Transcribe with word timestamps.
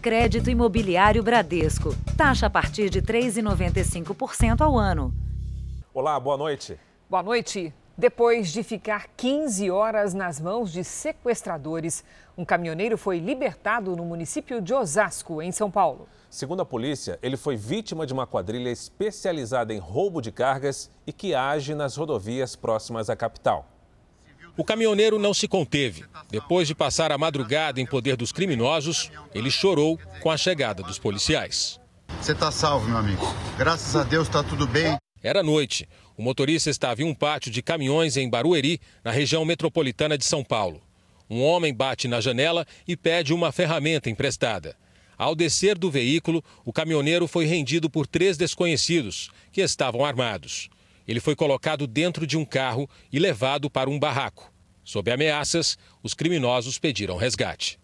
Crédito 0.00 0.48
Imobiliário 0.48 1.22
Bradesco. 1.22 1.94
Taxa 2.16 2.46
a 2.46 2.50
partir 2.50 2.88
de 2.88 3.02
3,95% 3.02 4.62
ao 4.62 4.78
ano. 4.78 5.12
Olá, 5.92 6.18
boa 6.18 6.38
noite. 6.38 6.80
Boa 7.08 7.22
noite. 7.22 7.74
Depois 7.98 8.50
de 8.50 8.62
ficar 8.62 9.08
15 9.14 9.70
horas 9.70 10.14
nas 10.14 10.40
mãos 10.40 10.72
de 10.72 10.82
sequestradores, 10.84 12.02
um 12.34 12.46
caminhoneiro 12.46 12.96
foi 12.96 13.18
libertado 13.18 13.94
no 13.94 14.06
município 14.06 14.62
de 14.62 14.72
Osasco, 14.72 15.42
em 15.42 15.52
São 15.52 15.70
Paulo. 15.70 16.08
Segundo 16.30 16.62
a 16.62 16.64
polícia, 16.64 17.18
ele 17.22 17.36
foi 17.36 17.54
vítima 17.54 18.06
de 18.06 18.14
uma 18.14 18.26
quadrilha 18.26 18.70
especializada 18.70 19.74
em 19.74 19.78
roubo 19.78 20.22
de 20.22 20.32
cargas 20.32 20.90
e 21.06 21.12
que 21.12 21.34
age 21.34 21.74
nas 21.74 21.94
rodovias 21.94 22.56
próximas 22.56 23.10
à 23.10 23.16
capital. 23.16 23.66
O 24.60 24.64
caminhoneiro 24.64 25.18
não 25.18 25.32
se 25.32 25.48
conteve. 25.48 26.04
Depois 26.30 26.68
de 26.68 26.74
passar 26.74 27.10
a 27.10 27.16
madrugada 27.16 27.80
em 27.80 27.86
poder 27.86 28.14
dos 28.14 28.30
criminosos, 28.30 29.10
ele 29.34 29.50
chorou 29.50 29.98
com 30.20 30.30
a 30.30 30.36
chegada 30.36 30.82
dos 30.82 30.98
policiais. 30.98 31.80
Você 32.20 32.32
está 32.32 32.52
salvo, 32.52 32.86
meu 32.86 32.98
amigo. 32.98 33.24
Graças 33.56 33.96
a 33.96 34.02
Deus 34.02 34.28
está 34.28 34.42
tudo 34.42 34.66
bem. 34.66 34.98
Era 35.22 35.42
noite. 35.42 35.88
O 36.14 36.22
motorista 36.22 36.68
estava 36.68 37.00
em 37.00 37.06
um 37.06 37.14
pátio 37.14 37.50
de 37.50 37.62
caminhões 37.62 38.18
em 38.18 38.28
Barueri, 38.28 38.78
na 39.02 39.10
região 39.10 39.46
metropolitana 39.46 40.18
de 40.18 40.26
São 40.26 40.44
Paulo. 40.44 40.82
Um 41.30 41.42
homem 41.42 41.72
bate 41.72 42.06
na 42.06 42.20
janela 42.20 42.66
e 42.86 42.98
pede 42.98 43.32
uma 43.32 43.50
ferramenta 43.52 44.10
emprestada. 44.10 44.76
Ao 45.16 45.34
descer 45.34 45.78
do 45.78 45.90
veículo, 45.90 46.44
o 46.66 46.72
caminhoneiro 46.72 47.26
foi 47.26 47.46
rendido 47.46 47.88
por 47.88 48.06
três 48.06 48.36
desconhecidos, 48.36 49.30
que 49.50 49.62
estavam 49.62 50.04
armados. 50.04 50.68
Ele 51.08 51.18
foi 51.18 51.34
colocado 51.34 51.86
dentro 51.86 52.26
de 52.26 52.36
um 52.36 52.44
carro 52.44 52.88
e 53.10 53.18
levado 53.18 53.70
para 53.70 53.88
um 53.88 53.98
barraco. 53.98 54.49
Sob 54.90 55.08
ameaças, 55.08 55.78
os 56.02 56.14
criminosos 56.14 56.76
pediram 56.76 57.16
resgate. 57.16 57.78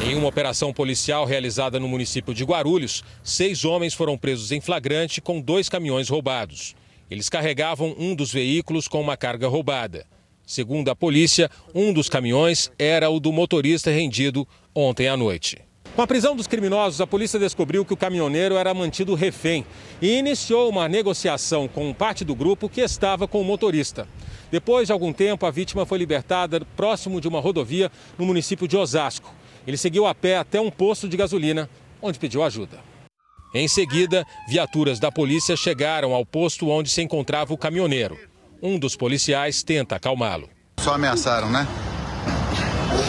Em 0.00 0.14
uma 0.14 0.28
operação 0.28 0.72
policial 0.72 1.24
realizada 1.24 1.80
no 1.80 1.88
município 1.88 2.32
de 2.32 2.44
Guarulhos, 2.44 3.02
seis 3.20 3.64
homens 3.64 3.94
foram 3.94 4.16
presos 4.16 4.52
em 4.52 4.60
flagrante 4.60 5.20
com 5.20 5.40
dois 5.40 5.68
caminhões 5.68 6.08
roubados. 6.08 6.76
Eles 7.10 7.28
carregavam 7.28 7.96
um 7.98 8.14
dos 8.14 8.32
veículos 8.32 8.86
com 8.86 9.00
uma 9.00 9.16
carga 9.16 9.48
roubada. 9.48 10.06
Segundo 10.46 10.88
a 10.88 10.94
polícia, 10.94 11.50
um 11.74 11.92
dos 11.92 12.08
caminhões 12.08 12.70
era 12.78 13.10
o 13.10 13.18
do 13.18 13.32
motorista 13.32 13.90
rendido 13.90 14.46
ontem 14.72 15.08
à 15.08 15.16
noite. 15.16 15.58
Com 15.94 16.00
a 16.00 16.06
prisão 16.06 16.34
dos 16.34 16.46
criminosos, 16.46 17.02
a 17.02 17.06
polícia 17.06 17.38
descobriu 17.38 17.84
que 17.84 17.92
o 17.92 17.96
caminhoneiro 17.96 18.56
era 18.56 18.72
mantido 18.72 19.14
refém 19.14 19.66
e 20.00 20.16
iniciou 20.16 20.70
uma 20.70 20.88
negociação 20.88 21.68
com 21.68 21.92
parte 21.92 22.24
do 22.24 22.34
grupo 22.34 22.66
que 22.66 22.80
estava 22.80 23.28
com 23.28 23.42
o 23.42 23.44
motorista. 23.44 24.08
Depois 24.50 24.86
de 24.86 24.92
algum 24.92 25.12
tempo, 25.12 25.44
a 25.44 25.50
vítima 25.50 25.84
foi 25.84 25.98
libertada 25.98 26.62
próximo 26.74 27.20
de 27.20 27.28
uma 27.28 27.40
rodovia 27.40 27.92
no 28.18 28.24
município 28.24 28.66
de 28.66 28.74
Osasco. 28.74 29.34
Ele 29.66 29.76
seguiu 29.76 30.06
a 30.06 30.14
pé 30.14 30.38
até 30.38 30.58
um 30.58 30.70
posto 30.70 31.06
de 31.06 31.16
gasolina, 31.16 31.68
onde 32.00 32.18
pediu 32.18 32.42
ajuda. 32.42 32.78
Em 33.54 33.68
seguida, 33.68 34.26
viaturas 34.48 34.98
da 34.98 35.12
polícia 35.12 35.54
chegaram 35.56 36.14
ao 36.14 36.24
posto 36.24 36.70
onde 36.70 36.88
se 36.88 37.02
encontrava 37.02 37.52
o 37.52 37.58
caminhoneiro. 37.58 38.18
Um 38.62 38.78
dos 38.78 38.96
policiais 38.96 39.62
tenta 39.62 39.96
acalmá-lo. 39.96 40.48
Só 40.80 40.94
ameaçaram, 40.94 41.50
né? 41.50 41.68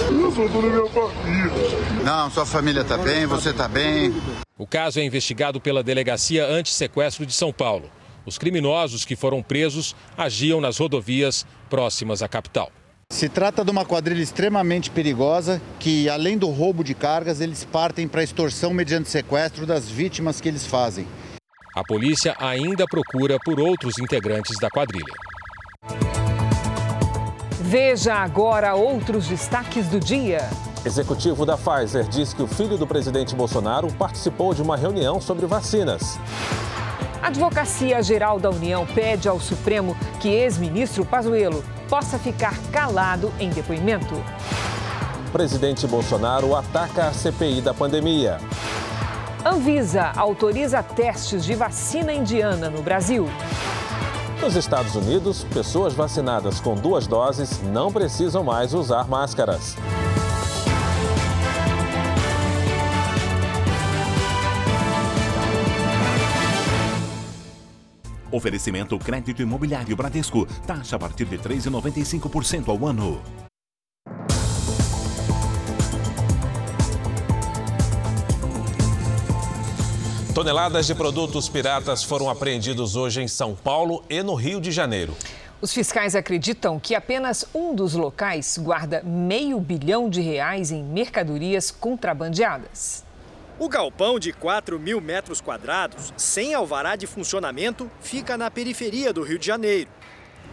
Eu 0.09 0.31
sou 0.31 0.50
toda 0.50 0.67
minha 0.67 0.89
família. 0.89 2.03
Não, 2.03 2.30
sua 2.30 2.45
família 2.45 2.81
está 2.81 2.98
bem, 2.98 3.26
você 3.26 3.50
está 3.50 3.67
bem. 3.67 4.14
O 4.58 4.67
caso 4.67 5.00
é 5.00 5.03
investigado 5.03 5.59
pela 5.59 5.84
Delegacia 5.84 6.45
Antissequestro 6.45 7.25
de 7.25 7.34
São 7.34 7.52
Paulo. 7.52 7.90
Os 8.25 8.38
criminosos 8.38 9.03
que 9.03 9.16
foram 9.16 9.42
presos 9.42 9.95
agiam 10.17 10.62
nas 10.62 10.78
rodovias 10.78 11.45
próximas 11.70 12.22
à 12.22 12.28
capital. 12.28 12.72
Se 13.12 13.30
trata 13.30 13.64
de 13.64 13.70
uma 13.70 13.86
quadrilha 13.86 14.23
extremamente 14.23 14.90
perigosa 14.90 15.62
que, 15.80 16.09
além 16.09 16.38
do 16.38 16.47
roubo 16.47 16.84
de 16.84 16.94
cargas, 16.95 17.42
eles 17.42 17.64
partem 17.64 18.08
para 18.08 18.23
extorsão 18.23 18.73
mediante 18.73 19.09
sequestro 19.09 19.66
das 19.66 19.90
vítimas 19.90 20.42
que 20.42 20.47
eles 20.47 20.66
fazem. 20.66 21.08
A 21.75 21.84
polícia 21.84 22.36
ainda 22.40 22.86
procura 22.86 23.38
por 23.44 23.59
outros 23.59 23.97
integrantes 23.97 24.58
da 24.59 24.69
quadrilha. 24.69 25.13
Veja 27.73 28.13
agora 28.13 28.75
outros 28.75 29.28
destaques 29.28 29.88
do 29.88 30.00
dia. 30.00 30.47
Executivo 30.85 31.44
da 31.44 31.57
Pfizer 31.57 32.07
diz 32.07 32.31
que 32.31 32.44
o 32.44 32.45
filho 32.45 32.78
do 32.78 32.85
presidente 32.85 33.35
Bolsonaro 33.35 33.91
participou 33.94 34.53
de 34.53 34.61
uma 34.61 34.78
reunião 34.78 35.19
sobre 35.19 35.47
vacinas. 35.47 36.19
A 37.19 37.29
Advocacia 37.29 38.03
Geral 38.03 38.39
da 38.39 38.51
União 38.51 38.85
pede 38.85 39.28
ao 39.28 39.39
Supremo 39.39 39.97
que 40.19 40.29
ex-ministro 40.29 41.03
Pazuello 41.03 41.63
possa 41.89 42.19
ficar 42.19 42.56
calado 42.72 43.33
em 43.39 43.50
depoimento. 43.50 44.23
Presidente 45.31 45.88
Bolsonaro 45.88 46.56
ataca 46.56 47.07
a 47.07 47.12
CPI 47.12 47.59
da 47.59 47.73
pandemia. 47.73 48.38
Anvisa 49.44 50.12
autoriza 50.16 50.83
testes 50.83 51.44
de 51.44 51.56
vacina 51.56 52.13
indiana 52.13 52.69
no 52.69 52.83
Brasil. 52.83 53.28
Nos 54.44 54.58
Estados 54.58 54.94
Unidos, 54.94 55.46
pessoas 55.54 55.94
vacinadas 55.94 56.59
com 56.59 56.76
duas 56.76 57.08
doses 57.08 57.62
não 57.62 57.90
precisam 57.90 58.44
mais 58.44 58.74
usar 58.74 59.08
máscaras. 59.08 59.78
Oferecimento 68.30 69.00
crédito 69.00 69.42
imobiliário 69.42 69.96
Bradesco. 69.96 70.46
Taxa 70.68 70.98
a 70.98 71.00
partir 71.00 71.24
de 71.24 71.38
3,95% 71.38 72.68
ao 72.68 72.86
ano. 72.86 73.22
Toneladas 80.33 80.88
de 80.88 80.95
produtos 80.95 81.47
piratas 81.47 82.03
foram 82.03 82.27
apreendidos 82.27 82.95
hoje 82.95 83.21
em 83.21 83.27
São 83.27 83.53
Paulo 83.53 84.03
e 84.09 84.23
no 84.23 84.33
Rio 84.33 84.59
de 84.59 84.71
Janeiro. 84.71 85.16
Os 85.61 85.71
fiscais 85.71 86.16
acreditam 86.16 86.79
que 86.79 86.95
apenas 86.95 87.45
um 87.53 87.75
dos 87.75 87.94
locais 87.94 88.57
guarda 88.57 89.03
meio 89.03 89.59
bilhão 89.59 90.09
de 90.09 90.21
reais 90.21 90.71
em 90.71 90.83
mercadorias 90.83 91.69
contrabandeadas. 91.69 93.05
O 93.59 93.69
galpão 93.69 94.17
de 94.17 94.33
4 94.33 94.79
mil 94.79 94.99
metros 94.99 95.39
quadrados, 95.39 96.11
sem 96.17 96.55
alvará 96.55 96.95
de 96.95 97.05
funcionamento, 97.05 97.89
fica 98.01 98.35
na 98.35 98.50
periferia 98.50 99.13
do 99.13 99.21
Rio 99.21 99.38
de 99.38 99.45
Janeiro. 99.45 99.91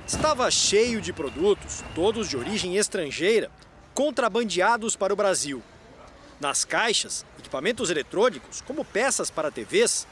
Estava 0.07 0.51
cheio 0.51 1.01
de 1.01 1.11
produtos, 1.11 1.83
todos 1.95 2.29
de 2.29 2.37
origem 2.37 2.77
estrangeira, 2.77 3.51
contrabandeados 3.95 4.95
para 4.95 5.15
o 5.15 5.17
Brasil. 5.17 5.63
Nas 6.39 6.67
caixas, 6.67 7.25
equipamentos 7.51 7.91
eletrônicos, 7.91 8.61
como 8.61 8.85
peças 8.85 9.29
para 9.29 9.51
TVs, 9.51 10.07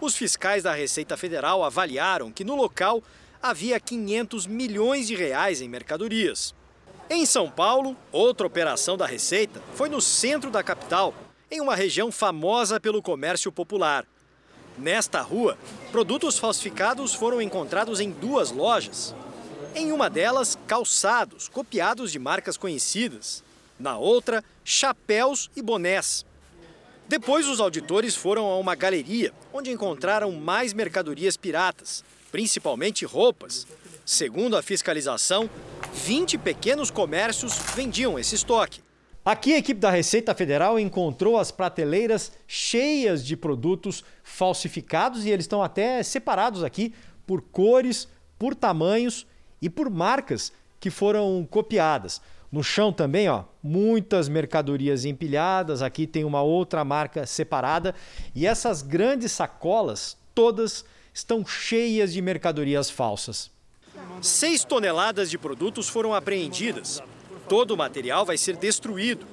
os 0.00 0.16
fiscais 0.16 0.62
da 0.62 0.72
Receita 0.72 1.18
Federal 1.18 1.62
avaliaram 1.62 2.32
que 2.32 2.44
no 2.44 2.56
local 2.56 3.02
havia 3.42 3.78
500 3.78 4.46
milhões 4.46 5.06
de 5.06 5.14
reais 5.14 5.60
em 5.60 5.68
mercadorias. 5.68 6.54
Em 7.10 7.26
São 7.26 7.50
Paulo, 7.50 7.94
outra 8.10 8.46
operação 8.46 8.96
da 8.96 9.04
Receita 9.04 9.62
foi 9.74 9.90
no 9.90 10.00
centro 10.00 10.50
da 10.50 10.62
capital, 10.62 11.14
em 11.50 11.60
uma 11.60 11.76
região 11.76 12.10
famosa 12.10 12.80
pelo 12.80 13.02
comércio 13.02 13.52
popular. 13.52 14.06
Nesta 14.78 15.20
rua, 15.20 15.58
produtos 15.90 16.38
falsificados 16.38 17.12
foram 17.12 17.42
encontrados 17.42 18.00
em 18.00 18.10
duas 18.10 18.50
lojas. 18.50 19.14
Em 19.74 19.92
uma 19.92 20.08
delas, 20.08 20.56
calçados, 20.66 21.50
copiados 21.50 22.10
de 22.10 22.18
marcas 22.18 22.56
conhecidas. 22.56 23.44
Na 23.78 23.98
outra, 23.98 24.42
chapéus 24.64 25.50
e 25.54 25.60
bonés. 25.60 26.24
Depois, 27.12 27.46
os 27.46 27.60
auditores 27.60 28.16
foram 28.16 28.46
a 28.46 28.58
uma 28.58 28.74
galeria, 28.74 29.34
onde 29.52 29.70
encontraram 29.70 30.32
mais 30.32 30.72
mercadorias 30.72 31.36
piratas, 31.36 32.02
principalmente 32.30 33.04
roupas. 33.04 33.66
Segundo 34.02 34.56
a 34.56 34.62
fiscalização, 34.62 35.50
20 35.92 36.38
pequenos 36.38 36.90
comércios 36.90 37.58
vendiam 37.76 38.18
esse 38.18 38.34
estoque. 38.34 38.80
Aqui 39.22 39.52
a 39.52 39.58
equipe 39.58 39.78
da 39.78 39.90
Receita 39.90 40.34
Federal 40.34 40.80
encontrou 40.80 41.38
as 41.38 41.50
prateleiras 41.50 42.32
cheias 42.46 43.22
de 43.22 43.36
produtos 43.36 44.02
falsificados 44.24 45.26
e 45.26 45.28
eles 45.28 45.44
estão 45.44 45.62
até 45.62 46.02
separados 46.02 46.64
aqui 46.64 46.94
por 47.26 47.42
cores, 47.42 48.08
por 48.38 48.54
tamanhos 48.54 49.26
e 49.60 49.68
por 49.68 49.90
marcas 49.90 50.50
que 50.80 50.88
foram 50.88 51.46
copiadas. 51.50 52.22
No 52.52 52.62
chão 52.62 52.92
também, 52.92 53.30
ó, 53.30 53.44
muitas 53.62 54.28
mercadorias 54.28 55.06
empilhadas. 55.06 55.80
Aqui 55.80 56.06
tem 56.06 56.22
uma 56.22 56.42
outra 56.42 56.84
marca 56.84 57.24
separada 57.24 57.94
e 58.34 58.46
essas 58.46 58.82
grandes 58.82 59.32
sacolas 59.32 60.18
todas 60.34 60.84
estão 61.14 61.46
cheias 61.46 62.12
de 62.12 62.20
mercadorias 62.20 62.90
falsas. 62.90 63.50
Seis 64.20 64.64
toneladas 64.64 65.30
de 65.30 65.38
produtos 65.38 65.88
foram 65.88 66.12
apreendidas. 66.14 67.02
Todo 67.48 67.70
o 67.72 67.76
material 67.76 68.26
vai 68.26 68.36
ser 68.36 68.56
destruído. 68.56 69.26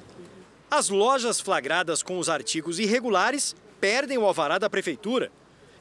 As 0.71 0.87
lojas 0.87 1.41
flagradas 1.41 2.01
com 2.01 2.19
os 2.19 2.29
artigos 2.29 2.79
irregulares 2.79 3.53
perdem 3.81 4.17
o 4.17 4.25
alvará 4.25 4.57
da 4.57 4.69
prefeitura 4.69 5.29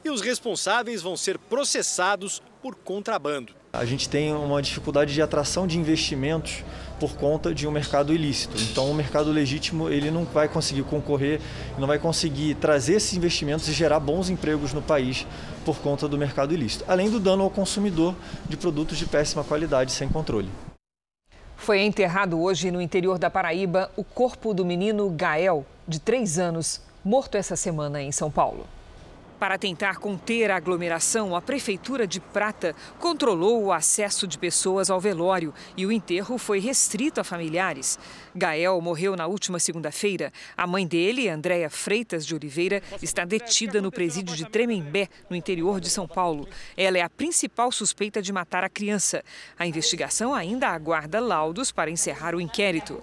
e 0.03 0.09
os 0.09 0.19
responsáveis 0.19 1.01
vão 1.01 1.15
ser 1.15 1.37
processados 1.37 2.41
por 2.61 2.75
contrabando. 2.75 3.53
A 3.71 3.85
gente 3.85 4.09
tem 4.09 4.33
uma 4.33 4.61
dificuldade 4.61 5.13
de 5.13 5.21
atração 5.21 5.67
de 5.67 5.77
investimentos 5.77 6.63
por 6.99 7.13
conta 7.13 7.53
de 7.53 7.67
um 7.67 7.71
mercado 7.71 8.13
ilícito. 8.13 8.55
Então, 8.61 8.89
o 8.91 8.93
mercado 8.93 9.31
legítimo 9.31 9.89
ele 9.89 10.11
não 10.11 10.25
vai 10.25 10.47
conseguir 10.47 10.83
concorrer, 10.83 11.39
não 11.77 11.87
vai 11.87 11.97
conseguir 11.97 12.55
trazer 12.55 12.95
esses 12.95 13.13
investimentos 13.13 13.67
e 13.67 13.73
gerar 13.73 13.99
bons 13.99 14.29
empregos 14.29 14.73
no 14.73 14.81
país 14.81 15.25
por 15.63 15.77
conta 15.77 16.07
do 16.07 16.17
mercado 16.17 16.53
ilícito. 16.53 16.83
Além 16.87 17.09
do 17.09 17.19
dano 17.19 17.43
ao 17.43 17.49
consumidor 17.49 18.15
de 18.47 18.57
produtos 18.57 18.97
de 18.97 19.05
péssima 19.05 19.43
qualidade 19.43 19.91
sem 19.91 20.09
controle. 20.09 20.49
Foi 21.55 21.81
enterrado 21.81 22.39
hoje 22.41 22.71
no 22.71 22.81
interior 22.81 23.19
da 23.19 23.29
Paraíba 23.29 23.91
o 23.95 24.03
corpo 24.03 24.53
do 24.53 24.65
menino 24.65 25.09
Gael, 25.09 25.65
de 25.87 25.99
três 25.99 26.39
anos, 26.39 26.81
morto 27.03 27.35
essa 27.35 27.55
semana 27.55 28.01
em 28.01 28.11
São 28.11 28.31
Paulo. 28.31 28.65
Para 29.39 29.57
tentar 29.57 29.99
conter 29.99 30.51
a 30.51 30.57
aglomeração, 30.57 31.33
a 31.33 31.41
Prefeitura 31.41 32.05
de 32.05 32.19
Prata 32.19 32.75
controlou 32.99 33.63
o 33.63 33.71
acesso 33.71 34.27
de 34.27 34.37
pessoas 34.37 34.89
ao 34.89 34.99
velório 34.99 35.53
e 35.77 35.85
o 35.85 35.91
enterro 35.93 36.37
foi 36.37 36.59
restrito 36.59 37.21
a 37.21 37.23
familiares. 37.23 37.97
Gael 38.35 38.81
morreu 38.81 39.15
na 39.15 39.27
última 39.27 39.57
segunda-feira. 39.57 40.33
A 40.57 40.67
mãe 40.67 40.85
dele, 40.85 41.29
Andréia 41.29 41.69
Freitas 41.69 42.25
de 42.25 42.35
Oliveira, 42.35 42.83
está 43.01 43.23
detida 43.23 43.81
no 43.81 43.91
presídio 43.91 44.35
de 44.35 44.43
Tremembé, 44.43 45.07
no 45.29 45.37
interior 45.37 45.79
de 45.79 45.89
São 45.89 46.05
Paulo. 46.05 46.45
Ela 46.75 46.97
é 46.97 47.01
a 47.01 47.09
principal 47.09 47.71
suspeita 47.71 48.21
de 48.21 48.33
matar 48.33 48.65
a 48.65 48.69
criança. 48.69 49.23
A 49.57 49.65
investigação 49.65 50.35
ainda 50.35 50.67
aguarda 50.67 51.21
laudos 51.21 51.71
para 51.71 51.89
encerrar 51.89 52.35
o 52.35 52.41
inquérito. 52.41 53.01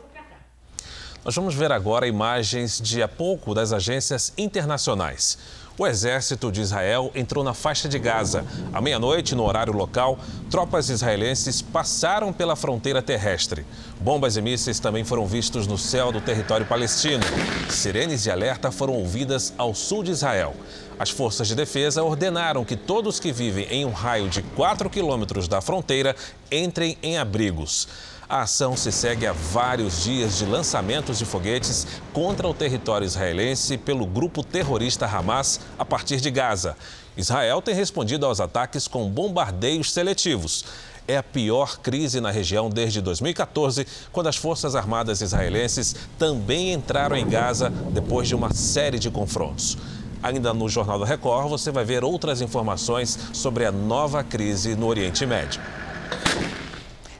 Nós 1.26 1.34
vamos 1.34 1.56
ver 1.56 1.72
agora 1.72 2.06
imagens 2.06 2.80
de 2.80 3.02
há 3.02 3.08
pouco 3.08 3.52
das 3.52 3.72
agências 3.72 4.32
internacionais. 4.38 5.36
O 5.78 5.86
exército 5.86 6.50
de 6.50 6.62
Israel 6.62 7.10
entrou 7.14 7.44
na 7.44 7.52
faixa 7.52 7.86
de 7.86 7.98
Gaza. 7.98 8.46
À 8.72 8.80
meia-noite, 8.80 9.34
no 9.34 9.44
horário 9.44 9.74
local, 9.74 10.18
tropas 10.50 10.88
israelenses 10.88 11.60
passaram 11.60 12.32
pela 12.32 12.56
fronteira 12.56 13.02
terrestre. 13.02 13.66
Bombas 14.00 14.38
e 14.38 14.40
mísseis 14.40 14.80
também 14.80 15.04
foram 15.04 15.26
vistos 15.26 15.66
no 15.66 15.76
céu 15.76 16.10
do 16.10 16.18
território 16.18 16.64
palestino. 16.64 17.22
Sirenes 17.68 18.22
de 18.22 18.30
alerta 18.30 18.72
foram 18.72 18.94
ouvidas 18.94 19.52
ao 19.58 19.74
sul 19.74 20.02
de 20.02 20.12
Israel. 20.12 20.54
As 20.98 21.10
forças 21.10 21.46
de 21.46 21.54
defesa 21.54 22.02
ordenaram 22.02 22.64
que 22.64 22.74
todos 22.74 23.20
que 23.20 23.30
vivem 23.30 23.66
em 23.66 23.84
um 23.84 23.92
raio 23.92 24.30
de 24.30 24.40
4 24.40 24.88
quilômetros 24.88 25.46
da 25.46 25.60
fronteira 25.60 26.16
entrem 26.50 26.96
em 27.02 27.18
abrigos. 27.18 27.86
A 28.28 28.42
ação 28.42 28.76
se 28.76 28.90
segue 28.90 29.24
a 29.24 29.32
vários 29.32 30.02
dias 30.02 30.36
de 30.38 30.46
lançamentos 30.46 31.16
de 31.16 31.24
foguetes 31.24 31.86
contra 32.12 32.48
o 32.48 32.52
território 32.52 33.04
israelense 33.04 33.78
pelo 33.78 34.04
grupo 34.04 34.42
terrorista 34.42 35.06
Hamas 35.06 35.60
a 35.78 35.84
partir 35.84 36.20
de 36.20 36.28
Gaza. 36.28 36.76
Israel 37.16 37.62
tem 37.62 37.72
respondido 37.72 38.26
aos 38.26 38.40
ataques 38.40 38.88
com 38.88 39.08
bombardeios 39.08 39.92
seletivos. 39.92 40.64
É 41.06 41.16
a 41.16 41.22
pior 41.22 41.78
crise 41.78 42.20
na 42.20 42.32
região 42.32 42.68
desde 42.68 43.00
2014, 43.00 43.86
quando 44.10 44.26
as 44.26 44.36
Forças 44.36 44.74
Armadas 44.74 45.20
israelenses 45.20 45.94
também 46.18 46.72
entraram 46.72 47.14
em 47.14 47.28
Gaza 47.28 47.70
depois 47.92 48.26
de 48.26 48.34
uma 48.34 48.52
série 48.52 48.98
de 48.98 49.08
confrontos. 49.08 49.78
Ainda 50.20 50.52
no 50.52 50.68
Jornal 50.68 50.98
da 50.98 51.06
Record, 51.06 51.48
você 51.48 51.70
vai 51.70 51.84
ver 51.84 52.02
outras 52.02 52.40
informações 52.40 53.16
sobre 53.32 53.64
a 53.64 53.70
nova 53.70 54.24
crise 54.24 54.74
no 54.74 54.88
Oriente 54.88 55.24
Médio. 55.24 55.60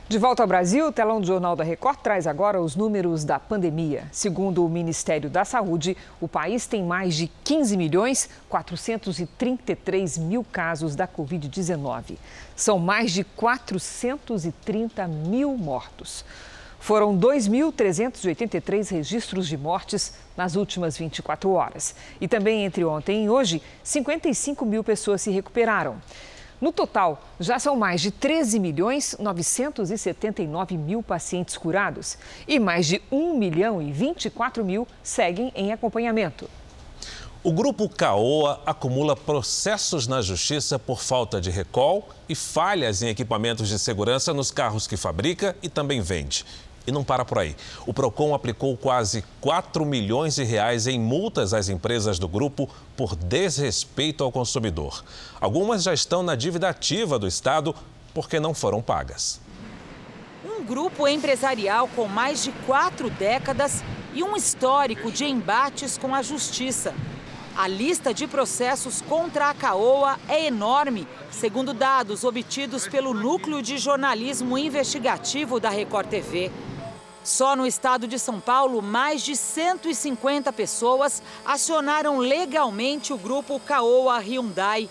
De 0.09 0.17
volta 0.17 0.41
ao 0.41 0.47
Brasil, 0.47 0.87
o 0.87 0.91
telão 0.91 1.19
do 1.19 1.27
Jornal 1.27 1.53
da 1.53 1.65
Record 1.65 1.99
traz 1.99 2.27
agora 2.27 2.61
os 2.61 2.77
números 2.77 3.25
da 3.25 3.37
pandemia. 3.37 4.07
Segundo 4.09 4.65
o 4.65 4.69
Ministério 4.69 5.29
da 5.29 5.43
Saúde, 5.43 5.97
o 6.21 6.29
país 6.29 6.65
tem 6.65 6.81
mais 6.81 7.13
de 7.13 7.29
15 7.43 7.75
milhões 7.75 8.29
433 8.47 10.17
mil 10.17 10.45
casos 10.49 10.95
da 10.95 11.05
Covid-19. 11.05 12.15
São 12.55 12.79
mais 12.79 13.11
de 13.11 13.25
430 13.25 15.05
mil 15.09 15.57
mortos. 15.57 16.23
Foram 16.79 17.17
2.383 17.17 18.89
registros 18.89 19.45
de 19.45 19.57
mortes 19.57 20.13
nas 20.37 20.55
últimas 20.55 20.97
24 20.97 21.51
horas. 21.51 21.93
E 22.21 22.29
também 22.29 22.63
entre 22.63 22.85
ontem 22.85 23.25
e 23.25 23.29
hoje, 23.29 23.61
55 23.83 24.65
mil 24.65 24.85
pessoas 24.85 25.21
se 25.21 25.31
recuperaram. 25.31 25.97
No 26.59 26.71
total, 26.71 27.21
já 27.39 27.59
são 27.59 27.75
mais 27.75 28.01
de 28.01 28.09
13 28.09 28.59
milhões 28.59 29.15
979 29.19 30.75
mil 30.75 31.03
pacientes 31.03 31.55
curados 31.55 32.17
e 32.47 32.59
mais 32.59 32.87
de 32.87 32.99
1 33.11 33.37
milhão 33.37 33.79
e 33.79 33.91
24 33.91 34.65
mil 34.65 34.87
seguem 35.03 35.51
em 35.55 35.71
acompanhamento. 35.71 36.49
O 37.43 37.51
grupo 37.53 37.87
Caoa 37.87 38.59
acumula 38.65 39.15
processos 39.15 40.07
na 40.07 40.21
justiça 40.21 40.79
por 40.79 40.99
falta 40.99 41.39
de 41.39 41.51
recall 41.51 42.09
e 42.27 42.33
falhas 42.33 43.03
em 43.03 43.07
equipamentos 43.07 43.69
de 43.69 43.77
segurança 43.77 44.33
nos 44.33 44.49
carros 44.49 44.87
que 44.87 44.97
fabrica 44.97 45.55
e 45.61 45.69
também 45.69 46.01
vende. 46.01 46.43
E 46.87 46.91
não 46.91 47.03
para 47.03 47.25
por 47.25 47.37
aí. 47.37 47.53
O 47.85 47.93
Procon 47.93 48.33
aplicou 48.33 48.77
quase 48.77 49.21
4 49.41 49.85
milhões 49.85 50.35
de 50.35 50.45
reais 50.45 50.87
em 50.87 50.97
multas 50.97 51.53
às 51.53 51.67
empresas 51.67 52.17
do 52.17 52.29
grupo 52.29 52.69
por 52.95 53.13
desrespeito 53.13 54.23
ao 54.23 54.31
consumidor. 54.31 55.03
Algumas 55.41 55.83
já 55.83 55.93
estão 55.93 56.23
na 56.23 56.33
dívida 56.33 56.69
ativa 56.69 57.19
do 57.19 57.27
Estado 57.27 57.75
porque 58.13 58.39
não 58.39 58.53
foram 58.53 58.81
pagas. 58.81 59.41
Um 60.45 60.63
grupo 60.63 61.05
empresarial 61.07 61.89
com 61.89 62.07
mais 62.07 62.41
de 62.41 62.53
quatro 62.65 63.09
décadas 63.09 63.83
e 64.13 64.23
um 64.23 64.37
histórico 64.37 65.11
de 65.11 65.25
embates 65.25 65.97
com 65.97 66.15
a 66.15 66.21
justiça. 66.21 66.95
A 67.57 67.67
lista 67.67 68.13
de 68.13 68.27
processos 68.27 69.01
contra 69.01 69.49
a 69.49 69.53
Caoa 69.53 70.19
é 70.29 70.45
enorme, 70.45 71.07
segundo 71.31 71.73
dados 71.73 72.23
obtidos 72.23 72.87
pelo 72.87 73.15
Núcleo 73.15 73.63
de 73.63 73.79
Jornalismo 73.79 74.57
Investigativo 74.57 75.59
da 75.59 75.69
Record 75.69 76.07
TV. 76.07 76.51
Só 77.27 77.57
no 77.57 77.67
estado 77.67 78.07
de 78.07 78.17
São 78.17 78.39
Paulo, 78.39 78.81
mais 78.81 79.21
de 79.21 79.35
150 79.35 80.53
pessoas 80.53 81.21
acionaram 81.43 82.19
legalmente 82.19 83.11
o 83.11 83.17
grupo 83.17 83.59
Caoa 83.59 84.17
Hyundai. 84.19 84.89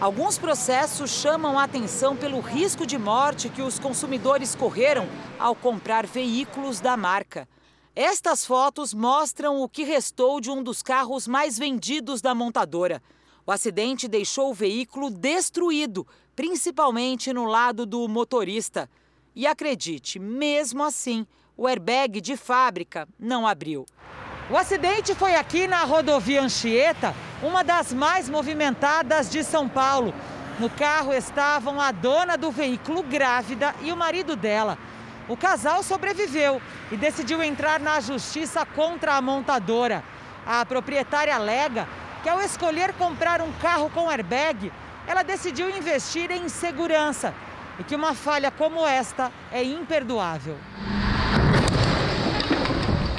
Alguns 0.00 0.38
processos 0.38 1.10
chamam 1.10 1.58
a 1.58 1.64
atenção 1.64 2.16
pelo 2.16 2.38
risco 2.38 2.86
de 2.86 2.96
morte 2.96 3.48
que 3.48 3.62
os 3.62 3.80
consumidores 3.80 4.54
correram 4.54 5.08
ao 5.40 5.56
comprar 5.56 6.06
veículos 6.06 6.78
da 6.78 6.96
marca. 6.96 7.48
Estas 7.96 8.46
fotos 8.46 8.94
mostram 8.94 9.60
o 9.60 9.68
que 9.68 9.82
restou 9.82 10.40
de 10.40 10.52
um 10.52 10.62
dos 10.62 10.84
carros 10.84 11.26
mais 11.26 11.58
vendidos 11.58 12.22
da 12.22 12.32
montadora. 12.32 13.02
O 13.44 13.50
acidente 13.50 14.06
deixou 14.06 14.52
o 14.52 14.54
veículo 14.54 15.10
destruído, 15.10 16.06
principalmente 16.36 17.32
no 17.32 17.44
lado 17.44 17.84
do 17.84 18.06
motorista. 18.06 18.88
E 19.34 19.48
acredite, 19.48 20.20
mesmo 20.20 20.84
assim, 20.84 21.26
o 21.56 21.66
airbag 21.66 22.20
de 22.20 22.36
fábrica 22.36 23.08
não 23.18 23.46
abriu. 23.46 23.86
O 24.50 24.56
acidente 24.56 25.14
foi 25.14 25.34
aqui 25.34 25.66
na 25.66 25.84
rodovia 25.84 26.42
Anchieta, 26.42 27.14
uma 27.42 27.62
das 27.62 27.92
mais 27.92 28.28
movimentadas 28.28 29.30
de 29.30 29.42
São 29.44 29.68
Paulo. 29.68 30.12
No 30.58 30.68
carro 30.68 31.12
estavam 31.12 31.80
a 31.80 31.90
dona 31.90 32.36
do 32.36 32.50
veículo 32.50 33.02
grávida 33.02 33.74
e 33.80 33.92
o 33.92 33.96
marido 33.96 34.36
dela. 34.36 34.76
O 35.28 35.36
casal 35.36 35.82
sobreviveu 35.82 36.60
e 36.90 36.96
decidiu 36.96 37.42
entrar 37.42 37.80
na 37.80 38.00
justiça 38.00 38.66
contra 38.66 39.14
a 39.14 39.22
montadora. 39.22 40.02
A 40.44 40.64
proprietária 40.66 41.34
alega 41.34 41.88
que, 42.22 42.28
ao 42.28 42.40
escolher 42.40 42.92
comprar 42.94 43.40
um 43.40 43.52
carro 43.52 43.88
com 43.90 44.10
airbag, 44.10 44.72
ela 45.06 45.22
decidiu 45.22 45.70
investir 45.70 46.30
em 46.30 46.48
segurança 46.48 47.32
e 47.78 47.84
que 47.84 47.94
uma 47.94 48.14
falha 48.14 48.50
como 48.50 48.86
esta 48.86 49.32
é 49.50 49.62
imperdoável. 49.62 50.56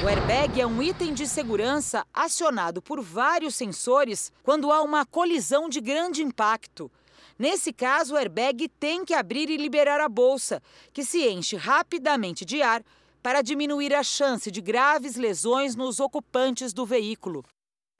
O 0.04 0.06
airbag 0.06 0.60
é 0.60 0.66
um 0.66 0.82
item 0.82 1.14
de 1.14 1.26
segurança 1.26 2.06
acionado 2.12 2.82
por 2.82 3.00
vários 3.00 3.54
sensores 3.54 4.30
quando 4.42 4.70
há 4.70 4.82
uma 4.82 5.06
colisão 5.06 5.66
de 5.66 5.80
grande 5.80 6.22
impacto. 6.22 6.92
Nesse 7.38 7.72
caso, 7.72 8.12
o 8.12 8.16
airbag 8.18 8.68
tem 8.68 9.02
que 9.02 9.14
abrir 9.14 9.48
e 9.48 9.56
liberar 9.56 10.02
a 10.02 10.08
bolsa, 10.08 10.62
que 10.92 11.02
se 11.02 11.26
enche 11.26 11.56
rapidamente 11.56 12.44
de 12.44 12.60
ar 12.60 12.84
para 13.22 13.40
diminuir 13.40 13.94
a 13.94 14.02
chance 14.02 14.50
de 14.50 14.60
graves 14.60 15.16
lesões 15.16 15.74
nos 15.74 15.98
ocupantes 15.98 16.74
do 16.74 16.84
veículo. 16.84 17.42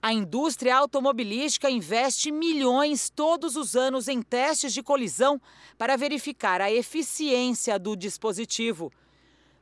A 0.02 0.12
indústria 0.12 0.76
automobilística 0.76 1.70
investe 1.70 2.30
milhões 2.30 3.08
todos 3.08 3.56
os 3.56 3.74
anos 3.74 4.08
em 4.08 4.20
testes 4.20 4.74
de 4.74 4.82
colisão 4.82 5.40
para 5.78 5.96
verificar 5.96 6.60
a 6.60 6.70
eficiência 6.70 7.78
do 7.78 7.96
dispositivo. 7.96 8.92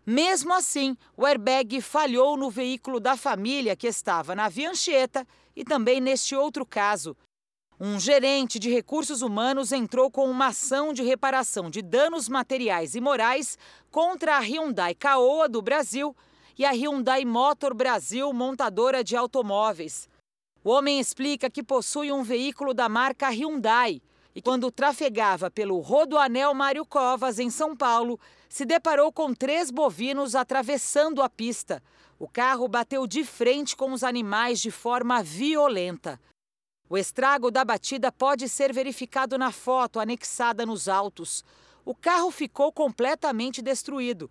Mesmo 0.04 0.52
assim, 0.52 0.96
o 1.16 1.24
airbag 1.24 1.80
falhou 1.80 2.36
no 2.36 2.50
veículo 2.50 2.98
da 2.98 3.16
família 3.16 3.76
que 3.76 3.86
estava 3.86 4.34
na 4.34 4.48
Via 4.48 4.70
Anchieta 4.70 5.26
e 5.54 5.64
também 5.64 6.00
neste 6.00 6.34
outro 6.34 6.66
caso. 6.66 7.16
Um 7.78 7.98
gerente 7.98 8.58
de 8.58 8.70
recursos 8.70 9.22
humanos 9.22 9.72
entrou 9.72 10.10
com 10.10 10.28
uma 10.28 10.48
ação 10.48 10.92
de 10.92 11.02
reparação 11.02 11.70
de 11.70 11.82
danos 11.82 12.28
materiais 12.28 12.94
e 12.94 13.00
morais 13.00 13.56
contra 13.90 14.36
a 14.36 14.40
Hyundai 14.40 14.94
Caoa 14.94 15.48
do 15.48 15.62
Brasil 15.62 16.14
e 16.58 16.64
a 16.64 16.70
Hyundai 16.70 17.24
Motor 17.24 17.72
Brasil, 17.72 18.32
montadora 18.32 19.02
de 19.02 19.16
automóveis. 19.16 20.08
O 20.64 20.70
homem 20.70 21.00
explica 21.00 21.50
que 21.50 21.62
possui 21.62 22.12
um 22.12 22.22
veículo 22.22 22.74
da 22.74 22.88
marca 22.88 23.28
Hyundai 23.28 24.00
e 24.34 24.40
quando 24.40 24.70
trafegava 24.70 25.50
pelo 25.50 25.78
Rodoanel 25.80 26.54
Mário 26.54 26.86
Covas, 26.86 27.38
em 27.38 27.50
São 27.50 27.76
Paulo, 27.76 28.18
se 28.52 28.66
deparou 28.66 29.10
com 29.10 29.32
três 29.32 29.70
bovinos 29.70 30.34
atravessando 30.34 31.22
a 31.22 31.30
pista. 31.30 31.82
O 32.18 32.28
carro 32.28 32.68
bateu 32.68 33.06
de 33.06 33.24
frente 33.24 33.74
com 33.74 33.92
os 33.94 34.04
animais 34.04 34.60
de 34.60 34.70
forma 34.70 35.22
violenta. 35.22 36.20
O 36.86 36.98
estrago 36.98 37.50
da 37.50 37.64
batida 37.64 38.12
pode 38.12 38.50
ser 38.50 38.70
verificado 38.70 39.38
na 39.38 39.50
foto 39.50 39.98
anexada 39.98 40.66
nos 40.66 40.86
autos. 40.86 41.42
O 41.82 41.94
carro 41.94 42.30
ficou 42.30 42.70
completamente 42.70 43.62
destruído. 43.62 44.30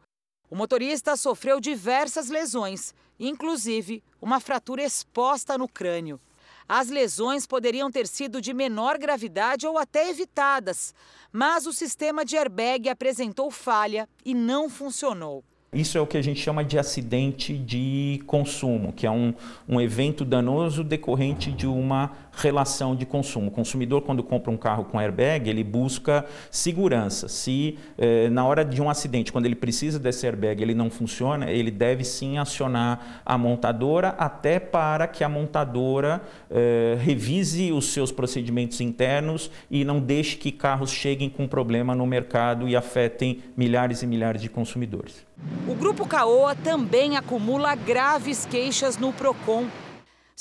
O 0.51 0.55
motorista 0.55 1.15
sofreu 1.15 1.59
diversas 1.59 2.29
lesões, 2.29 2.93
inclusive 3.19 4.03
uma 4.21 4.39
fratura 4.39 4.83
exposta 4.83 5.57
no 5.57 5.67
crânio. 5.67 6.21
As 6.67 6.89
lesões 6.89 7.45
poderiam 7.45 7.91
ter 7.91 8.07
sido 8.07 8.41
de 8.41 8.53
menor 8.53 8.97
gravidade 8.97 9.67
ou 9.67 9.77
até 9.77 10.09
evitadas, 10.09 10.93
mas 11.31 11.65
o 11.65 11.73
sistema 11.73 12.23
de 12.23 12.37
airbag 12.37 12.89
apresentou 12.89 13.51
falha 13.51 14.07
e 14.25 14.33
não 14.33 14.69
funcionou. 14.69 15.43
Isso 15.73 15.97
é 15.97 16.01
o 16.01 16.07
que 16.07 16.17
a 16.17 16.21
gente 16.21 16.41
chama 16.41 16.65
de 16.65 16.77
acidente 16.77 17.57
de 17.57 18.21
consumo, 18.27 18.91
que 18.91 19.07
é 19.07 19.11
um, 19.11 19.33
um 19.69 19.79
evento 19.79 20.25
danoso 20.25 20.83
decorrente 20.83 21.49
de 21.49 21.65
uma 21.65 22.11
relação 22.33 22.95
de 22.95 23.05
consumo. 23.05 23.47
O 23.47 23.51
consumidor, 23.51 24.01
quando 24.01 24.23
compra 24.23 24.51
um 24.51 24.57
carro 24.57 24.85
com 24.85 24.99
airbag, 24.99 25.49
ele 25.49 25.63
busca 25.63 26.25
segurança. 26.49 27.27
Se 27.27 27.77
eh, 27.97 28.29
na 28.29 28.45
hora 28.45 28.63
de 28.63 28.81
um 28.81 28.89
acidente, 28.89 29.31
quando 29.31 29.45
ele 29.45 29.55
precisa 29.55 29.99
desse 29.99 30.25
airbag, 30.25 30.61
ele 30.61 30.73
não 30.73 30.89
funciona, 30.89 31.49
ele 31.49 31.71
deve 31.71 32.03
sim 32.03 32.37
acionar 32.37 33.21
a 33.25 33.37
montadora, 33.37 34.09
até 34.17 34.59
para 34.59 35.07
que 35.07 35.23
a 35.23 35.29
montadora 35.29 36.21
eh, 36.49 36.97
revise 36.99 37.71
os 37.71 37.91
seus 37.91 38.11
procedimentos 38.11 38.79
internos 38.81 39.51
e 39.69 39.83
não 39.83 39.99
deixe 39.99 40.37
que 40.37 40.51
carros 40.51 40.91
cheguem 40.91 41.29
com 41.29 41.47
problema 41.47 41.95
no 41.95 42.05
mercado 42.05 42.67
e 42.67 42.75
afetem 42.75 43.41
milhares 43.55 44.01
e 44.01 44.07
milhares 44.07 44.41
de 44.41 44.49
consumidores. 44.49 45.25
O 45.67 45.73
Grupo 45.73 46.07
Caoa 46.07 46.55
também 46.55 47.17
acumula 47.17 47.75
graves 47.75 48.45
queixas 48.45 48.97
no 48.97 49.11
PROCON. 49.11 49.65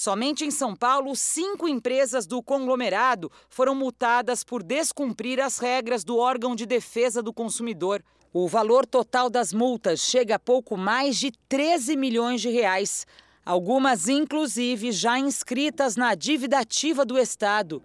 Somente 0.03 0.47
em 0.47 0.51
São 0.51 0.75
Paulo, 0.75 1.15
cinco 1.15 1.69
empresas 1.69 2.27
do 2.27 2.43
conglomerado 2.43 3.31
foram 3.51 3.75
multadas 3.75 4.43
por 4.43 4.63
descumprir 4.63 5.39
as 5.39 5.59
regras 5.59 6.05
do 6.05 6.17
órgão 6.17 6.57
de 6.57 6.65
defesa 6.65 7.23
do 7.23 7.35
consumidor. 7.35 8.03
O 8.33 8.49
valor 8.49 8.87
total 8.87 9.29
das 9.29 9.53
multas 9.53 10.01
chega 10.01 10.37
a 10.37 10.39
pouco 10.39 10.75
mais 10.75 11.19
de 11.19 11.31
13 11.51 11.99
milhões 11.99 12.41
de 12.41 12.49
reais. 12.49 13.07
Algumas, 13.45 14.09
inclusive, 14.09 14.91
já 14.91 15.19
inscritas 15.19 15.97
na 15.97 16.15
dívida 16.15 16.61
ativa 16.61 17.05
do 17.05 17.19
Estado. 17.19 17.83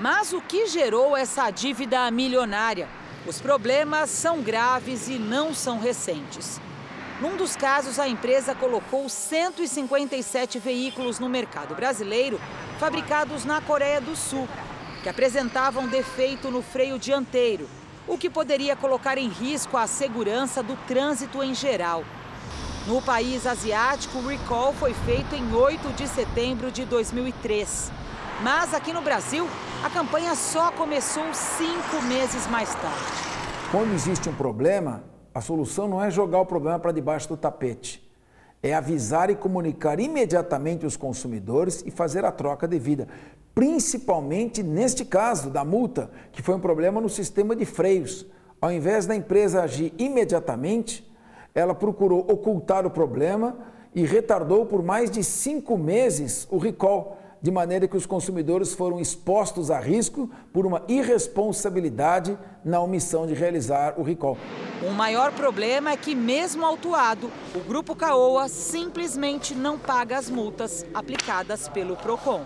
Mas 0.00 0.32
o 0.32 0.40
que 0.40 0.66
gerou 0.66 1.16
essa 1.16 1.48
dívida 1.52 2.10
milionária? 2.10 2.88
Os 3.24 3.40
problemas 3.40 4.10
são 4.10 4.42
graves 4.42 5.06
e 5.06 5.16
não 5.16 5.54
são 5.54 5.78
recentes. 5.78 6.60
Num 7.20 7.34
dos 7.34 7.56
casos, 7.56 7.98
a 7.98 8.06
empresa 8.06 8.54
colocou 8.54 9.08
157 9.08 10.58
veículos 10.58 11.18
no 11.18 11.30
mercado 11.30 11.74
brasileiro 11.74 12.38
fabricados 12.78 13.46
na 13.46 13.58
Coreia 13.62 14.02
do 14.02 14.14
Sul, 14.14 14.46
que 15.02 15.08
apresentavam 15.08 15.86
defeito 15.86 16.50
no 16.50 16.60
freio 16.60 16.98
dianteiro, 16.98 17.66
o 18.06 18.18
que 18.18 18.28
poderia 18.28 18.76
colocar 18.76 19.16
em 19.16 19.28
risco 19.28 19.78
a 19.78 19.86
segurança 19.86 20.62
do 20.62 20.76
trânsito 20.86 21.42
em 21.42 21.54
geral. 21.54 22.04
No 22.86 23.00
país 23.00 23.46
asiático, 23.46 24.18
o 24.18 24.26
recall 24.26 24.74
foi 24.74 24.92
feito 24.92 25.34
em 25.34 25.54
8 25.54 25.94
de 25.94 26.06
setembro 26.06 26.70
de 26.70 26.84
2003. 26.84 27.90
Mas 28.42 28.74
aqui 28.74 28.92
no 28.92 29.00
Brasil, 29.00 29.48
a 29.82 29.88
campanha 29.88 30.34
só 30.34 30.70
começou 30.70 31.24
cinco 31.32 32.02
meses 32.02 32.46
mais 32.46 32.74
tarde. 32.74 33.26
Quando 33.72 33.94
existe 33.94 34.28
um 34.28 34.34
problema, 34.34 35.02
a 35.36 35.40
solução 35.42 35.86
não 35.86 36.02
é 36.02 36.10
jogar 36.10 36.40
o 36.40 36.46
problema 36.46 36.78
para 36.78 36.92
debaixo 36.92 37.28
do 37.28 37.36
tapete. 37.36 38.02
É 38.62 38.72
avisar 38.72 39.28
e 39.28 39.36
comunicar 39.36 40.00
imediatamente 40.00 40.86
os 40.86 40.96
consumidores 40.96 41.84
e 41.84 41.90
fazer 41.90 42.24
a 42.24 42.32
troca 42.32 42.66
devida. 42.66 43.06
Principalmente 43.54 44.62
neste 44.62 45.04
caso 45.04 45.50
da 45.50 45.62
multa, 45.62 46.10
que 46.32 46.40
foi 46.40 46.54
um 46.54 46.58
problema 46.58 47.02
no 47.02 47.10
sistema 47.10 47.54
de 47.54 47.66
freios. 47.66 48.24
Ao 48.58 48.72
invés 48.72 49.04
da 49.04 49.14
empresa 49.14 49.62
agir 49.62 49.92
imediatamente, 49.98 51.06
ela 51.54 51.74
procurou 51.74 52.20
ocultar 52.20 52.86
o 52.86 52.90
problema 52.90 53.58
e 53.94 54.06
retardou 54.06 54.64
por 54.64 54.82
mais 54.82 55.10
de 55.10 55.22
cinco 55.22 55.76
meses 55.76 56.48
o 56.50 56.56
recall 56.56 57.18
de 57.46 57.52
maneira 57.52 57.86
que 57.86 57.96
os 57.96 58.06
consumidores 58.06 58.74
foram 58.74 58.98
expostos 58.98 59.70
a 59.70 59.78
risco 59.78 60.28
por 60.52 60.66
uma 60.66 60.82
irresponsabilidade 60.88 62.36
na 62.64 62.80
omissão 62.80 63.24
de 63.24 63.34
realizar 63.34 63.94
o 63.96 64.02
recall. 64.02 64.36
O 64.84 64.90
maior 64.90 65.30
problema 65.30 65.92
é 65.92 65.96
que, 65.96 66.12
mesmo 66.12 66.66
autuado, 66.66 67.30
o 67.54 67.60
Grupo 67.60 67.94
Caoa 67.94 68.48
simplesmente 68.48 69.54
não 69.54 69.78
paga 69.78 70.18
as 70.18 70.28
multas 70.28 70.84
aplicadas 70.92 71.68
pelo 71.68 71.94
PROCON. 71.94 72.44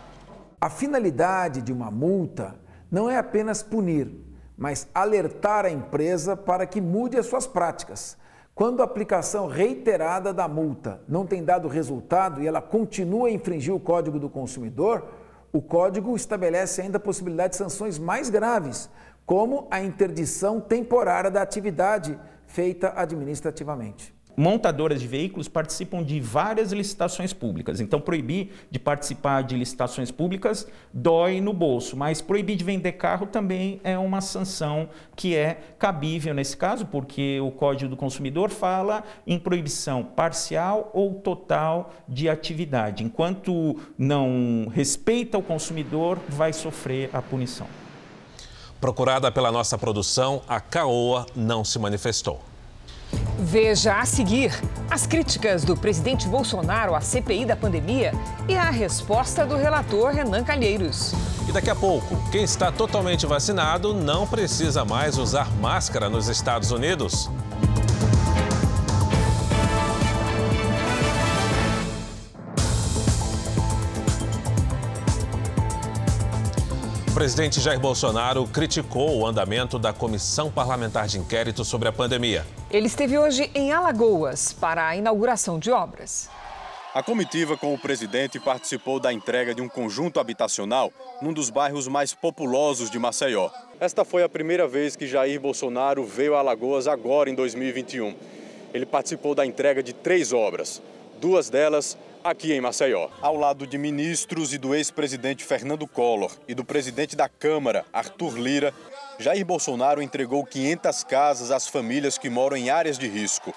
A 0.61 0.69
finalidade 0.69 1.63
de 1.63 1.73
uma 1.73 1.91
multa 1.91 2.61
não 2.91 3.09
é 3.09 3.17
apenas 3.17 3.63
punir, 3.63 4.13
mas 4.55 4.87
alertar 4.95 5.65
a 5.65 5.71
empresa 5.71 6.37
para 6.37 6.67
que 6.67 6.79
mude 6.79 7.17
as 7.17 7.25
suas 7.25 7.47
práticas 7.47 8.19
quando 8.55 8.81
a 8.81 8.85
aplicação 8.85 9.47
reiterada 9.47 10.33
da 10.33 10.47
multa 10.47 11.01
não 11.09 11.27
tem 11.27 11.43
dado 11.43 11.69
resultado 11.69 12.43
e 12.43 12.47
ela 12.47 12.61
continua 12.61 13.29
a 13.29 13.31
infringir 13.31 13.75
o 13.75 13.81
Código 13.81 14.19
do 14.19 14.29
Consumidor, 14.29 15.09
o 15.53 15.63
Código 15.63 16.15
estabelece 16.15 16.83
ainda 16.83 16.99
a 16.99 17.01
possibilidade 17.01 17.53
de 17.53 17.57
sanções 17.57 17.99
mais 17.99 18.29
graves, 18.29 18.91
como 19.25 19.67
a 19.71 19.81
interdição 19.81 20.61
temporária 20.61 21.31
da 21.31 21.43
atividade 21.43 22.19
feita 22.47 22.93
administrativamente 22.97 24.20
montadoras 24.41 25.01
de 25.01 25.07
veículos 25.07 25.49
participam 25.49 26.03
de 26.03 26.19
várias 26.19 26.73
licitações 26.73 27.33
públicas. 27.33 27.79
Então, 27.79 28.01
proibir 28.01 28.51
de 28.71 28.79
participar 28.79 29.43
de 29.43 29.55
licitações 29.55 30.11
públicas 30.11 30.67
dói 30.93 31.41
no 31.41 31.53
bolso, 31.53 31.97
mas 31.97 32.23
proibir 32.23 32.57
de 32.57 32.65
vender 32.65 32.93
carro 32.93 33.27
também 33.27 33.81
é 33.85 33.99
uma 33.99 34.23
sanção 34.23 34.89
que 35.15 35.37
é 35.37 35.61
cabível 35.79 36.33
nesse 36.33 36.57
caso, 36.57 36.87
porque 36.87 37.39
o 37.41 37.51
Código 37.51 37.91
do 37.91 37.97
Consumidor 37.97 38.49
fala 38.49 39.05
em 39.27 39.39
proibição 39.39 40.03
parcial 40.03 40.91
ou 40.95 41.15
total 41.15 41.93
de 42.09 42.29
atividade. 42.29 43.05
Enquanto 43.05 43.79
não 43.99 44.71
respeita 44.73 45.37
o 45.37 45.43
consumidor, 45.43 46.19
vai 46.29 46.55
sofrer 46.55 47.11
a 47.13 47.21
punição. 47.21 47.67
Procurada 48.81 49.31
pela 49.31 49.53
nossa 49.53 49.77
produção, 49.77 50.41
a 50.49 50.59
Caoa 50.59 51.27
não 51.37 51.63
se 51.63 51.79
manifestou. 51.79 52.50
Veja 53.43 53.99
a 53.99 54.05
seguir 54.05 54.53
as 54.91 55.07
críticas 55.07 55.65
do 55.65 55.75
presidente 55.75 56.29
Bolsonaro 56.29 56.95
à 56.95 57.01
CPI 57.01 57.47
da 57.47 57.57
pandemia 57.57 58.13
e 58.47 58.55
a 58.55 58.69
resposta 58.69 59.47
do 59.47 59.57
relator 59.57 60.13
Renan 60.13 60.45
Calheiros. 60.45 61.15
E 61.49 61.53
daqui 61.53 61.71
a 61.71 61.75
pouco, 61.75 62.23
quem 62.31 62.45
está 62.45 62.71
totalmente 62.71 63.25
vacinado 63.25 63.95
não 63.95 64.27
precisa 64.27 64.85
mais 64.85 65.17
usar 65.17 65.51
máscara 65.57 66.11
nos 66.11 66.29
Estados 66.29 66.71
Unidos. 66.71 67.31
Presidente 77.21 77.61
Jair 77.61 77.79
Bolsonaro 77.79 78.47
criticou 78.47 79.19
o 79.19 79.27
andamento 79.27 79.79
da 79.79 79.93
comissão 79.93 80.51
parlamentar 80.51 81.07
de 81.07 81.19
inquérito 81.19 81.67
sobre 81.67 81.87
a 81.87 81.93
pandemia. 81.93 82.47
Ele 82.71 82.87
esteve 82.87 83.19
hoje 83.19 83.51
em 83.55 83.73
Alagoas 83.73 84.55
para 84.55 84.89
a 84.89 84.97
inauguração 84.97 85.59
de 85.59 85.71
obras. 85.71 86.31
A 86.95 87.03
comitiva 87.03 87.59
com 87.59 87.75
o 87.75 87.79
presidente 87.79 88.41
participou 88.41 88.99
da 88.99 89.13
entrega 89.13 89.55
de 89.55 89.61
um 89.61 89.69
conjunto 89.69 90.19
habitacional 90.19 90.91
num 91.21 91.35
dos 91.35 91.51
bairros 91.51 91.87
mais 91.87 92.15
populosos 92.15 92.89
de 92.89 92.99
Maceió. 92.99 93.51
Esta 93.79 94.03
foi 94.03 94.23
a 94.23 94.29
primeira 94.29 94.67
vez 94.67 94.97
que 94.97 95.07
Jair 95.07 95.39
Bolsonaro 95.39 96.07
veio 96.07 96.35
a 96.35 96.39
Alagoas 96.39 96.89
agora 96.89 97.29
em 97.29 97.35
2021. 97.35 98.15
Ele 98.73 98.87
participou 98.87 99.35
da 99.35 99.45
entrega 99.45 99.83
de 99.83 99.93
três 99.93 100.33
obras, 100.33 100.81
duas 101.21 101.51
delas 101.51 101.99
aqui 102.23 102.53
em 102.53 102.61
Maceió. 102.61 103.09
Ao 103.21 103.37
lado 103.37 103.67
de 103.67 103.79
ministros 103.79 104.53
e 104.53 104.59
do 104.59 104.75
ex-presidente 104.75 105.45
Fernando 105.45 105.87
Collor 105.87 106.33
e 106.47 106.55
do 106.55 106.65
presidente 106.65 107.17
da 107.17 107.29
Câmara, 107.29 107.85
Arthur 107.93 108.39
Lira, 108.39 108.75
Jair 109.19 109.45
Bolsonaro 109.45 110.03
entregou 110.03 110.45
500 110.45 111.05
casas 111.05 111.51
às 111.51 111.67
famílias 111.67 112.19
que 112.19 112.31
moram 112.31 112.57
em 112.57 112.71
áreas 112.71 112.99
de 112.99 113.07
risco. 113.07 113.55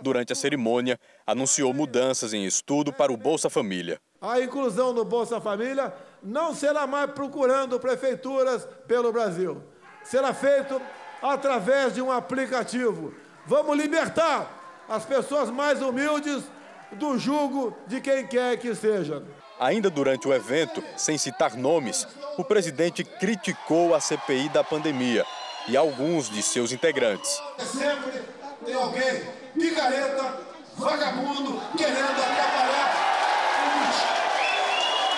Durante 0.00 0.32
a 0.32 0.36
cerimônia, 0.36 0.98
anunciou 1.26 1.72
mudanças 1.72 2.34
em 2.34 2.44
estudo 2.44 2.92
para 2.92 3.12
o 3.12 3.16
Bolsa 3.16 3.48
Família. 3.48 3.98
A 4.20 4.40
inclusão 4.40 4.92
no 4.92 5.04
Bolsa 5.04 5.40
Família 5.40 5.92
não 6.22 6.54
será 6.54 6.86
mais 6.86 7.10
procurando 7.12 7.78
prefeituras 7.78 8.66
pelo 8.86 9.12
Brasil. 9.12 9.62
Será 10.02 10.34
feito 10.34 10.80
através 11.22 11.94
de 11.94 12.02
um 12.02 12.10
aplicativo. 12.10 13.14
Vamos 13.46 13.76
libertar 13.76 14.84
as 14.88 15.04
pessoas 15.04 15.50
mais 15.50 15.80
humildes 15.80 16.44
do 16.92 17.18
jugo 17.18 17.76
de 17.86 18.00
quem 18.00 18.26
quer 18.26 18.56
que 18.58 18.74
seja. 18.74 19.22
Ainda 19.58 19.88
durante 19.88 20.28
o 20.28 20.34
evento, 20.34 20.82
sem 20.96 21.16
citar 21.16 21.56
nomes, 21.56 22.06
o 22.36 22.44
presidente 22.44 23.02
criticou 23.02 23.94
a 23.94 24.00
CPI 24.00 24.48
da 24.50 24.62
pandemia 24.62 25.24
e 25.68 25.76
alguns 25.76 26.28
de 26.28 26.42
seus 26.42 26.72
integrantes. 26.72 27.40
Sempre 27.58 28.22
tem 28.64 28.74
alguém 28.74 29.22
picareta, 29.54 30.40
vagabundo, 30.76 31.60
querendo 31.76 32.10
atrapalhar 32.10 33.06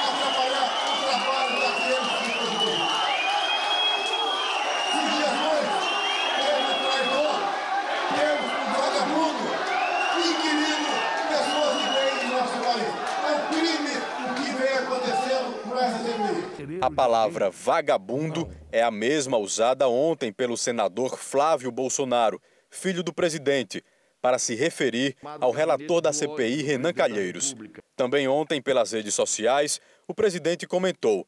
atrapalhar 0.09 0.67
o 0.87 0.97
trabalho 1.05 1.55
daqueles 1.61 2.09
que 2.23 2.31
presidente. 2.39 2.89
Se 4.93 5.01
Jesus 5.19 5.67
teve 6.37 6.63
um 6.63 6.79
traidor, 6.85 7.37
temos 8.15 8.51
um 8.55 8.67
vagabundo, 8.73 9.45
inquilindo 10.19 10.93
pessoas 11.29 11.73
de 11.79 11.87
bem 11.89 12.13
em 12.25 12.31
nosso 12.31 12.57
país. 12.65 12.91
É 13.25 13.31
um 13.35 13.41
crime 13.49 13.95
o 14.25 14.35
que 14.35 14.49
vem 14.53 14.75
acontecendo 14.79 15.49
com 15.63 15.79
essa 15.79 15.99
CPI. 15.99 16.78
A 16.89 16.91
palavra 16.91 17.51
vagabundo 17.51 18.49
é 18.73 18.83
a 18.83 18.91
mesma 18.91 19.37
usada 19.37 19.87
ontem 19.87 20.33
pelo 20.33 20.57
senador 20.57 21.19
Flávio 21.19 21.71
Bolsonaro, 21.71 22.41
filho 22.71 23.03
do 23.03 23.13
presidente, 23.13 23.85
para 24.23 24.39
se 24.39 24.55
referir 24.55 25.15
ao 25.39 25.51
relator 25.51 26.01
da 26.01 26.15
CPI, 26.15 26.63
Renan 26.63 26.95
Calheiros. 26.95 27.55
Também 27.95 28.27
ontem, 28.27 28.63
pelas 28.63 28.93
redes 28.93 29.15
sociais, 29.15 29.83
o 30.07 30.15
presidente 30.15 30.67
comentou: 30.67 31.27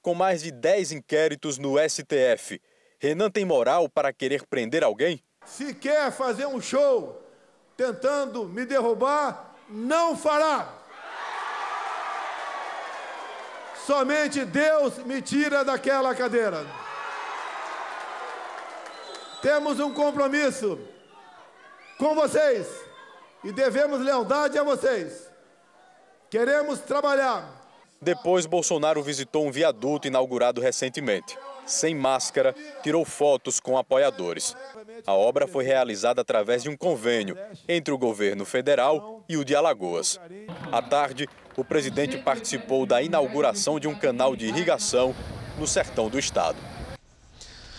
com 0.00 0.14
mais 0.14 0.42
de 0.42 0.50
10 0.50 0.92
inquéritos 0.92 1.58
no 1.58 1.74
STF, 1.78 2.58
Renan 2.98 3.30
tem 3.30 3.44
moral 3.44 3.90
para 3.90 4.14
querer 4.14 4.46
prender 4.46 4.82
alguém? 4.82 5.22
Se 5.44 5.74
quer 5.74 6.10
fazer 6.10 6.46
um 6.46 6.58
show 6.58 7.22
tentando 7.76 8.48
me 8.48 8.64
derrubar, 8.64 9.56
não 9.68 10.16
fará. 10.16 10.81
Somente 13.86 14.44
Deus 14.44 14.98
me 14.98 15.20
tira 15.20 15.64
daquela 15.64 16.14
cadeira. 16.14 16.64
Temos 19.40 19.80
um 19.80 19.92
compromisso 19.92 20.78
com 21.98 22.14
vocês 22.14 22.68
e 23.42 23.50
devemos 23.50 24.00
lealdade 24.00 24.56
a 24.56 24.62
vocês. 24.62 25.28
Queremos 26.30 26.78
trabalhar. 26.80 27.60
Depois, 28.00 28.46
Bolsonaro 28.46 29.02
visitou 29.02 29.46
um 29.46 29.50
viaduto 29.50 30.08
inaugurado 30.08 30.60
recentemente. 30.60 31.36
Sem 31.66 31.94
máscara, 31.94 32.54
tirou 32.82 33.04
fotos 33.04 33.60
com 33.60 33.78
apoiadores. 33.78 34.56
A 35.06 35.12
obra 35.12 35.46
foi 35.46 35.64
realizada 35.64 36.20
através 36.20 36.62
de 36.62 36.68
um 36.68 36.76
convênio 36.76 37.36
entre 37.68 37.92
o 37.92 37.98
governo 37.98 38.44
federal 38.44 39.24
e 39.28 39.36
o 39.36 39.44
de 39.44 39.54
Alagoas. 39.54 40.20
À 40.70 40.82
tarde, 40.82 41.28
o 41.56 41.64
presidente 41.64 42.18
participou 42.18 42.86
da 42.86 43.02
inauguração 43.02 43.78
de 43.78 43.86
um 43.86 43.94
canal 43.94 44.34
de 44.34 44.46
irrigação 44.46 45.14
no 45.58 45.66
sertão 45.66 46.08
do 46.08 46.18
estado. 46.18 46.56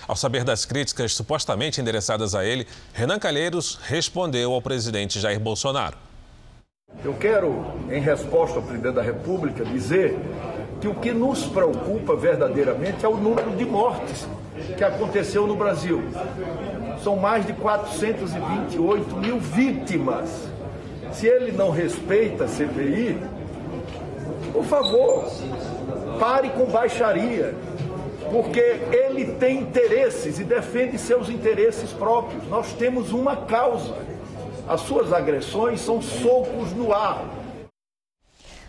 Ao 0.08 0.16
saber 0.16 0.44
das 0.44 0.66
críticas 0.66 1.14
supostamente 1.14 1.80
endereçadas 1.80 2.36
a 2.36 2.44
ele, 2.44 2.68
Renan 2.94 3.20
Calheiros 3.20 3.80
respondeu 3.84 4.54
ao 4.54 4.62
presidente 4.62 5.20
Jair 5.20 5.40
Bolsonaro. 5.40 5.98
Eu 7.04 7.14
quero, 7.14 7.66
em 7.90 8.00
resposta 8.00 8.58
ao 8.58 8.64
presidente 8.64 8.96
da 8.96 9.02
República, 9.02 9.66
dizer 9.66 10.18
que 10.80 10.88
o 10.88 10.94
que 10.94 11.12
nos 11.12 11.46
preocupa 11.46 12.16
verdadeiramente 12.16 13.06
é 13.06 13.08
o 13.08 13.16
número 13.18 13.56
de 13.56 13.66
mortes 13.66 14.28
que 14.78 14.84
aconteceu 14.84 15.48
no 15.48 15.56
Brasil. 15.56 16.04
São 17.04 17.16
mais 17.16 17.46
de 17.46 17.54
428 17.54 19.16
mil 19.18 19.40
vítimas. 19.40 20.30
Se 21.12 21.28
ele 21.28 21.52
não 21.52 21.72
respeita 21.72 22.44
a 22.44 22.48
CPI, 22.48 23.18
por 24.54 24.64
favor, 24.66 25.26
pare 26.20 26.50
com 26.52 26.66
baixaria, 26.66 27.56
porque 28.32 28.80
ele 28.92 29.34
tem 29.34 29.60
interesses 29.60 30.40
e 30.40 30.44
defende 30.44 30.98
seus 30.98 31.28
interesses 31.28 31.92
próprios. 31.92 32.48
Nós 32.48 32.72
temos 32.74 33.12
uma 33.12 33.36
causa. 33.36 33.96
As 34.68 34.82
suas 34.82 35.12
agressões 35.12 35.82
são 35.82 36.02
socos 36.02 36.72
no 36.72 36.94
ar. 36.94 37.26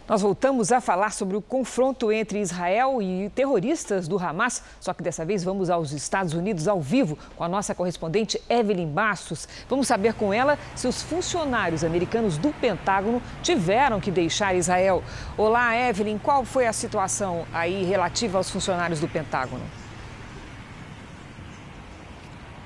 Nós 0.07 0.21
voltamos 0.21 0.71
a 0.71 0.83
falar 0.83 1.13
sobre 1.13 1.35
o 1.35 1.41
confronto 1.41 2.13
entre 2.13 2.39
Israel 2.39 3.01
e 3.01 3.31
terroristas 3.35 4.07
do 4.07 4.19
Hamas, 4.19 4.63
só 4.79 4.93
que 4.93 5.03
dessa 5.03 5.25
vez 5.25 5.43
vamos 5.43 5.71
aos 5.71 5.93
Estados 5.93 6.35
Unidos 6.35 6.69
ao 6.69 6.79
vivo 6.79 7.17
com 7.35 7.43
a 7.43 7.49
nossa 7.49 7.75
correspondente 7.75 8.39
Evelyn 8.47 8.89
Bastos. 8.89 9.49
Vamos 9.67 9.89
saber 9.89 10.13
com 10.13 10.31
ela 10.31 10.59
se 10.77 10.87
os 10.87 11.03
funcionários 11.03 11.83
americanos 11.83 12.37
do 12.37 12.53
Pentágono 12.53 13.23
tiveram 13.43 13.99
que 13.99 14.11
deixar 14.11 14.55
Israel. 14.55 15.03
Olá, 15.39 15.75
Evelyn, 15.75 16.19
qual 16.19 16.45
foi 16.45 16.67
a 16.67 16.73
situação 16.75 17.47
aí 17.51 17.85
relativa 17.85 18.37
aos 18.37 18.51
funcionários 18.51 19.01
do 19.01 19.09
Pentágono? 19.09 19.84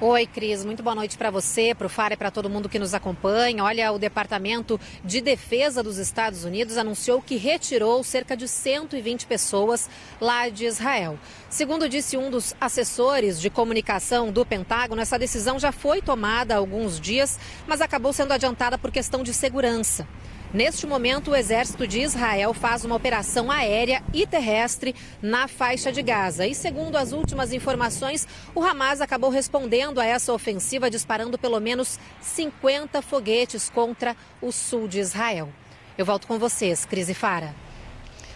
Oi, 0.00 0.28
Cris. 0.28 0.64
Muito 0.64 0.80
boa 0.80 0.94
noite 0.94 1.18
para 1.18 1.28
você, 1.28 1.74
para 1.74 1.88
o 1.88 1.90
FAR 1.90 2.12
e 2.12 2.16
para 2.16 2.30
todo 2.30 2.48
mundo 2.48 2.68
que 2.68 2.78
nos 2.78 2.94
acompanha. 2.94 3.64
Olha, 3.64 3.90
o 3.90 3.98
Departamento 3.98 4.78
de 5.04 5.20
Defesa 5.20 5.82
dos 5.82 5.98
Estados 5.98 6.44
Unidos 6.44 6.78
anunciou 6.78 7.20
que 7.20 7.34
retirou 7.34 8.04
cerca 8.04 8.36
de 8.36 8.46
120 8.46 9.26
pessoas 9.26 9.90
lá 10.20 10.48
de 10.48 10.66
Israel. 10.66 11.18
Segundo 11.50 11.88
disse 11.88 12.16
um 12.16 12.30
dos 12.30 12.54
assessores 12.60 13.40
de 13.40 13.50
comunicação 13.50 14.30
do 14.30 14.46
Pentágono, 14.46 15.02
essa 15.02 15.18
decisão 15.18 15.58
já 15.58 15.72
foi 15.72 16.00
tomada 16.00 16.54
há 16.54 16.58
alguns 16.58 17.00
dias, 17.00 17.36
mas 17.66 17.80
acabou 17.80 18.12
sendo 18.12 18.32
adiantada 18.32 18.78
por 18.78 18.92
questão 18.92 19.24
de 19.24 19.34
segurança. 19.34 20.06
Neste 20.52 20.86
momento, 20.86 21.30
o 21.30 21.36
exército 21.36 21.86
de 21.86 22.00
Israel 22.00 22.54
faz 22.54 22.82
uma 22.82 22.96
operação 22.96 23.50
aérea 23.50 24.02
e 24.14 24.26
terrestre 24.26 24.94
na 25.20 25.46
faixa 25.46 25.92
de 25.92 26.00
Gaza. 26.00 26.46
E 26.46 26.54
segundo 26.54 26.96
as 26.96 27.12
últimas 27.12 27.52
informações, 27.52 28.26
o 28.54 28.62
Hamas 28.62 29.02
acabou 29.02 29.28
respondendo 29.28 30.00
a 30.00 30.06
essa 30.06 30.32
ofensiva 30.32 30.90
disparando 30.90 31.38
pelo 31.38 31.60
menos 31.60 31.98
50 32.22 33.02
foguetes 33.02 33.68
contra 33.68 34.16
o 34.40 34.50
sul 34.50 34.88
de 34.88 35.00
Israel. 35.00 35.50
Eu 35.98 36.06
volto 36.06 36.26
com 36.26 36.38
vocês, 36.38 36.86
Cris 36.86 37.10
e 37.10 37.14
Fara. 37.14 37.54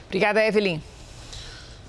Obrigada, 0.07 0.45
Evelyn. 0.45 0.83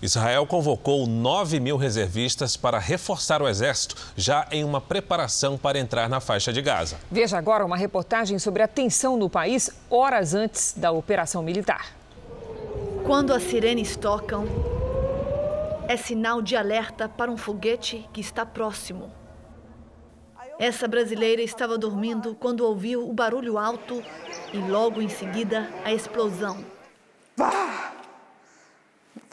Israel 0.03 0.45
convocou 0.45 1.07
9 1.07 1.61
mil 1.61 1.77
reservistas 1.77 2.57
para 2.57 2.77
reforçar 2.77 3.41
o 3.41 3.47
exército, 3.47 3.95
já 4.17 4.45
em 4.51 4.61
uma 4.61 4.81
preparação 4.81 5.57
para 5.57 5.79
entrar 5.79 6.09
na 6.09 6.19
faixa 6.19 6.51
de 6.51 6.61
Gaza. 6.61 6.97
Veja 7.09 7.37
agora 7.37 7.65
uma 7.65 7.77
reportagem 7.77 8.37
sobre 8.37 8.61
a 8.61 8.67
tensão 8.67 9.15
no 9.15 9.29
país 9.29 9.69
horas 9.89 10.33
antes 10.33 10.73
da 10.75 10.91
operação 10.91 11.41
militar. 11.41 11.95
Quando 13.05 13.33
as 13.33 13.43
sirenes 13.43 13.95
tocam, 13.95 14.45
é 15.87 15.95
sinal 15.95 16.41
de 16.41 16.57
alerta 16.57 17.07
para 17.07 17.31
um 17.31 17.37
foguete 17.37 18.05
que 18.11 18.19
está 18.19 18.45
próximo. 18.45 19.09
Essa 20.59 20.85
brasileira 20.85 21.41
estava 21.41 21.77
dormindo 21.77 22.35
quando 22.35 22.61
ouviu 22.61 23.09
o 23.09 23.13
barulho 23.13 23.57
alto 23.57 24.03
e 24.51 24.57
logo 24.57 25.01
em 25.01 25.07
seguida 25.07 25.69
a 25.85 25.93
explosão. 25.93 26.65
Bah! 27.37 27.82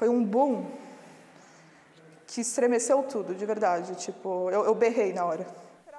Foi 0.00 0.08
um 0.08 0.24
boom 0.24 0.64
que 2.26 2.40
estremeceu 2.40 3.02
tudo, 3.02 3.34
de 3.34 3.44
verdade. 3.44 3.94
Tipo, 3.96 4.48
eu, 4.50 4.64
eu 4.64 4.74
berrei 4.74 5.12
na 5.12 5.26
hora. 5.26 5.46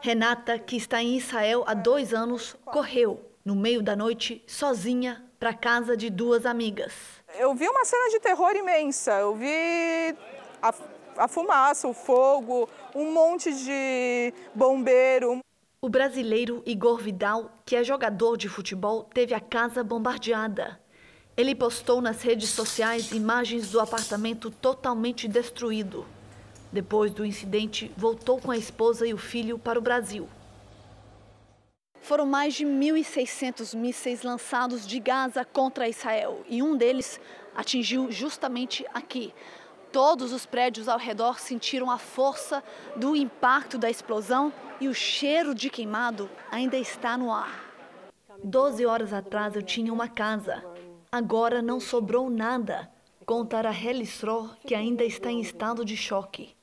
Renata, 0.02 0.58
que 0.58 0.76
está 0.76 1.04
em 1.04 1.18
Israel 1.18 1.64
há 1.68 1.76
dois 1.76 2.12
anos, 2.12 2.56
correu 2.66 3.24
no 3.46 3.56
meio 3.56 3.84
da 3.84 3.96
noite 3.96 4.44
sozinha 4.48 5.24
para 5.40 5.54
casa 5.54 5.96
de 5.96 6.10
duas 6.10 6.48
amigas. 6.48 6.94
Eu 7.38 7.54
vi 7.54 7.70
uma 7.70 7.86
cena 7.86 8.10
de 8.10 8.20
terror 8.20 8.56
imensa. 8.56 9.20
Eu 9.20 9.36
vi 9.36 10.18
a, 10.64 10.74
a 11.18 11.28
fumaça, 11.28 11.88
o 11.88 11.94
fogo, 11.94 12.68
um 12.96 13.14
monte 13.14 13.54
de 13.54 14.34
bombeiro. 14.56 15.42
O 15.80 15.88
brasileiro 15.88 16.64
Igor 16.66 16.98
Vidal, 16.98 17.52
que 17.64 17.76
é 17.76 17.84
jogador 17.84 18.36
de 18.36 18.50
futebol, 18.50 19.04
teve 19.04 19.36
a 19.36 19.40
casa 19.40 19.84
bombardeada. 19.84 20.82
Ele 21.36 21.56
postou 21.56 22.02
nas 22.02 22.22
redes 22.22 22.50
sociais 22.50 23.12
imagens 23.12 23.72
do 23.72 23.80
apartamento 23.80 24.52
totalmente 24.52 25.28
destruído. 25.28 26.06
Depois 26.72 27.12
do 27.12 27.26
incidente, 27.26 27.92
voltou 27.98 28.40
com 28.40 28.52
a 28.52 28.58
esposa 28.58 29.08
e 29.08 29.14
o 29.14 29.18
filho 29.18 29.58
para 29.58 29.80
o 29.80 29.82
Brasil. 29.82 30.28
Foram 32.02 32.26
mais 32.26 32.56
de 32.56 32.66
1.600 32.66 33.76
mísseis 33.76 34.24
lançados 34.24 34.88
de 34.88 35.00
Gaza 35.00 35.46
contra 35.46 35.88
Israel 35.88 36.44
e 36.50 36.62
um 36.62 36.76
deles 36.76 37.20
atingiu 37.56 38.12
justamente 38.12 38.86
aqui. 38.94 39.34
Todos 39.92 40.32
os 40.32 40.46
prédios 40.46 40.88
ao 40.88 40.98
redor 40.98 41.40
sentiram 41.40 41.92
a 41.92 41.98
força 41.98 42.64
do 42.96 43.16
impacto 43.16 43.78
da 43.78 43.90
explosão 43.90 44.52
e 44.80 44.88
o 44.88 44.94
cheiro 44.94 45.54
de 45.54 45.70
queimado 45.70 46.30
ainda 46.50 46.78
está 46.78 47.18
no 47.18 47.32
ar. 47.32 47.66
Doze 48.44 48.86
horas 48.86 49.14
atrás 49.14 49.56
eu 49.56 49.62
tinha 49.62 49.94
uma 49.94 50.08
casa. 50.08 50.64
Agora 51.14 51.62
não 51.62 51.78
sobrou 51.82 52.30
nada, 52.30 52.90
conta 53.26 53.60
a 53.60 53.70
Helisro, 53.70 54.50
que 54.66 54.74
ainda 54.74 55.04
está 55.04 55.30
em 55.30 55.42
estado 55.42 55.84
de 55.84 55.98
choque. 55.98 56.56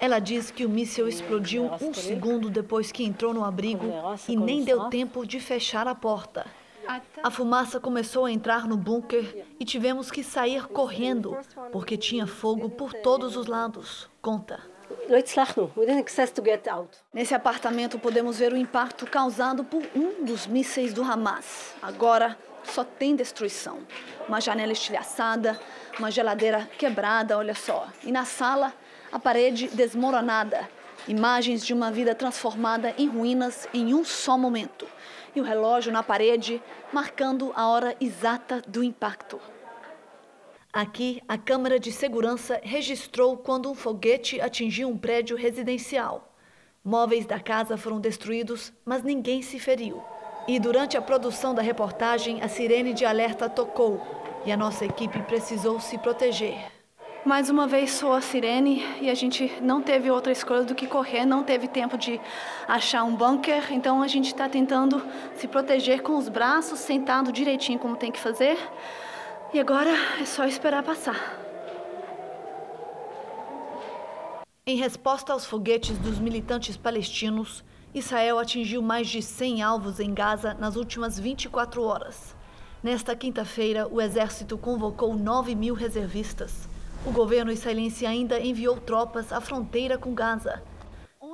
Ela 0.00 0.18
diz 0.18 0.50
que 0.50 0.66
o 0.66 0.68
míssil 0.68 1.06
explodiu 1.06 1.70
um 1.80 1.94
segundo 1.94 2.50
depois 2.50 2.90
que 2.90 3.04
entrou 3.04 3.32
no 3.32 3.44
abrigo 3.44 3.86
e 4.28 4.34
nem 4.34 4.64
deu 4.64 4.90
tempo 4.90 5.24
de 5.24 5.38
fechar 5.38 5.86
a 5.86 5.94
porta. 5.94 6.44
A 7.22 7.30
fumaça 7.30 7.78
começou 7.78 8.24
a 8.24 8.32
entrar 8.32 8.66
no 8.66 8.76
bunker 8.76 9.46
e 9.60 9.64
tivemos 9.64 10.10
que 10.10 10.24
sair 10.24 10.66
correndo, 10.66 11.38
porque 11.70 11.96
tinha 11.96 12.26
fogo 12.26 12.68
por 12.68 12.92
todos 12.92 13.36
os 13.36 13.46
lados, 13.46 14.10
conta. 14.20 14.60
Nesse 17.12 17.34
apartamento 17.34 17.98
podemos 17.98 18.38
ver 18.38 18.52
o 18.52 18.56
impacto 18.56 19.06
causado 19.06 19.62
por 19.62 19.82
um 19.94 20.24
dos 20.24 20.46
mísseis 20.46 20.92
do 20.92 21.02
Hamas. 21.02 21.74
Agora 21.80 22.36
só 22.64 22.82
tem 22.82 23.14
destruição. 23.14 23.78
Uma 24.28 24.40
janela 24.40 24.72
estilhaçada, 24.72 25.58
uma 25.98 26.10
geladeira 26.10 26.68
quebrada, 26.76 27.38
olha 27.38 27.54
só. 27.54 27.88
E 28.02 28.10
na 28.10 28.24
sala, 28.24 28.74
a 29.12 29.18
parede 29.18 29.68
desmoronada. 29.68 30.68
Imagens 31.06 31.64
de 31.64 31.72
uma 31.72 31.92
vida 31.92 32.14
transformada 32.14 32.92
em 32.98 33.06
ruínas 33.06 33.68
em 33.72 33.94
um 33.94 34.04
só 34.04 34.36
momento. 34.36 34.88
E 35.34 35.40
o 35.40 35.44
relógio 35.44 35.92
na 35.92 36.02
parede 36.02 36.60
marcando 36.92 37.52
a 37.54 37.68
hora 37.68 37.94
exata 38.00 38.60
do 38.66 38.82
impacto. 38.82 39.40
Aqui, 40.76 41.22
a 41.26 41.38
câmera 41.38 41.80
de 41.80 41.90
segurança 41.90 42.60
registrou 42.62 43.34
quando 43.34 43.70
um 43.70 43.74
foguete 43.74 44.38
atingiu 44.42 44.90
um 44.90 44.98
prédio 44.98 45.34
residencial. 45.34 46.36
Móveis 46.84 47.24
da 47.24 47.40
casa 47.40 47.78
foram 47.78 47.98
destruídos, 47.98 48.74
mas 48.84 49.02
ninguém 49.02 49.40
se 49.40 49.58
feriu. 49.58 50.04
E 50.46 50.60
durante 50.60 50.94
a 50.94 51.00
produção 51.00 51.54
da 51.54 51.62
reportagem, 51.62 52.42
a 52.42 52.48
sirene 52.48 52.92
de 52.92 53.06
alerta 53.06 53.48
tocou 53.48 54.02
e 54.44 54.52
a 54.52 54.56
nossa 54.56 54.84
equipe 54.84 55.18
precisou 55.22 55.80
se 55.80 55.96
proteger. 55.96 56.70
Mais 57.24 57.48
uma 57.48 57.66
vez 57.66 57.92
soou 57.92 58.12
a 58.12 58.20
sirene 58.20 58.84
e 59.00 59.08
a 59.08 59.14
gente 59.14 59.50
não 59.62 59.80
teve 59.80 60.10
outra 60.10 60.30
escolha 60.30 60.64
do 60.64 60.74
que 60.74 60.86
correr, 60.86 61.24
não 61.24 61.42
teve 61.42 61.68
tempo 61.68 61.96
de 61.96 62.20
achar 62.68 63.02
um 63.02 63.16
bunker, 63.16 63.72
então 63.72 64.02
a 64.02 64.06
gente 64.06 64.26
está 64.26 64.46
tentando 64.46 65.02
se 65.36 65.48
proteger 65.48 66.02
com 66.02 66.18
os 66.18 66.28
braços, 66.28 66.80
sentado 66.80 67.32
direitinho 67.32 67.78
como 67.78 67.96
tem 67.96 68.12
que 68.12 68.20
fazer. 68.20 68.58
E 69.54 69.60
agora 69.60 69.90
é 70.20 70.24
só 70.24 70.44
esperar 70.44 70.82
passar. 70.82 71.38
Em 74.66 74.76
resposta 74.76 75.32
aos 75.32 75.46
foguetes 75.46 75.96
dos 75.98 76.18
militantes 76.18 76.76
palestinos, 76.76 77.64
Israel 77.94 78.40
atingiu 78.40 78.82
mais 78.82 79.08
de 79.08 79.22
100 79.22 79.62
alvos 79.62 80.00
em 80.00 80.12
Gaza 80.12 80.54
nas 80.54 80.74
últimas 80.74 81.18
24 81.18 81.80
horas. 81.82 82.34
Nesta 82.82 83.14
quinta-feira, 83.14 83.86
o 83.88 84.00
exército 84.00 84.58
convocou 84.58 85.14
9 85.14 85.54
mil 85.54 85.74
reservistas. 85.74 86.68
O 87.06 87.12
governo 87.12 87.52
israelense 87.52 88.04
ainda 88.04 88.40
enviou 88.40 88.76
tropas 88.80 89.32
à 89.32 89.40
fronteira 89.40 89.96
com 89.96 90.12
Gaza. 90.12 90.60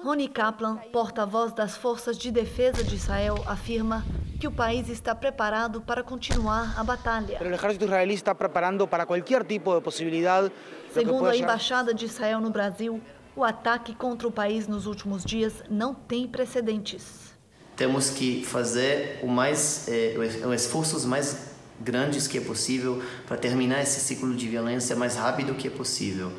Rony 0.02 0.26
Kaplan, 0.26 0.78
porta-voz 0.92 1.52
das 1.52 1.76
Forças 1.76 2.18
de 2.18 2.32
Defesa 2.32 2.82
de 2.82 2.96
Israel, 2.96 3.36
afirma 3.46 4.04
que 4.40 4.48
o 4.48 4.50
país 4.50 4.88
está 4.88 5.14
preparado 5.14 5.80
para 5.80 6.02
continuar 6.02 6.74
a 6.76 6.82
batalha. 6.82 7.38
O 7.40 7.44
exército 7.44 7.84
israelí 7.84 8.14
está 8.14 8.34
preparando 8.34 8.88
para 8.88 9.06
qualquer 9.06 9.44
tipo 9.44 9.72
de 9.72 9.80
possibilidade. 9.80 10.50
Segundo 10.92 11.26
a 11.26 11.36
embaixada 11.36 11.94
de 11.94 12.06
Israel 12.06 12.40
no 12.40 12.50
Brasil, 12.50 13.00
o 13.36 13.44
ataque 13.44 13.94
contra 13.94 14.26
o 14.26 14.32
país 14.32 14.66
nos 14.66 14.86
últimos 14.86 15.24
dias 15.24 15.62
não 15.70 15.94
tem 15.94 16.26
precedentes. 16.26 17.32
Temos 17.76 18.10
que 18.10 18.44
fazer 18.44 19.20
o 19.22 19.28
mais, 19.28 19.86
eh, 19.86 20.16
os 20.18 20.62
esforços 20.62 21.04
mais 21.04 21.52
grandes 21.80 22.26
que 22.26 22.38
é 22.38 22.40
possível 22.40 23.00
para 23.28 23.36
terminar 23.36 23.80
esse 23.80 24.00
ciclo 24.00 24.34
de 24.34 24.48
violência 24.48 24.96
mais 24.96 25.14
rápido 25.14 25.54
que 25.54 25.68
é 25.68 25.70
possível, 25.70 26.32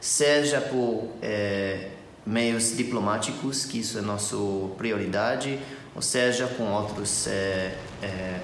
seja 0.00 0.60
por 0.60 1.08
eh, 1.20 1.97
meios 2.28 2.76
diplomáticos, 2.76 3.64
que 3.64 3.78
isso 3.78 3.98
é 3.98 4.02
nossa 4.02 4.36
prioridade, 4.76 5.58
ou 5.94 6.02
seja, 6.02 6.46
com 6.46 6.64
outros 6.64 7.26
é, 7.26 7.74
é, 8.02 8.40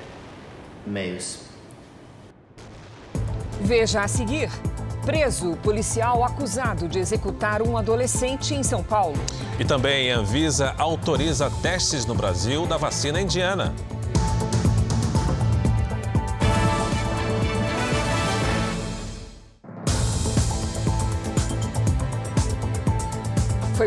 meios. 0.87 1.41
Veja 3.61 4.01
a 4.01 4.09
seguir. 4.09 4.51
Preso 5.05 5.55
policial 5.63 6.25
acusado 6.25 6.89
de 6.89 6.99
executar 6.99 7.61
um 7.61 7.77
adolescente 7.77 8.55
em 8.55 8.63
São 8.63 8.83
Paulo. 8.83 9.19
E 9.59 9.65
também 9.65 10.11
a 10.11 10.17
Anvisa 10.17 10.75
autoriza 10.79 11.51
testes 11.63 12.07
no 12.07 12.15
Brasil 12.15 12.65
da 12.65 12.79
vacina 12.79 13.21
indiana. 13.21 13.75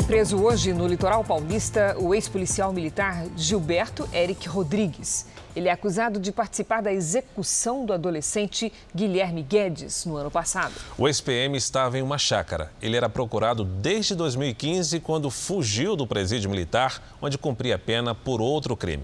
Preso 0.07 0.41
hoje 0.41 0.71
no 0.71 0.87
litoral 0.87 1.21
paulista 1.21 1.93
o 1.99 2.15
ex-policial 2.15 2.71
militar 2.71 3.25
Gilberto 3.35 4.07
Eric 4.13 4.47
Rodrigues. 4.47 5.25
Ele 5.53 5.67
é 5.67 5.71
acusado 5.71 6.17
de 6.17 6.31
participar 6.31 6.81
da 6.81 6.93
execução 6.93 7.85
do 7.85 7.91
adolescente 7.91 8.71
Guilherme 8.95 9.43
Guedes 9.43 10.05
no 10.05 10.15
ano 10.15 10.31
passado. 10.31 10.73
O 10.97 11.09
ex-PM 11.09 11.57
estava 11.57 11.97
em 11.97 12.01
uma 12.01 12.17
chácara. 12.17 12.71
Ele 12.81 12.95
era 12.95 13.09
procurado 13.09 13.65
desde 13.65 14.15
2015, 14.15 15.01
quando 15.01 15.29
fugiu 15.29 15.93
do 15.97 16.07
presídio 16.07 16.49
militar, 16.49 17.03
onde 17.21 17.37
cumpria 17.37 17.77
pena 17.77 18.15
por 18.15 18.39
outro 18.39 18.77
crime. 18.77 19.03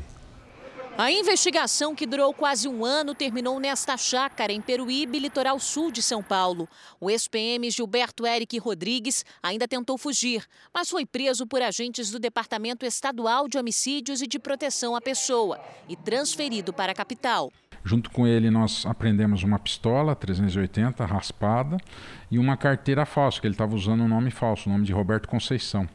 A 0.96 1.12
investigação, 1.12 1.96
que 1.96 2.06
durou 2.06 2.32
quase 2.36 2.68
um 2.68 2.86
ano, 2.86 3.16
terminou 3.16 3.60
nesta 3.60 3.98
chácara, 3.98 4.54
em 4.54 4.62
Peruíbe, 4.62 5.18
litoral 5.18 5.60
sul 5.60 5.92
de 5.92 6.04
São 6.04 6.22
Paulo. 6.22 6.70
O 7.02 7.10
ex-PM 7.10 7.68
Gilberto 7.72 8.28
Eric 8.28 8.60
Rodrigues 8.60 9.26
ainda 9.42 9.68
tentou 9.68 9.98
fugir, 9.98 10.46
mas 10.72 10.92
foi 10.92 11.04
preso 11.04 11.48
por 11.48 11.64
agentes 11.64 12.12
do 12.12 12.20
Departamento 12.20 12.86
Estadual 12.86 13.48
de 13.48 13.58
Homicídios 13.58 14.22
e 14.22 14.28
de 14.28 14.38
Proteção 14.38 14.96
à 14.96 15.02
Pessoa 15.02 15.60
e 15.90 15.96
transferido 15.96 16.72
para 16.72 16.92
a 16.92 16.96
capital. 16.96 17.52
Junto 17.84 18.12
com 18.12 18.28
ele, 18.28 18.52
nós 18.52 18.86
aprendemos 18.86 19.42
uma 19.42 19.58
pistola 19.58 20.16
380 20.16 21.04
raspada 21.08 21.78
e 22.30 22.38
uma 22.38 22.56
carteira 22.56 23.04
falsa, 23.04 23.42
que 23.42 23.48
ele 23.48 23.56
estava 23.56 23.76
usando 23.76 24.04
um 24.04 24.08
nome 24.08 24.30
falso, 24.30 24.70
o 24.70 24.72
nome 24.72 24.86
de 24.86 24.94
Roberto 24.94 25.28
Conceição. 25.28 25.90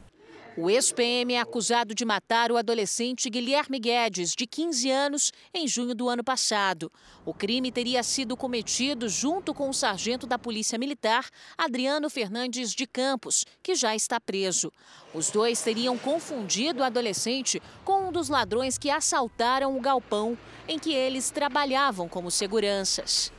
O 0.61 0.69
ex-PM 0.69 1.35
é 1.35 1.39
acusado 1.39 1.95
de 1.95 2.03
matar 2.03 2.51
o 2.51 2.57
adolescente 2.57 3.29
Guilherme 3.29 3.79
Guedes, 3.79 4.35
de 4.35 4.45
15 4.45 4.91
anos, 4.91 5.31
em 5.53 5.65
junho 5.65 5.95
do 5.95 6.09
ano 6.09 6.21
passado. 6.21 6.91
O 7.25 7.33
crime 7.33 7.71
teria 7.71 8.03
sido 8.03 8.35
cometido 8.35 9.07
junto 9.07 9.53
com 9.53 9.69
o 9.69 9.73
sargento 9.73 10.27
da 10.27 10.37
Polícia 10.37 10.77
Militar, 10.77 11.29
Adriano 11.57 12.09
Fernandes 12.09 12.73
de 12.73 12.85
Campos, 12.85 13.45
que 13.63 13.73
já 13.73 13.95
está 13.95 14.19
preso. 14.19 14.69
Os 15.13 15.31
dois 15.31 15.61
teriam 15.61 15.97
confundido 15.97 16.81
o 16.81 16.83
adolescente 16.83 17.61
com 17.85 18.09
um 18.09 18.11
dos 18.11 18.27
ladrões 18.27 18.77
que 18.77 18.89
assaltaram 18.89 19.77
o 19.77 19.79
galpão 19.79 20.37
em 20.67 20.77
que 20.77 20.93
eles 20.93 21.31
trabalhavam 21.31 22.09
como 22.09 22.29
seguranças. 22.29 23.31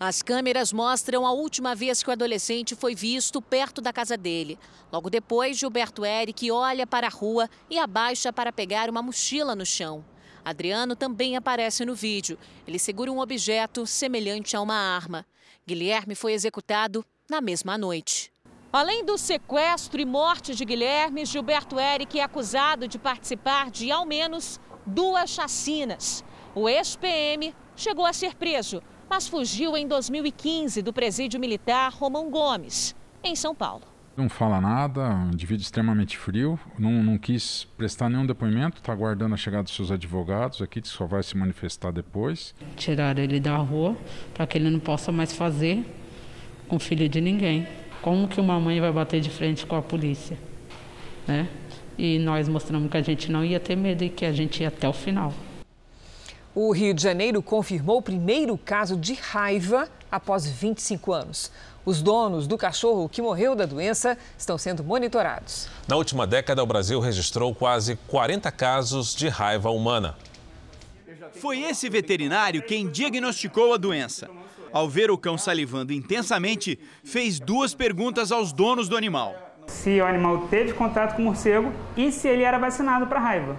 As 0.00 0.22
câmeras 0.22 0.72
mostram 0.72 1.26
a 1.26 1.32
última 1.32 1.74
vez 1.74 2.04
que 2.04 2.08
o 2.08 2.12
adolescente 2.12 2.76
foi 2.76 2.94
visto 2.94 3.42
perto 3.42 3.80
da 3.80 3.92
casa 3.92 4.16
dele. 4.16 4.56
Logo 4.92 5.10
depois, 5.10 5.58
Gilberto 5.58 6.04
Eric 6.04 6.48
olha 6.52 6.86
para 6.86 7.08
a 7.08 7.10
rua 7.10 7.50
e 7.68 7.80
abaixa 7.80 8.32
para 8.32 8.52
pegar 8.52 8.88
uma 8.88 9.02
mochila 9.02 9.56
no 9.56 9.66
chão. 9.66 10.04
Adriano 10.44 10.94
também 10.94 11.36
aparece 11.36 11.84
no 11.84 11.96
vídeo. 11.96 12.38
Ele 12.64 12.78
segura 12.78 13.10
um 13.10 13.18
objeto 13.18 13.84
semelhante 13.88 14.56
a 14.56 14.60
uma 14.60 14.76
arma. 14.76 15.26
Guilherme 15.66 16.14
foi 16.14 16.32
executado 16.32 17.04
na 17.28 17.40
mesma 17.40 17.76
noite. 17.76 18.30
Além 18.72 19.04
do 19.04 19.18
sequestro 19.18 20.00
e 20.00 20.04
morte 20.04 20.54
de 20.54 20.64
Guilherme, 20.64 21.26
Gilberto 21.26 21.76
Eric 21.76 22.20
é 22.20 22.22
acusado 22.22 22.86
de 22.86 23.00
participar 23.00 23.68
de 23.68 23.90
ao 23.90 24.06
menos 24.06 24.60
duas 24.86 25.28
chacinas. 25.28 26.22
O 26.54 26.68
ex-PM 26.68 27.52
chegou 27.74 28.06
a 28.06 28.12
ser 28.12 28.36
preso 28.36 28.80
mas 29.08 29.28
fugiu 29.28 29.76
em 29.76 29.86
2015 29.86 30.82
do 30.82 30.92
presídio 30.92 31.40
militar 31.40 31.92
Romão 31.92 32.30
Gomes, 32.30 32.94
em 33.22 33.34
São 33.34 33.54
Paulo. 33.54 33.82
Não 34.16 34.28
fala 34.28 34.60
nada, 34.60 35.10
um 35.10 35.30
indivíduo 35.30 35.62
extremamente 35.62 36.18
frio, 36.18 36.58
não, 36.76 37.04
não 37.04 37.16
quis 37.16 37.68
prestar 37.76 38.08
nenhum 38.08 38.26
depoimento, 38.26 38.78
está 38.78 38.92
aguardando 38.92 39.32
a 39.32 39.36
chegada 39.36 39.62
dos 39.62 39.72
seus 39.72 39.92
advogados 39.92 40.60
aqui, 40.60 40.80
que 40.80 40.88
só 40.88 41.06
vai 41.06 41.22
se 41.22 41.36
manifestar 41.36 41.92
depois. 41.92 42.52
Tiraram 42.76 43.22
ele 43.22 43.38
da 43.38 43.56
rua 43.56 43.96
para 44.34 44.44
que 44.44 44.58
ele 44.58 44.70
não 44.70 44.80
possa 44.80 45.12
mais 45.12 45.32
fazer 45.32 45.84
com 46.66 46.80
filho 46.80 47.08
de 47.08 47.20
ninguém. 47.20 47.68
Como 48.02 48.26
que 48.26 48.40
uma 48.40 48.58
mãe 48.58 48.80
vai 48.80 48.90
bater 48.90 49.20
de 49.20 49.30
frente 49.30 49.64
com 49.64 49.76
a 49.76 49.82
polícia? 49.82 50.36
Né? 51.24 51.48
E 51.96 52.18
nós 52.18 52.48
mostramos 52.48 52.90
que 52.90 52.96
a 52.96 53.02
gente 53.02 53.30
não 53.30 53.44
ia 53.44 53.60
ter 53.60 53.76
medo 53.76 54.02
e 54.02 54.08
que 54.08 54.24
a 54.24 54.32
gente 54.32 54.62
ia 54.62 54.68
até 54.68 54.88
o 54.88 54.92
final. 54.92 55.32
O 56.60 56.72
Rio 56.72 56.92
de 56.92 57.00
Janeiro 57.00 57.40
confirmou 57.40 57.98
o 57.98 58.02
primeiro 58.02 58.58
caso 58.58 58.96
de 58.96 59.14
raiva 59.14 59.88
após 60.10 60.44
25 60.44 61.12
anos. 61.12 61.52
Os 61.86 62.02
donos 62.02 62.48
do 62.48 62.58
cachorro 62.58 63.08
que 63.08 63.22
morreu 63.22 63.54
da 63.54 63.64
doença 63.64 64.18
estão 64.36 64.58
sendo 64.58 64.82
monitorados. 64.82 65.68
Na 65.86 65.94
última 65.94 66.26
década, 66.26 66.60
o 66.60 66.66
Brasil 66.66 66.98
registrou 66.98 67.54
quase 67.54 67.94
40 68.08 68.50
casos 68.50 69.14
de 69.14 69.28
raiva 69.28 69.70
humana. 69.70 70.16
Foi 71.34 71.60
esse 71.60 71.88
veterinário 71.88 72.60
quem 72.60 72.88
diagnosticou 72.88 73.72
a 73.72 73.76
doença. 73.76 74.28
Ao 74.72 74.88
ver 74.88 75.12
o 75.12 75.16
cão 75.16 75.38
salivando 75.38 75.92
intensamente, 75.92 76.76
fez 77.04 77.38
duas 77.38 77.72
perguntas 77.72 78.32
aos 78.32 78.52
donos 78.52 78.88
do 78.88 78.96
animal: 78.96 79.32
se 79.68 80.00
o 80.00 80.04
animal 80.04 80.48
teve 80.48 80.72
contato 80.72 81.14
com 81.14 81.22
o 81.22 81.26
morcego 81.26 81.72
e 81.96 82.10
se 82.10 82.26
ele 82.26 82.42
era 82.42 82.58
vacinado 82.58 83.06
para 83.06 83.20
raiva, 83.20 83.56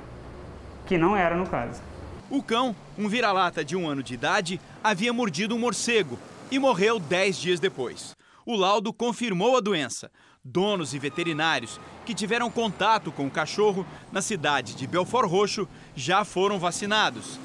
que 0.85 0.97
não 0.97 1.15
era 1.15 1.37
no 1.37 1.47
caso. 1.47 1.87
O 2.29 2.43
cão, 2.43 2.75
um 2.95 3.07
vira-lata 3.09 3.65
de 3.65 3.75
um 3.75 3.89
ano 3.89 4.03
de 4.03 4.13
idade, 4.13 4.61
havia 4.83 5.11
mordido 5.11 5.55
um 5.55 5.59
morcego 5.59 6.19
e 6.51 6.59
morreu 6.59 6.99
dez 6.99 7.35
dias 7.37 7.59
depois. 7.59 8.15
O 8.45 8.55
laudo 8.55 8.93
confirmou 8.93 9.57
a 9.57 9.59
doença. 9.59 10.11
Donos 10.45 10.93
e 10.93 10.99
veterinários 10.99 11.79
que 12.05 12.13
tiveram 12.13 12.51
contato 12.51 13.11
com 13.11 13.25
o 13.25 13.31
cachorro 13.31 13.83
na 14.11 14.21
cidade 14.21 14.75
de 14.75 14.85
Belfort 14.85 15.27
Roxo 15.27 15.67
já 15.95 16.23
foram 16.23 16.59
vacinados. 16.59 17.39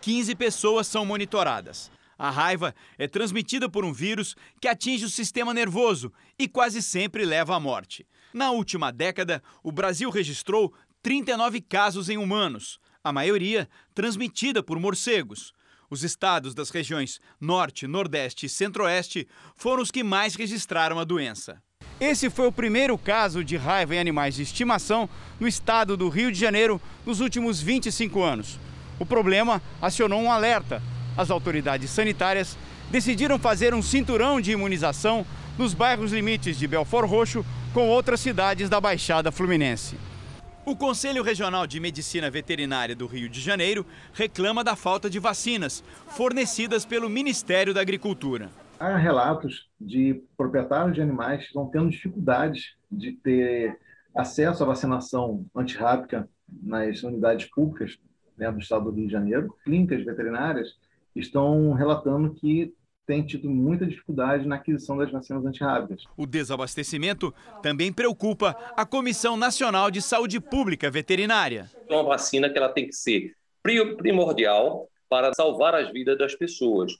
15 0.00 0.34
pessoas 0.34 0.86
são 0.86 1.04
monitoradas. 1.04 1.90
A 2.18 2.30
raiva 2.30 2.74
é 2.98 3.06
transmitida 3.06 3.68
por 3.68 3.84
um 3.84 3.92
vírus 3.92 4.34
que 4.58 4.68
atinge 4.68 5.04
o 5.04 5.10
sistema 5.10 5.52
nervoso 5.52 6.10
e 6.38 6.48
quase 6.48 6.80
sempre 6.80 7.26
leva 7.26 7.54
à 7.54 7.60
morte. 7.60 8.06
Na 8.32 8.52
última 8.52 8.90
década, 8.90 9.42
o 9.62 9.70
Brasil 9.70 10.08
registrou 10.08 10.72
39 11.02 11.60
casos 11.60 12.08
em 12.08 12.18
humanos, 12.18 12.78
a 13.02 13.12
maioria 13.12 13.68
transmitida 13.94 14.62
por 14.62 14.78
morcegos. 14.78 15.52
Os 15.90 16.04
estados 16.04 16.54
das 16.54 16.70
regiões 16.70 17.20
Norte, 17.40 17.86
Nordeste 17.86 18.46
e 18.46 18.48
Centro-Oeste 18.48 19.26
foram 19.56 19.82
os 19.82 19.90
que 19.90 20.04
mais 20.04 20.34
registraram 20.34 20.98
a 20.98 21.04
doença. 21.04 21.62
Esse 22.00 22.30
foi 22.30 22.46
o 22.46 22.52
primeiro 22.52 22.96
caso 22.96 23.44
de 23.44 23.56
raiva 23.56 23.94
em 23.94 23.98
animais 23.98 24.34
de 24.34 24.42
estimação 24.42 25.08
no 25.38 25.48
estado 25.48 25.96
do 25.96 26.08
Rio 26.08 26.30
de 26.30 26.38
Janeiro 26.38 26.80
nos 27.04 27.20
últimos 27.20 27.60
25 27.60 28.22
anos. 28.22 28.58
O 28.98 29.04
problema 29.04 29.60
acionou 29.80 30.20
um 30.20 30.30
alerta 30.30 30.82
as 31.16 31.30
autoridades 31.30 31.90
sanitárias 31.90 32.56
decidiram 32.90 33.38
fazer 33.38 33.74
um 33.74 33.82
cinturão 33.82 34.40
de 34.40 34.52
imunização 34.52 35.26
nos 35.58 35.74
bairros 35.74 36.12
limites 36.12 36.58
de 36.58 36.66
Belfort 36.66 37.08
Roxo 37.08 37.44
com 37.74 37.88
outras 37.88 38.20
cidades 38.20 38.68
da 38.68 38.80
Baixada 38.80 39.30
Fluminense. 39.30 39.96
O 40.64 40.76
Conselho 40.76 41.22
Regional 41.22 41.66
de 41.66 41.80
Medicina 41.80 42.30
Veterinária 42.30 42.94
do 42.94 43.06
Rio 43.06 43.30
de 43.30 43.40
Janeiro 43.40 43.84
reclama 44.12 44.62
da 44.62 44.76
falta 44.76 45.08
de 45.08 45.18
vacinas 45.18 45.82
fornecidas 46.08 46.84
pelo 46.84 47.08
Ministério 47.08 47.72
da 47.72 47.80
Agricultura. 47.80 48.50
Há 48.78 48.94
relatos 48.96 49.70
de 49.80 50.22
proprietários 50.36 50.94
de 50.94 51.00
animais 51.00 51.40
que 51.40 51.46
estão 51.46 51.66
tendo 51.66 51.88
dificuldades 51.88 52.74
de 52.92 53.12
ter 53.12 53.78
acesso 54.14 54.62
à 54.62 54.66
vacinação 54.66 55.46
antirrábica 55.56 56.28
nas 56.62 57.02
unidades 57.02 57.48
públicas 57.48 57.98
né, 58.36 58.52
do 58.52 58.58
estado 58.58 58.84
do 58.84 58.90
Rio 58.90 59.06
de 59.06 59.12
Janeiro. 59.12 59.56
Clínicas 59.64 60.04
veterinárias 60.04 60.68
estão 61.16 61.72
relatando 61.72 62.34
que 62.34 62.74
tem 63.10 63.24
tido 63.24 63.50
muita 63.50 63.84
dificuldade 63.84 64.46
na 64.46 64.54
aquisição 64.54 64.96
das 64.96 65.10
vacinas 65.10 65.44
antirrábicas. 65.44 66.04
O 66.16 66.24
desabastecimento 66.26 67.34
também 67.60 67.92
preocupa 67.92 68.56
a 68.76 68.86
Comissão 68.86 69.36
Nacional 69.36 69.90
de 69.90 70.00
Saúde 70.00 70.38
Pública 70.38 70.88
Veterinária. 70.88 71.68
É 71.88 71.92
uma 71.92 72.04
vacina 72.04 72.48
que 72.48 72.56
ela 72.56 72.68
tem 72.68 72.86
que 72.86 72.92
ser 72.92 73.34
primordial 73.60 74.86
para 75.08 75.34
salvar 75.34 75.74
as 75.74 75.90
vidas 75.90 76.16
das 76.16 76.36
pessoas. 76.36 76.92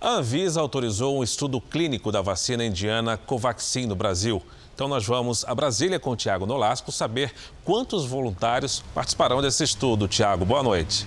A 0.00 0.14
Anvisa 0.14 0.60
autorizou 0.60 1.16
um 1.16 1.22
estudo 1.22 1.60
clínico 1.60 2.10
da 2.10 2.20
vacina 2.20 2.64
indiana 2.64 3.16
Covaxin 3.16 3.86
no 3.86 3.94
Brasil. 3.94 4.42
Então 4.74 4.88
nós 4.88 5.06
vamos 5.06 5.44
a 5.44 5.54
Brasília 5.54 6.00
com 6.00 6.10
o 6.10 6.16
Tiago 6.16 6.46
Nolasco 6.46 6.90
saber 6.90 7.32
quantos 7.64 8.06
voluntários 8.06 8.82
participarão 8.92 9.40
desse 9.40 9.62
estudo. 9.62 10.08
Tiago, 10.08 10.44
boa 10.44 10.64
noite. 10.64 11.06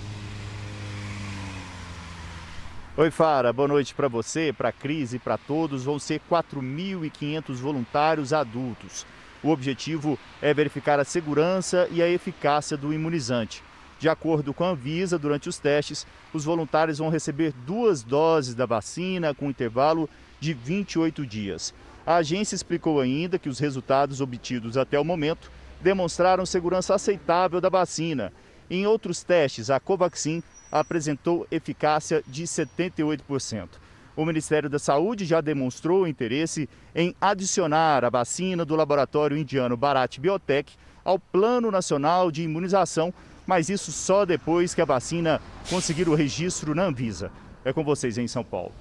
Oi, 3.00 3.10
Fara, 3.10 3.50
boa 3.50 3.66
noite 3.66 3.94
para 3.94 4.08
você, 4.08 4.52
para 4.52 4.68
a 4.68 4.72
Cris 4.72 5.14
e 5.14 5.18
para 5.18 5.38
todos. 5.38 5.84
Vão 5.84 5.98
ser 5.98 6.20
4.500 6.30 7.54
voluntários 7.54 8.30
adultos. 8.30 9.06
O 9.42 9.48
objetivo 9.48 10.18
é 10.42 10.52
verificar 10.52 11.00
a 11.00 11.04
segurança 11.04 11.88
e 11.90 12.02
a 12.02 12.08
eficácia 12.10 12.76
do 12.76 12.92
imunizante. 12.92 13.62
De 13.98 14.06
acordo 14.06 14.52
com 14.52 14.64
a 14.64 14.72
Anvisa, 14.72 15.18
durante 15.18 15.48
os 15.48 15.58
testes, 15.58 16.06
os 16.34 16.44
voluntários 16.44 16.98
vão 16.98 17.08
receber 17.08 17.54
duas 17.64 18.02
doses 18.02 18.54
da 18.54 18.66
vacina 18.66 19.32
com 19.32 19.48
intervalo 19.48 20.06
de 20.38 20.52
28 20.52 21.24
dias. 21.24 21.72
A 22.06 22.16
agência 22.16 22.54
explicou 22.54 23.00
ainda 23.00 23.38
que 23.38 23.48
os 23.48 23.58
resultados 23.58 24.20
obtidos 24.20 24.76
até 24.76 25.00
o 25.00 25.04
momento 25.06 25.50
demonstraram 25.80 26.44
segurança 26.44 26.94
aceitável 26.94 27.62
da 27.62 27.70
vacina. 27.70 28.30
Em 28.68 28.86
outros 28.86 29.22
testes, 29.22 29.70
a 29.70 29.80
Covaxin 29.80 30.42
apresentou 30.70 31.46
eficácia 31.50 32.22
de 32.26 32.44
78%. 32.44 33.68
O 34.16 34.24
Ministério 34.24 34.68
da 34.68 34.78
Saúde 34.78 35.24
já 35.24 35.40
demonstrou 35.40 36.06
interesse 36.06 36.68
em 36.94 37.14
adicionar 37.20 38.04
a 38.04 38.10
vacina 38.10 38.64
do 38.64 38.76
laboratório 38.76 39.36
indiano 39.36 39.76
Bharat 39.76 40.18
Biotech 40.18 40.74
ao 41.04 41.18
Plano 41.18 41.70
Nacional 41.70 42.30
de 42.30 42.42
Imunização, 42.42 43.14
mas 43.46 43.68
isso 43.68 43.90
só 43.90 44.24
depois 44.24 44.74
que 44.74 44.82
a 44.82 44.84
vacina 44.84 45.40
conseguir 45.68 46.08
o 46.08 46.14
registro 46.14 46.74
na 46.74 46.84
Anvisa. 46.84 47.30
É 47.64 47.72
com 47.72 47.84
vocês 47.84 48.16
em 48.16 48.26
São 48.26 48.42
Paulo. 48.42 48.72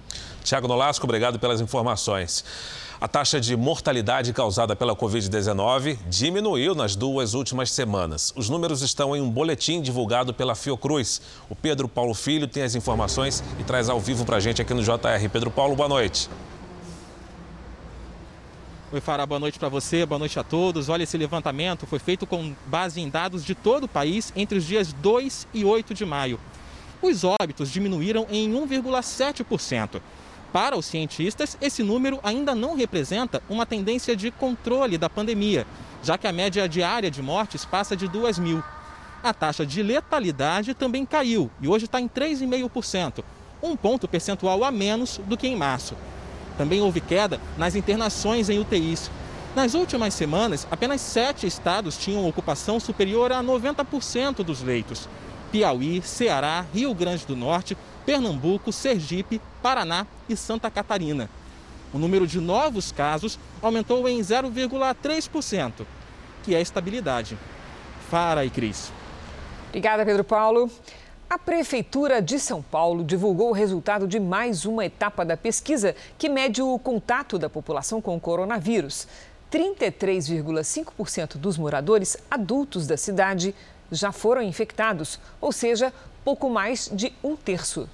Tiago 0.43 0.67
Nolasco, 0.67 1.05
obrigado 1.05 1.37
pelas 1.37 1.59
informações. 1.59 2.45
A 3.01 3.07
taxa 3.07 3.39
de 3.39 3.55
mortalidade 3.55 4.33
causada 4.33 4.75
pela 4.75 4.95
Covid-19 4.95 5.97
diminuiu 6.07 6.73
nas 6.73 6.95
duas 6.95 7.33
últimas 7.33 7.71
semanas. 7.71 8.33
Os 8.35 8.49
números 8.49 8.81
estão 8.81 9.15
em 9.15 9.21
um 9.21 9.29
boletim 9.29 9.81
divulgado 9.81 10.33
pela 10.33 10.55
Fiocruz. 10.55 11.21
O 11.49 11.55
Pedro 11.55 11.87
Paulo 11.87 12.13
Filho 12.13 12.47
tem 12.47 12.63
as 12.63 12.75
informações 12.75 13.43
e 13.59 13.63
traz 13.63 13.89
ao 13.89 13.99
vivo 13.99 14.25
para 14.25 14.37
a 14.37 14.39
gente 14.39 14.61
aqui 14.61 14.73
no 14.73 14.83
JR. 14.83 15.29
Pedro 15.31 15.51
Paulo, 15.51 15.75
boa 15.75 15.89
noite. 15.89 16.29
Oi, 18.91 18.99
Fará, 18.99 19.25
boa 19.25 19.39
noite 19.39 19.59
para 19.59 19.69
você, 19.69 20.05
boa 20.05 20.19
noite 20.19 20.39
a 20.39 20.43
todos. 20.43 20.89
Olha, 20.89 21.03
esse 21.03 21.17
levantamento 21.17 21.85
foi 21.85 21.99
feito 21.99 22.25
com 22.25 22.55
base 22.65 22.99
em 22.99 23.09
dados 23.09 23.45
de 23.45 23.53
todo 23.53 23.83
o 23.83 23.87
país 23.87 24.33
entre 24.35 24.57
os 24.57 24.65
dias 24.65 24.91
2 24.93 25.47
e 25.53 25.63
8 25.63 25.93
de 25.93 26.05
maio. 26.05 26.39
Os 27.01 27.23
óbitos 27.23 27.71
diminuíram 27.71 28.27
em 28.29 28.51
1,7%. 28.51 30.01
Para 30.51 30.75
os 30.75 30.85
cientistas, 30.85 31.57
esse 31.61 31.81
número 31.81 32.19
ainda 32.23 32.53
não 32.53 32.75
representa 32.75 33.41
uma 33.49 33.65
tendência 33.65 34.15
de 34.15 34.31
controle 34.31 34.97
da 34.97 35.09
pandemia, 35.09 35.65
já 36.03 36.17
que 36.17 36.27
a 36.27 36.33
média 36.33 36.67
diária 36.67 37.09
de 37.09 37.21
mortes 37.21 37.63
passa 37.63 37.95
de 37.95 38.07
2 38.07 38.39
mil. 38.39 38.63
A 39.23 39.33
taxa 39.33 39.65
de 39.65 39.81
letalidade 39.81 40.73
também 40.73 41.05
caiu 41.05 41.49
e 41.61 41.67
hoje 41.67 41.85
está 41.85 42.01
em 42.01 42.07
3,5%, 42.07 43.23
um 43.61 43.75
ponto 43.77 44.07
percentual 44.07 44.63
a 44.63 44.71
menos 44.71 45.21
do 45.25 45.37
que 45.37 45.47
em 45.47 45.55
março. 45.55 45.95
Também 46.57 46.81
houve 46.81 46.99
queda 46.99 47.39
nas 47.57 47.75
internações 47.75 48.49
em 48.49 48.59
UTIs. 48.59 49.09
Nas 49.55 49.73
últimas 49.73 50.13
semanas, 50.13 50.67
apenas 50.69 50.99
sete 50.99 51.47
estados 51.47 51.97
tinham 51.97 52.27
ocupação 52.27 52.79
superior 52.79 53.31
a 53.31 53.41
90% 53.41 54.43
dos 54.43 54.61
leitos. 54.61 55.07
Piauí, 55.51 56.01
Ceará, 56.01 56.65
Rio 56.73 56.93
Grande 56.93 57.25
do 57.25 57.35
Norte, 57.35 57.77
Pernambuco, 58.05 58.71
Sergipe, 58.71 59.41
Paraná 59.61 60.05
e 60.27 60.35
Santa 60.35 60.69
Catarina. 60.69 61.29
O 61.93 61.97
número 61.97 62.27
de 62.27 62.39
novos 62.39 62.91
casos 62.91 63.39
aumentou 63.61 64.07
em 64.07 64.19
0,3%, 64.19 65.85
que 66.43 66.53
é 66.53 66.61
estabilidade. 66.61 67.37
Fara 68.09 68.45
e 68.45 68.49
Cris. 68.49 68.91
Obrigada, 69.67 70.05
Pedro 70.05 70.23
Paulo. 70.23 70.69
A 71.29 71.37
Prefeitura 71.37 72.21
de 72.21 72.39
São 72.39 72.61
Paulo 72.61 73.03
divulgou 73.03 73.49
o 73.49 73.53
resultado 73.53 74.07
de 74.07 74.19
mais 74.19 74.65
uma 74.65 74.83
etapa 74.83 75.23
da 75.23 75.37
pesquisa 75.37 75.95
que 76.17 76.27
mede 76.27 76.61
o 76.61 76.79
contato 76.79 77.37
da 77.37 77.47
população 77.47 78.01
com 78.01 78.15
o 78.15 78.19
coronavírus. 78.19 79.07
33,5% 79.51 81.37
dos 81.37 81.57
moradores 81.57 82.17
adultos 82.29 82.87
da 82.87 82.97
cidade 82.97 83.53
já 83.91 84.11
foram 84.11 84.41
infectados, 84.41 85.19
ou 85.41 85.51
seja, 85.51 85.93
pouco 86.23 86.49
mais 86.49 86.89
de 86.91 87.13
um 87.23 87.35
terço. 87.35 87.89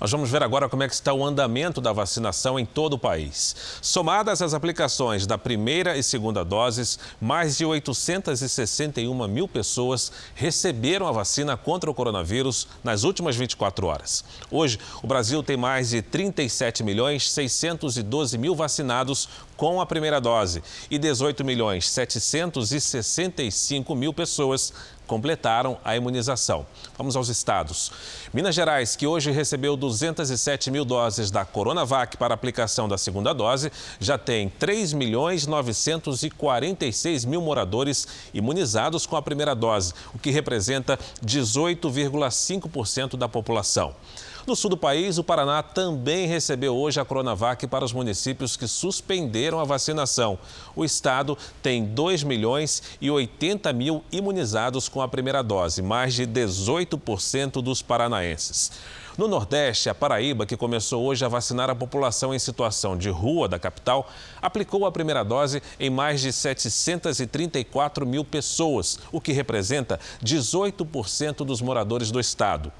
Nós 0.00 0.10
vamos 0.10 0.30
ver 0.30 0.42
agora 0.42 0.66
como 0.66 0.82
é 0.82 0.88
que 0.88 0.94
está 0.94 1.12
o 1.12 1.22
andamento 1.22 1.78
da 1.78 1.92
vacinação 1.92 2.58
em 2.58 2.64
todo 2.64 2.94
o 2.94 2.98
país. 2.98 3.54
Somadas 3.82 4.40
as 4.40 4.54
aplicações 4.54 5.26
da 5.26 5.36
primeira 5.36 5.94
e 5.94 6.02
segunda 6.02 6.42
doses, 6.42 6.98
mais 7.20 7.58
de 7.58 7.66
861 7.66 9.28
mil 9.28 9.46
pessoas 9.46 10.10
receberam 10.34 11.06
a 11.06 11.12
vacina 11.12 11.54
contra 11.54 11.90
o 11.90 11.94
coronavírus 11.94 12.66
nas 12.82 13.04
últimas 13.04 13.36
24 13.36 13.86
horas. 13.86 14.24
Hoje, 14.50 14.78
o 15.02 15.06
Brasil 15.06 15.42
tem 15.42 15.58
mais 15.58 15.90
de 15.90 16.00
37 16.00 16.82
milhões 16.82 17.30
612 17.30 18.38
mil 18.38 18.54
vacinados 18.54 19.28
com 19.54 19.82
a 19.82 19.86
primeira 19.86 20.18
dose 20.18 20.62
e 20.90 20.98
18 20.98 21.44
milhões 21.44 21.86
765 21.90 23.94
mil 23.94 24.14
pessoas 24.14 24.72
completaram 25.10 25.76
a 25.84 25.96
imunização. 25.96 26.64
Vamos 26.96 27.16
aos 27.16 27.28
estados. 27.28 27.90
Minas 28.32 28.54
Gerais, 28.54 28.94
que 28.94 29.08
hoje 29.08 29.32
recebeu 29.32 29.76
207 29.76 30.70
mil 30.70 30.84
doses 30.84 31.32
da 31.32 31.44
Coronavac 31.44 32.16
para 32.16 32.32
aplicação 32.32 32.88
da 32.88 32.96
segunda 32.96 33.32
dose, 33.32 33.72
já 33.98 34.16
tem 34.16 34.48
3 34.48 34.92
milhões 34.92 35.48
946 35.48 37.24
mil 37.24 37.40
moradores 37.40 38.06
imunizados 38.32 39.04
com 39.04 39.16
a 39.16 39.22
primeira 39.22 39.52
dose, 39.52 39.92
o 40.14 40.18
que 40.18 40.30
representa 40.30 40.96
18,5% 41.26 43.16
da 43.16 43.28
população. 43.28 43.96
No 44.46 44.56
sul 44.56 44.70
do 44.70 44.76
país, 44.76 45.18
o 45.18 45.24
Paraná 45.24 45.62
também 45.62 46.26
recebeu 46.26 46.74
hoje 46.74 46.98
a 46.98 47.04
Coronavac 47.04 47.66
para 47.66 47.84
os 47.84 47.92
municípios 47.92 48.56
que 48.56 48.66
suspenderam 48.66 49.60
a 49.60 49.64
vacinação. 49.64 50.38
O 50.74 50.84
estado 50.84 51.36
tem 51.62 51.84
2 51.84 52.22
milhões 52.22 52.82
e 53.00 53.10
80 53.10 53.72
mil 53.72 54.02
imunizados 54.10 54.88
com 54.88 55.02
a 55.02 55.08
primeira 55.08 55.42
dose, 55.42 55.82
mais 55.82 56.14
de 56.14 56.26
18% 56.26 57.62
dos 57.62 57.82
paranaenses. 57.82 58.72
No 59.18 59.28
Nordeste, 59.28 59.90
a 59.90 59.94
Paraíba, 59.94 60.46
que 60.46 60.56
começou 60.56 61.04
hoje 61.04 61.24
a 61.24 61.28
vacinar 61.28 61.68
a 61.68 61.74
população 61.74 62.34
em 62.34 62.38
situação 62.38 62.96
de 62.96 63.10
rua 63.10 63.46
da 63.46 63.58
capital, 63.58 64.08
aplicou 64.40 64.86
a 64.86 64.92
primeira 64.92 65.22
dose 65.22 65.62
em 65.78 65.90
mais 65.90 66.22
de 66.22 66.32
734 66.32 68.06
mil 68.06 68.24
pessoas, 68.24 68.98
o 69.12 69.20
que 69.20 69.32
representa 69.32 70.00
18% 70.24 71.44
dos 71.44 71.60
moradores 71.60 72.10
do 72.10 72.18
estado. 72.18 72.72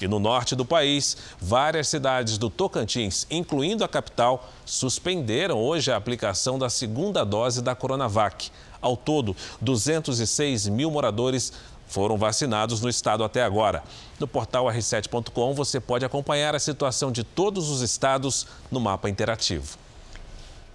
E 0.00 0.06
no 0.06 0.18
norte 0.18 0.54
do 0.54 0.64
país, 0.64 1.16
várias 1.40 1.88
cidades 1.88 2.38
do 2.38 2.48
Tocantins, 2.48 3.26
incluindo 3.30 3.82
a 3.82 3.88
capital, 3.88 4.48
suspenderam 4.64 5.58
hoje 5.58 5.90
a 5.90 5.96
aplicação 5.96 6.58
da 6.58 6.70
segunda 6.70 7.24
dose 7.24 7.60
da 7.60 7.74
Coronavac. 7.74 8.50
Ao 8.80 8.96
todo, 8.96 9.36
206 9.60 10.68
mil 10.68 10.90
moradores 10.90 11.52
foram 11.88 12.16
vacinados 12.16 12.80
no 12.80 12.88
estado 12.88 13.24
até 13.24 13.42
agora. 13.42 13.82
No 14.20 14.28
portal 14.28 14.66
r7.com 14.66 15.54
você 15.54 15.80
pode 15.80 16.04
acompanhar 16.04 16.54
a 16.54 16.60
situação 16.60 17.10
de 17.10 17.24
todos 17.24 17.70
os 17.70 17.80
estados 17.80 18.46
no 18.70 18.78
mapa 18.78 19.08
interativo. 19.08 19.87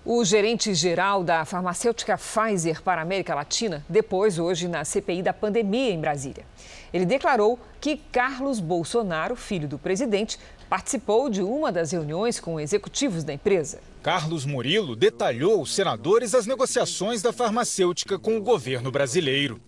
O 0.06 0.26
gerente-geral 0.26 1.24
da 1.24 1.46
farmacêutica 1.46 2.18
Pfizer 2.18 2.82
para 2.82 3.00
a 3.00 3.04
América 3.04 3.34
Latina 3.34 3.86
depois 3.88 4.38
hoje 4.38 4.68
na 4.68 4.84
CPI 4.84 5.24
da 5.24 5.32
pandemia 5.32 5.92
em 5.92 6.00
Brasília. 6.00 6.46
Ele 6.94 7.06
declarou 7.06 7.58
que 7.80 7.96
Carlos 8.12 8.60
Bolsonaro, 8.60 9.34
filho 9.36 9.68
do 9.68 9.80
presidente, 9.80 10.38
participou 10.70 11.30
de 11.30 11.42
uma 11.42 11.72
das 11.72 11.94
reuniões 11.94 12.38
com 12.38 12.60
executivos 12.60 13.24
da 13.24 13.34
empresa. 13.34 13.80
Carlos 14.02 14.46
Murilo 14.46 14.94
detalhou 14.94 15.60
aos 15.60 15.74
senadores 15.74 16.36
as 16.36 16.46
negociações 16.46 17.22
da 17.22 17.32
farmacêutica 17.32 18.20
com 18.20 18.36
o 18.36 18.42
governo 18.42 18.92
brasileiro 18.92 19.62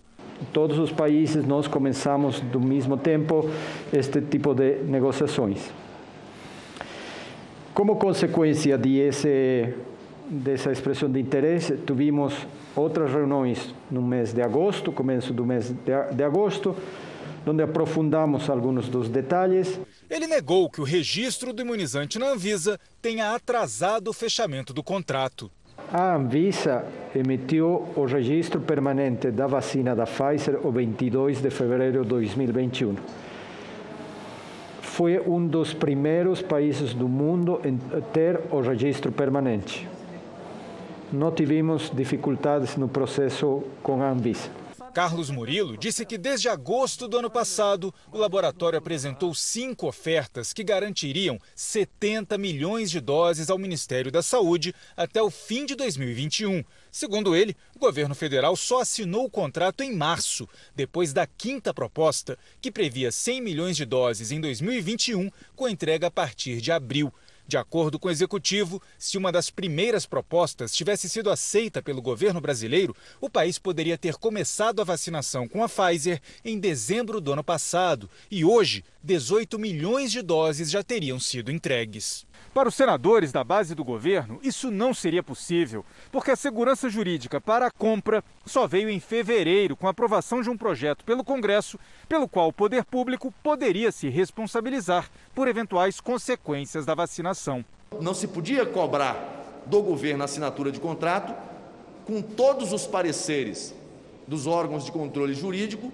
todos 0.52 0.78
os 0.78 0.92
países 0.92 1.46
nós 1.46 1.66
começamos 1.66 2.40
do 2.40 2.60
mesmo 2.60 2.96
tempo 2.96 3.48
este 3.92 4.20
tipo 4.20 4.54
de 4.54 4.76
negociações. 4.82 5.70
Como 7.74 7.96
consequência 7.96 8.78
de 8.78 8.98
esse, 8.98 9.74
dessa 10.28 10.72
expressão 10.72 11.10
de 11.10 11.20
interesse, 11.20 11.76
tivemos 11.76 12.34
outras 12.74 13.10
reuniões 13.10 13.74
no 13.90 14.02
mês 14.02 14.32
de 14.32 14.42
agosto, 14.42 14.92
começo 14.92 15.32
do 15.32 15.44
mês 15.44 15.70
de, 15.70 16.14
de 16.14 16.22
agosto, 16.22 16.76
onde 17.46 17.62
aprofundamos 17.62 18.50
alguns 18.50 18.88
dos 18.88 19.08
detalhes. 19.08 19.80
Ele 20.10 20.26
negou 20.26 20.68
que 20.68 20.80
o 20.80 20.84
registro 20.84 21.52
do 21.52 21.62
imunizante 21.62 22.18
na 22.18 22.30
Anvisa 22.30 22.78
tenha 23.00 23.34
atrasado 23.34 24.08
o 24.08 24.12
fechamento 24.12 24.72
do 24.72 24.82
contrato. 24.82 25.50
A 25.92 26.16
Anvisa 26.16 26.84
emitiu 27.14 27.86
o 27.94 28.04
registro 28.04 28.60
permanente 28.60 29.30
da 29.30 29.46
vacina 29.46 29.94
da 29.94 30.04
Pfizer 30.04 30.66
o 30.66 30.72
22 30.72 31.40
de 31.40 31.50
fevereiro 31.50 32.02
de 32.02 32.08
2021. 32.08 32.96
Foi 34.80 35.20
um 35.20 35.46
dos 35.46 35.74
primeiros 35.74 36.42
países 36.42 36.94
do 36.94 37.06
mundo 37.06 37.60
a 37.96 38.00
ter 38.00 38.40
o 38.50 38.60
registro 38.60 39.12
permanente. 39.12 39.86
Não 41.12 41.30
tivemos 41.30 41.90
dificuldades 41.94 42.76
no 42.76 42.88
processo 42.88 43.62
com 43.82 44.02
a 44.02 44.10
Anvisa. 44.10 44.50
Carlos 44.96 45.28
Murilo 45.28 45.76
disse 45.76 46.06
que 46.06 46.16
desde 46.16 46.48
agosto 46.48 47.06
do 47.06 47.18
ano 47.18 47.30
passado, 47.30 47.94
o 48.10 48.16
laboratório 48.16 48.78
apresentou 48.78 49.34
cinco 49.34 49.86
ofertas 49.86 50.54
que 50.54 50.64
garantiriam 50.64 51.38
70 51.54 52.38
milhões 52.38 52.90
de 52.90 52.98
doses 52.98 53.50
ao 53.50 53.58
Ministério 53.58 54.10
da 54.10 54.22
Saúde 54.22 54.74
até 54.96 55.20
o 55.20 55.30
fim 55.30 55.66
de 55.66 55.74
2021. 55.74 56.64
Segundo 56.90 57.36
ele, 57.36 57.54
o 57.74 57.78
governo 57.78 58.14
federal 58.14 58.56
só 58.56 58.80
assinou 58.80 59.26
o 59.26 59.30
contrato 59.30 59.82
em 59.82 59.94
março, 59.94 60.48
depois 60.74 61.12
da 61.12 61.26
quinta 61.26 61.74
proposta, 61.74 62.38
que 62.58 62.72
previa 62.72 63.12
100 63.12 63.42
milhões 63.42 63.76
de 63.76 63.84
doses 63.84 64.32
em 64.32 64.40
2021, 64.40 65.30
com 65.54 65.68
entrega 65.68 66.06
a 66.06 66.10
partir 66.10 66.58
de 66.58 66.72
abril. 66.72 67.12
De 67.48 67.56
acordo 67.56 67.96
com 67.96 68.08
o 68.08 68.10
executivo, 68.10 68.82
se 68.98 69.16
uma 69.16 69.30
das 69.30 69.50
primeiras 69.50 70.04
propostas 70.04 70.74
tivesse 70.74 71.08
sido 71.08 71.30
aceita 71.30 71.80
pelo 71.80 72.02
governo 72.02 72.40
brasileiro, 72.40 72.94
o 73.20 73.30
país 73.30 73.56
poderia 73.56 73.96
ter 73.96 74.16
começado 74.16 74.80
a 74.80 74.84
vacinação 74.84 75.46
com 75.46 75.62
a 75.62 75.68
Pfizer 75.68 76.20
em 76.44 76.58
dezembro 76.58 77.20
do 77.20 77.32
ano 77.32 77.44
passado 77.44 78.10
e 78.28 78.44
hoje 78.44 78.84
18 79.00 79.60
milhões 79.60 80.10
de 80.10 80.22
doses 80.22 80.68
já 80.68 80.82
teriam 80.82 81.20
sido 81.20 81.52
entregues. 81.52 82.26
Para 82.52 82.68
os 82.68 82.74
senadores 82.74 83.30
da 83.30 83.44
base 83.44 83.74
do 83.74 83.84
governo, 83.84 84.40
isso 84.42 84.70
não 84.70 84.94
seria 84.94 85.22
possível, 85.22 85.84
porque 86.10 86.30
a 86.30 86.36
segurança 86.36 86.88
jurídica 86.88 87.40
para 87.40 87.66
a 87.66 87.70
compra 87.70 88.24
só 88.46 88.66
veio 88.66 88.88
em 88.88 88.98
fevereiro 88.98 89.76
com 89.76 89.86
a 89.86 89.90
aprovação 89.90 90.40
de 90.40 90.48
um 90.48 90.56
projeto 90.56 91.04
pelo 91.04 91.22
Congresso, 91.22 91.78
pelo 92.08 92.26
qual 92.26 92.48
o 92.48 92.52
poder 92.52 92.84
público 92.84 93.32
poderia 93.42 93.92
se 93.92 94.08
responsabilizar 94.08 95.10
por 95.34 95.48
eventuais 95.48 96.00
consequências 96.00 96.86
da 96.86 96.94
vacinação. 96.94 97.35
Não 98.00 98.14
se 98.14 98.26
podia 98.26 98.64
cobrar 98.66 99.64
do 99.66 99.82
governo 99.82 100.22
a 100.22 100.26
assinatura 100.26 100.70
de 100.70 100.80
contrato 100.80 101.34
com 102.06 102.22
todos 102.22 102.72
os 102.72 102.86
pareceres 102.86 103.74
dos 104.26 104.46
órgãos 104.46 104.84
de 104.84 104.92
controle 104.92 105.34
jurídico 105.34 105.92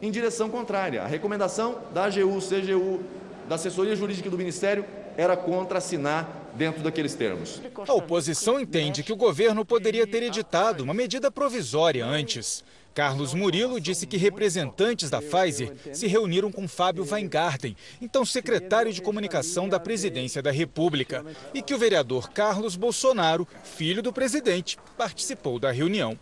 em 0.00 0.10
direção 0.10 0.50
contrária. 0.50 1.02
A 1.02 1.06
recomendação 1.06 1.78
da 1.92 2.04
AGU, 2.04 2.38
CGU, 2.38 3.00
da 3.48 3.54
assessoria 3.54 3.94
jurídica 3.94 4.28
do 4.28 4.38
Ministério 4.38 4.84
era 5.16 5.36
contra 5.36 5.78
assinar 5.78 6.50
dentro 6.54 6.82
daqueles 6.82 7.14
termos. 7.14 7.60
A 7.86 7.92
oposição 7.92 8.60
entende 8.60 9.02
que 9.02 9.12
o 9.12 9.16
governo 9.16 9.64
poderia 9.64 10.06
ter 10.06 10.22
editado 10.22 10.82
uma 10.82 10.94
medida 10.94 11.30
provisória 11.30 12.04
antes. 12.04 12.64
Carlos 12.94 13.32
Murilo 13.32 13.80
disse 13.80 14.06
que 14.06 14.16
representantes 14.16 15.08
da 15.08 15.20
Pfizer 15.20 15.72
se 15.92 16.06
reuniram 16.06 16.52
com 16.52 16.68
Fábio 16.68 17.06
Weingarten, 17.10 17.76
então 18.00 18.24
secretário 18.24 18.92
de 18.92 19.00
comunicação 19.00 19.68
da 19.68 19.80
Presidência 19.80 20.42
da 20.42 20.50
República, 20.50 21.24
e 21.54 21.62
que 21.62 21.74
o 21.74 21.78
vereador 21.78 22.30
Carlos 22.30 22.76
Bolsonaro, 22.76 23.48
filho 23.64 24.02
do 24.02 24.12
presidente, 24.12 24.76
participou 24.96 25.58
da 25.58 25.70
reunião. 25.70 26.18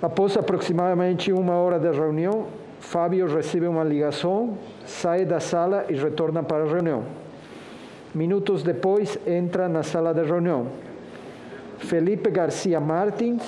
Após 0.00 0.36
aproximadamente 0.36 1.32
uma 1.32 1.54
hora 1.54 1.78
da 1.78 1.90
reunião, 1.90 2.48
Fábio 2.80 3.26
recebe 3.26 3.66
uma 3.66 3.84
ligação, 3.84 4.58
sai 4.86 5.24
da 5.24 5.40
sala 5.40 5.86
e 5.88 5.94
retorna 5.94 6.42
para 6.42 6.64
a 6.64 6.68
reunião. 6.68 7.04
Minutos 8.14 8.62
depois, 8.62 9.18
entra 9.26 9.68
na 9.68 9.82
sala 9.82 10.12
de 10.12 10.22
reunião. 10.22 10.68
Felipe 11.78 12.30
Garcia 12.30 12.78
Martins, 12.78 13.42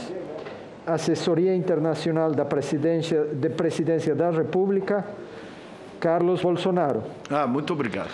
assessoria 0.87 1.55
internacional 1.55 2.33
da 2.33 2.45
presidência, 2.45 3.25
de 3.25 3.49
presidência 3.51 4.15
da 4.15 4.31
República, 4.31 5.05
Carlos 6.01 6.43
Bolsonaro. 6.43 7.03
Ah, 7.31 7.47
muito 7.47 7.73
obrigado. 7.73 8.11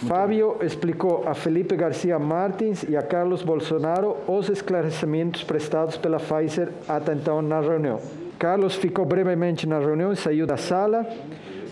Muito 0.00 0.06
Fábio 0.06 0.46
obrigado. 0.48 0.66
explicou 0.66 1.24
a 1.26 1.34
Felipe 1.34 1.76
Garcia 1.76 2.18
Martins 2.18 2.84
e 2.84 2.96
a 2.96 3.02
Carlos 3.02 3.42
Bolsonaro 3.42 4.16
os 4.26 4.48
esclarecimentos 4.48 5.44
prestados 5.44 5.96
pela 5.96 6.18
Pfizer 6.18 6.70
até 6.88 7.12
então 7.12 7.42
na 7.42 7.60
reunião. 7.60 8.00
Carlos 8.38 8.74
ficou 8.74 9.04
brevemente 9.04 9.66
na 9.66 9.78
reunião 9.78 10.12
e 10.12 10.16
saiu 10.16 10.46
da 10.46 10.56
sala. 10.56 11.04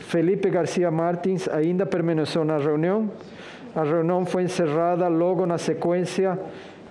Felipe 0.09 0.51
Garcia 0.51 0.91
Martins 0.91 1.49
ainda 1.49 1.87
permaneceu 1.87 2.45
na 2.45 2.59
reunião 2.59 3.11
a 3.77 3.85
reunião 3.85 4.25
foi 4.25 4.45
encerrada 4.45 5.07
logo 5.07 5.45
na 5.45 5.59
sequência 5.59 6.39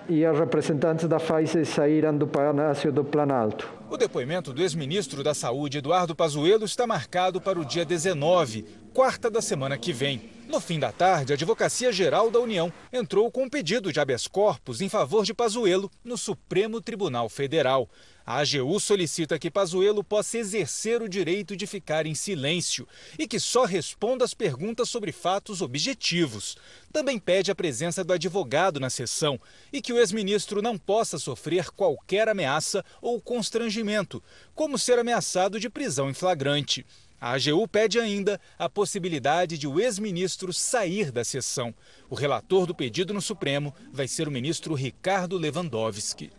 e 0.08 0.26
os 0.26 0.38
representantes 0.38 1.08
da 1.08 1.18
Pfizer 1.18 1.66
saíram 1.66 2.16
do 2.16 2.26
Palácio 2.26 2.92
do 2.92 3.04
Planalto. 3.04 3.68
O 3.90 3.96
depoimento 3.96 4.52
do 4.52 4.62
ex-ministro 4.62 5.22
da 5.22 5.34
Saúde, 5.34 5.78
Eduardo 5.78 6.14
Pazuello, 6.14 6.64
está 6.64 6.86
marcado 6.86 7.40
para 7.40 7.58
o 7.58 7.64
dia 7.64 7.84
19, 7.84 8.64
quarta 8.96 9.30
da 9.30 9.42
semana 9.42 9.76
que 9.76 9.92
vem. 9.92 10.30
No 10.48 10.58
fim 10.58 10.78
da 10.78 10.90
tarde, 10.90 11.30
a 11.30 11.34
Advocacia 11.34 11.92
Geral 11.92 12.30
da 12.30 12.40
União 12.40 12.72
entrou 12.90 13.30
com 13.30 13.42
um 13.42 13.48
pedido 13.50 13.92
de 13.92 14.00
habeas 14.00 14.26
corpus 14.26 14.80
em 14.80 14.88
favor 14.88 15.22
de 15.22 15.34
Pazuello 15.34 15.90
no 16.02 16.16
Supremo 16.16 16.80
Tribunal 16.80 17.28
Federal. 17.28 17.90
A 18.24 18.38
AGU 18.38 18.80
solicita 18.80 19.38
que 19.38 19.50
Pazuello 19.50 20.02
possa 20.02 20.38
exercer 20.38 21.02
o 21.02 21.10
direito 21.10 21.54
de 21.54 21.66
ficar 21.66 22.06
em 22.06 22.14
silêncio 22.14 22.88
e 23.18 23.28
que 23.28 23.38
só 23.38 23.66
responda 23.66 24.24
às 24.24 24.32
perguntas 24.32 24.88
sobre 24.88 25.12
fatos 25.12 25.60
objetivos. 25.60 26.56
Também 26.90 27.18
pede 27.18 27.50
a 27.50 27.54
presença 27.54 28.02
do 28.02 28.14
advogado 28.14 28.80
na 28.80 28.88
sessão 28.88 29.38
e 29.70 29.82
que 29.82 29.92
o 29.92 29.98
ex-ministro 29.98 30.62
não 30.62 30.78
possa 30.78 31.18
sofrer 31.18 31.70
qualquer 31.70 32.30
ameaça 32.30 32.82
ou 33.02 33.20
constrangimento, 33.20 34.22
como 34.54 34.78
ser 34.78 34.98
ameaçado 34.98 35.60
de 35.60 35.68
prisão 35.68 36.08
em 36.08 36.14
flagrante. 36.14 36.86
A 37.20 37.32
AGU 37.32 37.66
pede 37.66 37.98
ainda 37.98 38.38
a 38.58 38.68
possibilidade 38.68 39.56
de 39.56 39.66
o 39.66 39.80
ex-ministro 39.80 40.52
sair 40.52 41.10
da 41.10 41.24
sessão. 41.24 41.74
O 42.10 42.14
relator 42.14 42.66
do 42.66 42.74
pedido 42.74 43.14
no 43.14 43.22
Supremo 43.22 43.74
vai 43.92 44.06
ser 44.06 44.28
o 44.28 44.30
ministro 44.30 44.74
Ricardo 44.74 45.38
Lewandowski. 45.38 46.30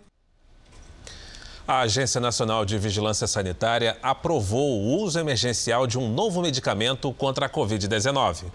A 1.68 1.82
Agência 1.82 2.22
Nacional 2.22 2.64
de 2.64 2.78
Vigilância 2.78 3.28
Sanitária 3.28 3.98
aprovou 4.02 4.80
o 4.80 5.02
uso 5.02 5.20
emergencial 5.20 5.86
de 5.86 6.00
um 6.00 6.08
novo 6.08 6.42
medicamento 6.42 7.12
contra 7.12 7.48
a 7.48 7.50
Covid-19. 7.50 8.46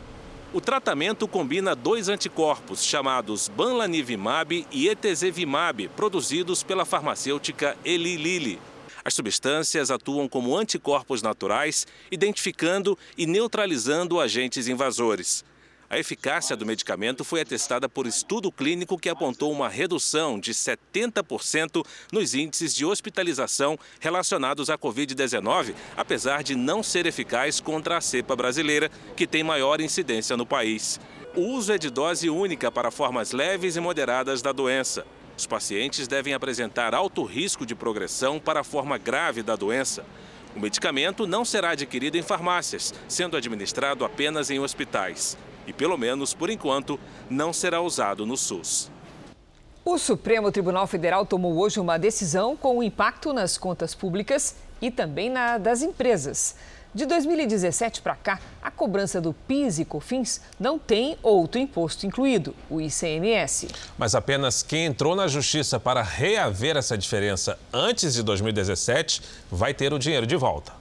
O 0.54 0.60
tratamento 0.60 1.26
combina 1.26 1.74
dois 1.74 2.08
anticorpos 2.08 2.84
chamados 2.84 3.48
Banlanivimab 3.48 4.66
e 4.70 4.88
Etesevimab, 4.88 5.88
produzidos 5.88 6.62
pela 6.62 6.84
farmacêutica 6.84 7.76
Eli 7.84 8.16
Lilly. 8.16 8.58
As 9.04 9.14
substâncias 9.14 9.90
atuam 9.90 10.28
como 10.28 10.56
anticorpos 10.56 11.22
naturais, 11.22 11.86
identificando 12.10 12.98
e 13.16 13.26
neutralizando 13.26 14.20
agentes 14.20 14.68
invasores. 14.68 15.44
A 15.92 15.98
eficácia 15.98 16.56
do 16.56 16.64
medicamento 16.64 17.22
foi 17.22 17.42
atestada 17.42 17.86
por 17.86 18.06
estudo 18.06 18.50
clínico 18.50 18.98
que 18.98 19.10
apontou 19.10 19.52
uma 19.52 19.68
redução 19.68 20.40
de 20.40 20.54
70% 20.54 21.84
nos 22.10 22.34
índices 22.34 22.74
de 22.74 22.82
hospitalização 22.82 23.78
relacionados 24.00 24.70
à 24.70 24.78
Covid-19, 24.78 25.74
apesar 25.94 26.42
de 26.42 26.54
não 26.54 26.82
ser 26.82 27.04
eficaz 27.04 27.60
contra 27.60 27.98
a 27.98 28.00
cepa 28.00 28.34
brasileira, 28.34 28.90
que 29.14 29.26
tem 29.26 29.44
maior 29.44 29.82
incidência 29.82 30.34
no 30.34 30.46
país. 30.46 30.98
O 31.36 31.42
uso 31.42 31.74
é 31.74 31.76
de 31.76 31.90
dose 31.90 32.30
única 32.30 32.72
para 32.72 32.90
formas 32.90 33.32
leves 33.32 33.76
e 33.76 33.80
moderadas 33.80 34.40
da 34.40 34.50
doença. 34.50 35.04
Os 35.42 35.46
pacientes 35.48 36.06
devem 36.06 36.34
apresentar 36.34 36.94
alto 36.94 37.24
risco 37.24 37.66
de 37.66 37.74
progressão 37.74 38.38
para 38.38 38.60
a 38.60 38.64
forma 38.64 38.96
grave 38.96 39.42
da 39.42 39.56
doença. 39.56 40.04
O 40.54 40.60
medicamento 40.60 41.26
não 41.26 41.44
será 41.44 41.70
adquirido 41.70 42.14
em 42.14 42.22
farmácias, 42.22 42.94
sendo 43.08 43.36
administrado 43.36 44.04
apenas 44.04 44.50
em 44.50 44.60
hospitais 44.60 45.36
e, 45.66 45.72
pelo 45.72 45.98
menos 45.98 46.32
por 46.32 46.48
enquanto, 46.48 46.96
não 47.28 47.52
será 47.52 47.80
usado 47.80 48.24
no 48.24 48.36
SUS. 48.36 48.88
O 49.84 49.98
Supremo 49.98 50.52
Tribunal 50.52 50.86
Federal 50.86 51.26
tomou 51.26 51.58
hoje 51.58 51.80
uma 51.80 51.98
decisão 51.98 52.56
com 52.56 52.80
impacto 52.80 53.32
nas 53.32 53.58
contas 53.58 53.96
públicas 53.96 54.54
e 54.80 54.92
também 54.92 55.28
na 55.28 55.58
das 55.58 55.82
empresas. 55.82 56.54
De 56.94 57.06
2017 57.06 58.02
para 58.02 58.14
cá, 58.14 58.38
a 58.60 58.70
cobrança 58.70 59.18
do 59.18 59.32
PIS 59.32 59.78
e 59.78 59.84
COFINS 59.86 60.42
não 60.60 60.78
tem 60.78 61.16
outro 61.22 61.58
imposto 61.58 62.06
incluído, 62.06 62.54
o 62.68 62.82
ICMS. 62.82 63.68
Mas 63.96 64.14
apenas 64.14 64.62
quem 64.62 64.84
entrou 64.84 65.16
na 65.16 65.26
justiça 65.26 65.80
para 65.80 66.02
reaver 66.02 66.76
essa 66.76 66.98
diferença 66.98 67.58
antes 67.72 68.12
de 68.12 68.22
2017 68.22 69.22
vai 69.50 69.72
ter 69.72 69.90
o 69.94 69.98
dinheiro 69.98 70.26
de 70.26 70.36
volta. 70.36 70.74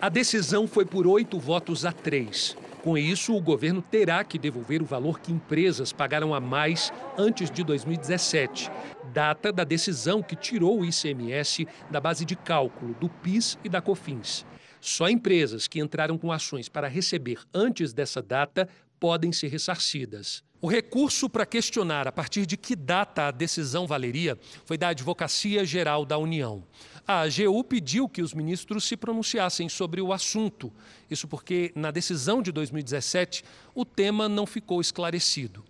A 0.00 0.08
decisão 0.08 0.66
foi 0.66 0.84
por 0.84 1.06
oito 1.06 1.38
votos 1.38 1.84
a 1.84 1.92
três. 1.92 2.56
Com 2.82 2.98
isso, 2.98 3.32
o 3.32 3.40
governo 3.40 3.80
terá 3.80 4.24
que 4.24 4.40
devolver 4.40 4.82
o 4.82 4.84
valor 4.84 5.20
que 5.20 5.32
empresas 5.32 5.92
pagaram 5.92 6.34
a 6.34 6.40
mais 6.40 6.92
antes 7.16 7.52
de 7.52 7.62
2017, 7.62 8.68
data 9.12 9.52
da 9.52 9.62
decisão 9.62 10.24
que 10.24 10.34
tirou 10.34 10.80
o 10.80 10.84
ICMS 10.84 11.68
da 11.88 12.00
base 12.00 12.24
de 12.24 12.34
cálculo 12.34 12.94
do 12.94 13.08
PIS 13.08 13.56
e 13.62 13.68
da 13.68 13.80
COFINS. 13.80 14.44
Só 14.80 15.08
empresas 15.08 15.66
que 15.66 15.80
entraram 15.80 16.18
com 16.18 16.32
ações 16.32 16.68
para 16.68 16.88
receber 16.88 17.40
antes 17.52 17.92
dessa 17.92 18.22
data 18.22 18.68
podem 18.98 19.32
ser 19.32 19.48
ressarcidas. 19.48 20.42
O 20.60 20.68
recurso 20.68 21.28
para 21.28 21.44
questionar 21.44 22.08
a 22.08 22.12
partir 22.12 22.46
de 22.46 22.56
que 22.56 22.74
data 22.74 23.28
a 23.28 23.30
decisão 23.30 23.86
valeria 23.86 24.38
foi 24.64 24.78
da 24.78 24.88
Advocacia 24.88 25.64
Geral 25.64 26.04
da 26.04 26.16
União. 26.16 26.64
A 27.06 27.20
AGU 27.20 27.62
pediu 27.62 28.08
que 28.08 28.22
os 28.22 28.34
ministros 28.34 28.84
se 28.84 28.96
pronunciassem 28.96 29.68
sobre 29.68 30.00
o 30.00 30.12
assunto. 30.12 30.72
Isso 31.10 31.28
porque, 31.28 31.70
na 31.74 31.90
decisão 31.90 32.42
de 32.42 32.50
2017, 32.50 33.44
o 33.74 33.84
tema 33.84 34.28
não 34.28 34.46
ficou 34.46 34.80
esclarecido. 34.80 35.62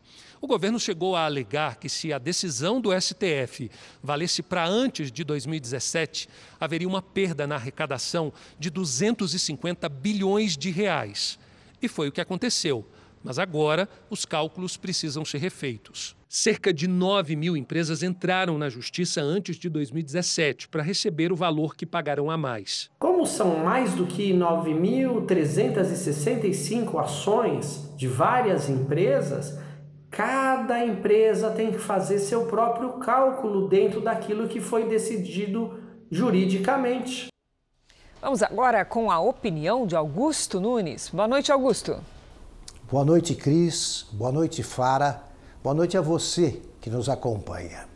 O 0.46 0.48
governo 0.48 0.78
chegou 0.78 1.16
a 1.16 1.24
alegar 1.24 1.74
que, 1.74 1.88
se 1.88 2.12
a 2.12 2.18
decisão 2.18 2.80
do 2.80 2.90
STF 2.92 3.68
valesse 4.00 4.44
para 4.44 4.64
antes 4.64 5.10
de 5.10 5.24
2017, 5.24 6.28
haveria 6.60 6.86
uma 6.86 7.02
perda 7.02 7.48
na 7.48 7.56
arrecadação 7.56 8.32
de 8.56 8.70
250 8.70 9.88
bilhões 9.88 10.56
de 10.56 10.70
reais. 10.70 11.36
E 11.82 11.88
foi 11.88 12.06
o 12.06 12.12
que 12.12 12.20
aconteceu. 12.20 12.86
Mas 13.24 13.40
agora 13.40 13.88
os 14.08 14.24
cálculos 14.24 14.76
precisam 14.76 15.24
ser 15.24 15.38
refeitos. 15.38 16.14
Cerca 16.28 16.72
de 16.72 16.86
9 16.86 17.34
mil 17.34 17.56
empresas 17.56 18.04
entraram 18.04 18.56
na 18.56 18.68
justiça 18.68 19.20
antes 19.20 19.56
de 19.56 19.68
2017 19.68 20.68
para 20.68 20.80
receber 20.80 21.32
o 21.32 21.36
valor 21.36 21.74
que 21.74 21.84
pagaram 21.84 22.30
a 22.30 22.36
mais. 22.36 22.88
Como 23.00 23.26
são 23.26 23.64
mais 23.64 23.94
do 23.94 24.06
que 24.06 24.32
9.365 24.32 27.02
ações 27.02 27.92
de 27.96 28.06
várias 28.06 28.70
empresas, 28.70 29.65
cada 30.16 30.82
empresa 30.82 31.50
tem 31.50 31.70
que 31.70 31.78
fazer 31.78 32.18
seu 32.20 32.46
próprio 32.46 32.94
cálculo 32.94 33.68
dentro 33.68 34.00
daquilo 34.00 34.48
que 34.48 34.62
foi 34.62 34.88
decidido 34.88 35.78
juridicamente. 36.10 37.26
Vamos 38.22 38.42
agora 38.42 38.82
com 38.82 39.10
a 39.10 39.20
opinião 39.20 39.86
de 39.86 39.94
Augusto 39.94 40.58
Nunes. 40.58 41.10
Boa 41.10 41.28
noite, 41.28 41.52
Augusto. 41.52 41.98
Boa 42.90 43.04
noite, 43.04 43.34
Cris. 43.34 44.06
Boa 44.10 44.32
noite, 44.32 44.62
Fara. 44.62 45.22
Boa 45.62 45.74
noite 45.74 45.98
a 45.98 46.00
você 46.00 46.62
que 46.80 46.88
nos 46.88 47.10
acompanha. 47.10 47.86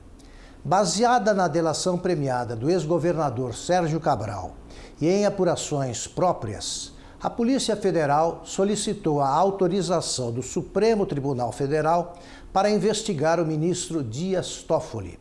Baseada 0.63 1.33
na 1.33 1.49
delação 1.49 1.97
premiada 1.97 2.55
do 2.55 2.69
ex-governador 2.69 3.55
Sérgio 3.55 3.99
Cabral 3.99 4.57
e 5.01 5.09
em 5.09 5.25
apurações 5.25 6.07
próprias, 6.07 6.93
a 7.23 7.29
Polícia 7.29 7.77
Federal 7.77 8.41
solicitou 8.47 9.21
a 9.21 9.29
autorização 9.29 10.33
do 10.33 10.43
Supremo 10.43 11.05
Tribunal 11.05 11.53
Federal 11.53 12.15
para 12.51 12.71
investigar 12.71 13.39
o 13.39 13.45
ministro 13.45 14.03
Dias 14.03 14.63
Toffoli. 14.63 15.19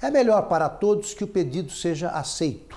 É 0.00 0.08
melhor 0.08 0.42
para 0.42 0.68
todos 0.68 1.14
que 1.14 1.24
o 1.24 1.28
pedido 1.28 1.72
seja 1.72 2.10
aceito. 2.10 2.76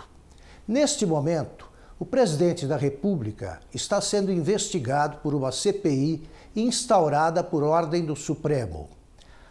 Neste 0.68 1.05
momento, 1.05 1.70
o 1.99 2.05
presidente 2.05 2.66
da 2.66 2.76
República 2.76 3.59
está 3.72 4.01
sendo 4.01 4.32
investigado 4.32 5.18
por 5.18 5.36
uma 5.36 5.51
CPI 5.51 6.28
instaurada 6.55 7.43
por 7.43 7.61
ordem 7.61 8.03
do 8.03 8.16
Supremo. 8.16 8.89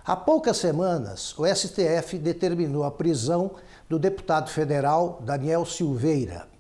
Há 0.05 0.17
poucas 0.17 0.57
semanas, 0.57 1.39
o 1.39 1.47
STF 1.47 2.19
determinou 2.19 2.83
a 2.83 2.91
prisão 2.91 3.53
do 3.89 3.97
deputado 3.97 4.51
federal 4.51 5.23
Daniel 5.25 5.65
Silveira. 5.65 6.54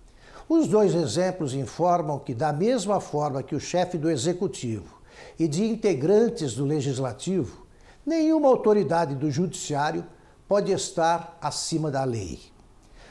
Os 0.48 0.68
dois 0.68 0.94
exemplos 0.94 1.54
informam 1.54 2.18
que, 2.18 2.34
da 2.34 2.52
mesma 2.52 3.00
forma 3.00 3.42
que 3.42 3.54
o 3.54 3.60
chefe 3.60 3.96
do 3.96 4.10
executivo 4.10 5.00
e 5.38 5.48
de 5.48 5.64
integrantes 5.64 6.54
do 6.54 6.64
legislativo, 6.64 7.66
nenhuma 8.04 8.48
autoridade 8.48 9.14
do 9.14 9.30
judiciário 9.30 10.04
pode 10.46 10.70
estar 10.70 11.38
acima 11.40 11.90
da 11.90 12.04
lei. 12.04 12.40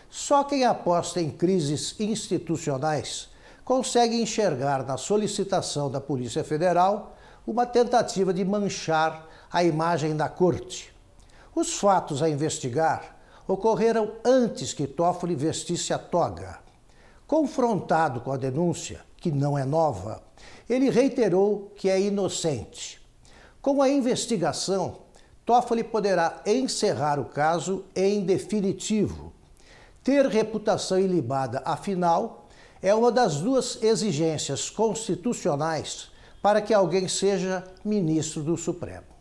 Só 0.09 0.43
quem 0.43 0.63
aposta 0.63 1.19
em 1.19 1.31
crises 1.31 1.99
institucionais 1.99 3.29
consegue 3.65 4.21
enxergar 4.21 4.85
na 4.85 4.97
solicitação 4.97 5.89
da 5.89 5.99
Polícia 5.99 6.43
Federal 6.43 7.17
uma 7.47 7.65
tentativa 7.65 8.31
de 8.31 8.45
manchar 8.45 9.27
a 9.51 9.63
imagem 9.63 10.15
da 10.15 10.29
corte. 10.29 10.93
Os 11.55 11.73
fatos 11.73 12.21
a 12.21 12.29
investigar 12.29 13.17
ocorreram 13.47 14.11
antes 14.23 14.71
que 14.71 14.85
Toffoli 14.85 15.35
vestisse 15.35 15.91
a 15.93 15.97
toga. 15.97 16.62
Confrontado 17.33 18.21
com 18.21 18.31
a 18.31 18.37
denúncia, 18.37 19.01
que 19.17 19.31
não 19.31 19.57
é 19.57 19.65
nova, 19.65 20.21
ele 20.69 20.91
reiterou 20.91 21.71
que 21.75 21.89
é 21.89 21.99
inocente. 21.99 23.01
Com 23.59 23.81
a 23.81 23.89
investigação, 23.89 24.97
Toffoli 25.43 25.83
poderá 25.83 26.43
encerrar 26.45 27.19
o 27.19 27.25
caso 27.25 27.85
em 27.95 28.23
definitivo 28.23 29.33
ter 30.03 30.27
reputação 30.27 30.99
ilibada, 30.99 31.63
afinal, 31.65 32.45
é 32.83 32.93
uma 32.93 33.11
das 33.11 33.37
duas 33.37 33.81
exigências 33.81 34.69
constitucionais 34.69 36.11
para 36.39 36.61
que 36.61 36.71
alguém 36.71 37.07
seja 37.07 37.63
ministro 37.83 38.43
do 38.43 38.55
Supremo. 38.55 39.12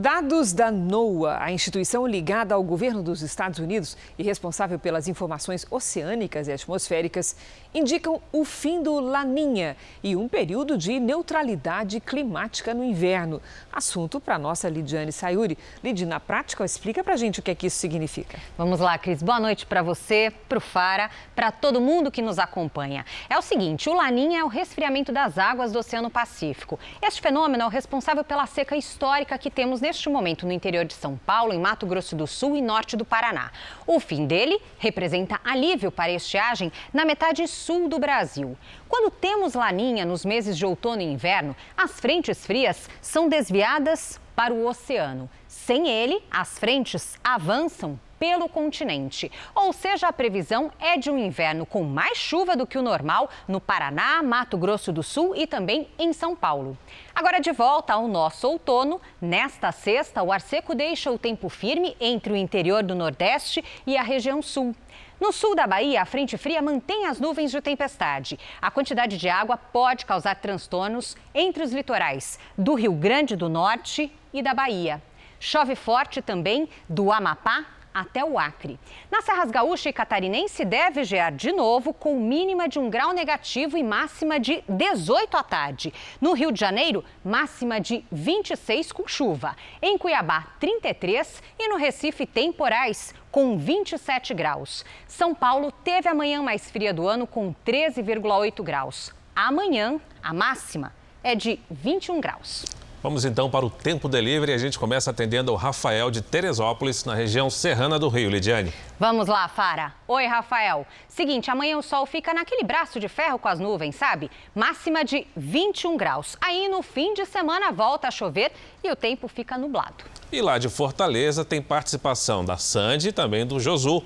Dados 0.00 0.52
da 0.52 0.70
NOAA, 0.70 1.42
a 1.42 1.50
instituição 1.50 2.06
ligada 2.06 2.54
ao 2.54 2.62
governo 2.62 3.02
dos 3.02 3.20
Estados 3.20 3.58
Unidos 3.58 3.96
e 4.16 4.22
responsável 4.22 4.78
pelas 4.78 5.08
informações 5.08 5.66
oceânicas 5.68 6.46
e 6.46 6.52
atmosféricas, 6.52 7.34
indicam 7.74 8.22
o 8.30 8.44
fim 8.44 8.80
do 8.80 9.00
Laninha 9.00 9.76
e 10.00 10.14
um 10.14 10.28
período 10.28 10.78
de 10.78 11.00
neutralidade 11.00 11.98
climática 11.98 12.72
no 12.72 12.84
inverno. 12.84 13.42
Assunto 13.72 14.20
para 14.20 14.38
nossa 14.38 14.68
Lidiane 14.68 15.10
Sayuri. 15.10 15.58
Lid, 15.82 16.06
na 16.06 16.20
prática, 16.20 16.64
explica 16.64 17.02
para 17.02 17.14
a 17.14 17.16
gente 17.16 17.40
o 17.40 17.42
que 17.42 17.50
é 17.50 17.54
que 17.56 17.66
isso 17.66 17.78
significa. 17.78 18.38
Vamos 18.56 18.78
lá, 18.78 18.96
Cris. 18.98 19.20
Boa 19.20 19.40
noite 19.40 19.66
para 19.66 19.82
você, 19.82 20.32
para 20.48 20.58
o 20.58 20.60
Fara, 20.60 21.10
para 21.34 21.50
todo 21.50 21.80
mundo 21.80 22.08
que 22.08 22.22
nos 22.22 22.38
acompanha. 22.38 23.04
É 23.28 23.36
o 23.36 23.42
seguinte, 23.42 23.90
o 23.90 23.94
Laninha 23.94 24.42
é 24.42 24.44
o 24.44 24.48
resfriamento 24.48 25.10
das 25.10 25.38
águas 25.38 25.72
do 25.72 25.80
Oceano 25.80 26.08
Pacífico. 26.08 26.78
Este 27.02 27.20
fenômeno 27.20 27.64
é 27.64 27.66
o 27.66 27.68
responsável 27.68 28.22
pela 28.22 28.46
seca 28.46 28.76
histórica 28.76 29.36
que 29.36 29.50
temos 29.50 29.80
neste 29.88 30.10
momento 30.10 30.44
no 30.44 30.52
interior 30.52 30.84
de 30.84 30.92
São 30.92 31.16
Paulo, 31.16 31.50
em 31.50 31.58
Mato 31.58 31.86
Grosso 31.86 32.14
do 32.14 32.26
Sul 32.26 32.54
e 32.54 32.60
norte 32.60 32.94
do 32.94 33.06
Paraná. 33.06 33.50
O 33.86 33.98
fim 33.98 34.26
dele 34.26 34.60
representa 34.78 35.40
alívio 35.42 35.90
para 35.90 36.12
a 36.12 36.14
estiagem 36.14 36.70
na 36.92 37.06
metade 37.06 37.48
sul 37.48 37.88
do 37.88 37.98
Brasil. 37.98 38.54
Quando 38.86 39.10
temos 39.10 39.54
laninha 39.54 40.04
nos 40.04 40.26
meses 40.26 40.58
de 40.58 40.66
outono 40.66 41.00
e 41.00 41.06
inverno, 41.06 41.56
as 41.74 41.98
frentes 41.98 42.44
frias 42.44 42.86
são 43.00 43.30
desviadas 43.30 44.20
para 44.36 44.52
o 44.52 44.66
oceano. 44.66 45.28
Sem 45.46 45.88
ele, 45.88 46.22
as 46.30 46.58
frentes 46.58 47.18
avançam 47.24 47.98
pelo 48.18 48.48
continente. 48.48 49.30
Ou 49.54 49.72
seja, 49.72 50.08
a 50.08 50.12
previsão 50.12 50.70
é 50.78 50.96
de 50.96 51.10
um 51.10 51.18
inverno 51.18 51.64
com 51.64 51.84
mais 51.84 52.18
chuva 52.18 52.56
do 52.56 52.66
que 52.66 52.78
o 52.78 52.82
normal 52.82 53.30
no 53.46 53.60
Paraná, 53.60 54.22
Mato 54.22 54.56
Grosso 54.58 54.92
do 54.92 55.02
Sul 55.02 55.34
e 55.36 55.46
também 55.46 55.88
em 55.98 56.12
São 56.12 56.34
Paulo. 56.34 56.76
Agora, 57.14 57.40
de 57.40 57.52
volta 57.52 57.94
ao 57.94 58.06
nosso 58.08 58.48
outono, 58.48 59.00
nesta 59.20 59.72
sexta, 59.72 60.22
o 60.22 60.32
ar 60.32 60.40
seco 60.40 60.74
deixa 60.74 61.10
o 61.10 61.18
tempo 61.18 61.48
firme 61.48 61.96
entre 62.00 62.32
o 62.32 62.36
interior 62.36 62.82
do 62.82 62.94
Nordeste 62.94 63.64
e 63.86 63.96
a 63.96 64.02
região 64.02 64.42
Sul. 64.42 64.74
No 65.20 65.32
sul 65.32 65.56
da 65.56 65.66
Bahia, 65.66 66.00
a 66.00 66.06
frente 66.06 66.38
fria 66.38 66.62
mantém 66.62 67.06
as 67.06 67.18
nuvens 67.18 67.50
de 67.50 67.60
tempestade. 67.60 68.38
A 68.62 68.70
quantidade 68.70 69.18
de 69.18 69.28
água 69.28 69.56
pode 69.56 70.06
causar 70.06 70.36
transtornos 70.36 71.16
entre 71.34 71.62
os 71.64 71.72
litorais 71.72 72.38
do 72.56 72.74
Rio 72.74 72.92
Grande 72.92 73.34
do 73.34 73.48
Norte 73.48 74.12
e 74.32 74.40
da 74.42 74.54
Bahia. 74.54 75.02
Chove 75.40 75.74
forte 75.74 76.22
também 76.22 76.68
do 76.88 77.10
Amapá 77.10 77.66
até 78.00 78.24
o 78.24 78.38
Acre. 78.38 78.78
Na 79.10 79.20
Serras 79.22 79.50
Gaúcha 79.50 79.88
e 79.88 79.92
Catarinense 79.92 80.64
deve 80.64 81.04
gear 81.04 81.32
de 81.32 81.52
novo, 81.52 81.92
com 81.92 82.18
mínima 82.18 82.68
de 82.68 82.78
um 82.78 82.88
grau 82.88 83.12
negativo 83.12 83.76
e 83.76 83.82
máxima 83.82 84.38
de 84.38 84.62
18 84.68 85.36
à 85.36 85.42
tarde. 85.42 85.92
No 86.20 86.32
Rio 86.32 86.52
de 86.52 86.60
Janeiro, 86.60 87.04
máxima 87.24 87.80
de 87.80 88.04
26 88.10 88.92
com 88.92 89.08
chuva. 89.08 89.56
Em 89.82 89.98
Cuiabá, 89.98 90.46
33 90.60 91.42
e 91.58 91.68
no 91.68 91.76
Recife, 91.76 92.26
temporais 92.26 93.14
com 93.30 93.58
27 93.58 94.32
graus. 94.34 94.84
São 95.06 95.34
Paulo 95.34 95.72
teve 95.72 96.08
a 96.08 96.14
manhã 96.14 96.42
mais 96.42 96.70
fria 96.70 96.94
do 96.94 97.06
ano 97.06 97.26
com 97.26 97.54
13,8 97.66 98.62
graus. 98.62 99.12
Amanhã, 99.34 100.00
a 100.22 100.32
máxima 100.32 100.92
é 101.22 101.34
de 101.34 101.58
21 101.70 102.20
graus. 102.20 102.77
Vamos 103.00 103.24
então 103.24 103.48
para 103.48 103.64
o 103.64 103.70
Tempo 103.70 104.08
Delivery. 104.08 104.52
A 104.52 104.58
gente 104.58 104.76
começa 104.76 105.10
atendendo 105.10 105.52
ao 105.52 105.56
Rafael 105.56 106.10
de 106.10 106.20
Teresópolis, 106.20 107.04
na 107.04 107.14
região 107.14 107.48
serrana 107.48 107.96
do 107.96 108.08
Rio, 108.08 108.28
Lidiane. 108.28 108.72
Vamos 108.98 109.28
lá, 109.28 109.46
Fara. 109.46 109.94
Oi, 110.08 110.26
Rafael. 110.26 110.84
Seguinte, 111.06 111.48
amanhã 111.48 111.78
o 111.78 111.82
sol 111.82 112.04
fica 112.06 112.34
naquele 112.34 112.64
braço 112.64 112.98
de 112.98 113.08
ferro 113.08 113.38
com 113.38 113.46
as 113.46 113.60
nuvens, 113.60 113.94
sabe? 113.94 114.28
Máxima 114.52 115.04
de 115.04 115.24
21 115.36 115.96
graus. 115.96 116.36
Aí 116.40 116.68
no 116.68 116.82
fim 116.82 117.14
de 117.14 117.24
semana 117.24 117.70
volta 117.70 118.08
a 118.08 118.10
chover 118.10 118.50
e 118.82 118.90
o 118.90 118.96
tempo 118.96 119.28
fica 119.28 119.56
nublado. 119.56 120.04
E 120.32 120.42
lá 120.42 120.58
de 120.58 120.68
Fortaleza 120.68 121.44
tem 121.44 121.62
participação 121.62 122.44
da 122.44 122.56
Sandy 122.56 123.10
e 123.10 123.12
também 123.12 123.46
do 123.46 123.60
Josu. 123.60 124.02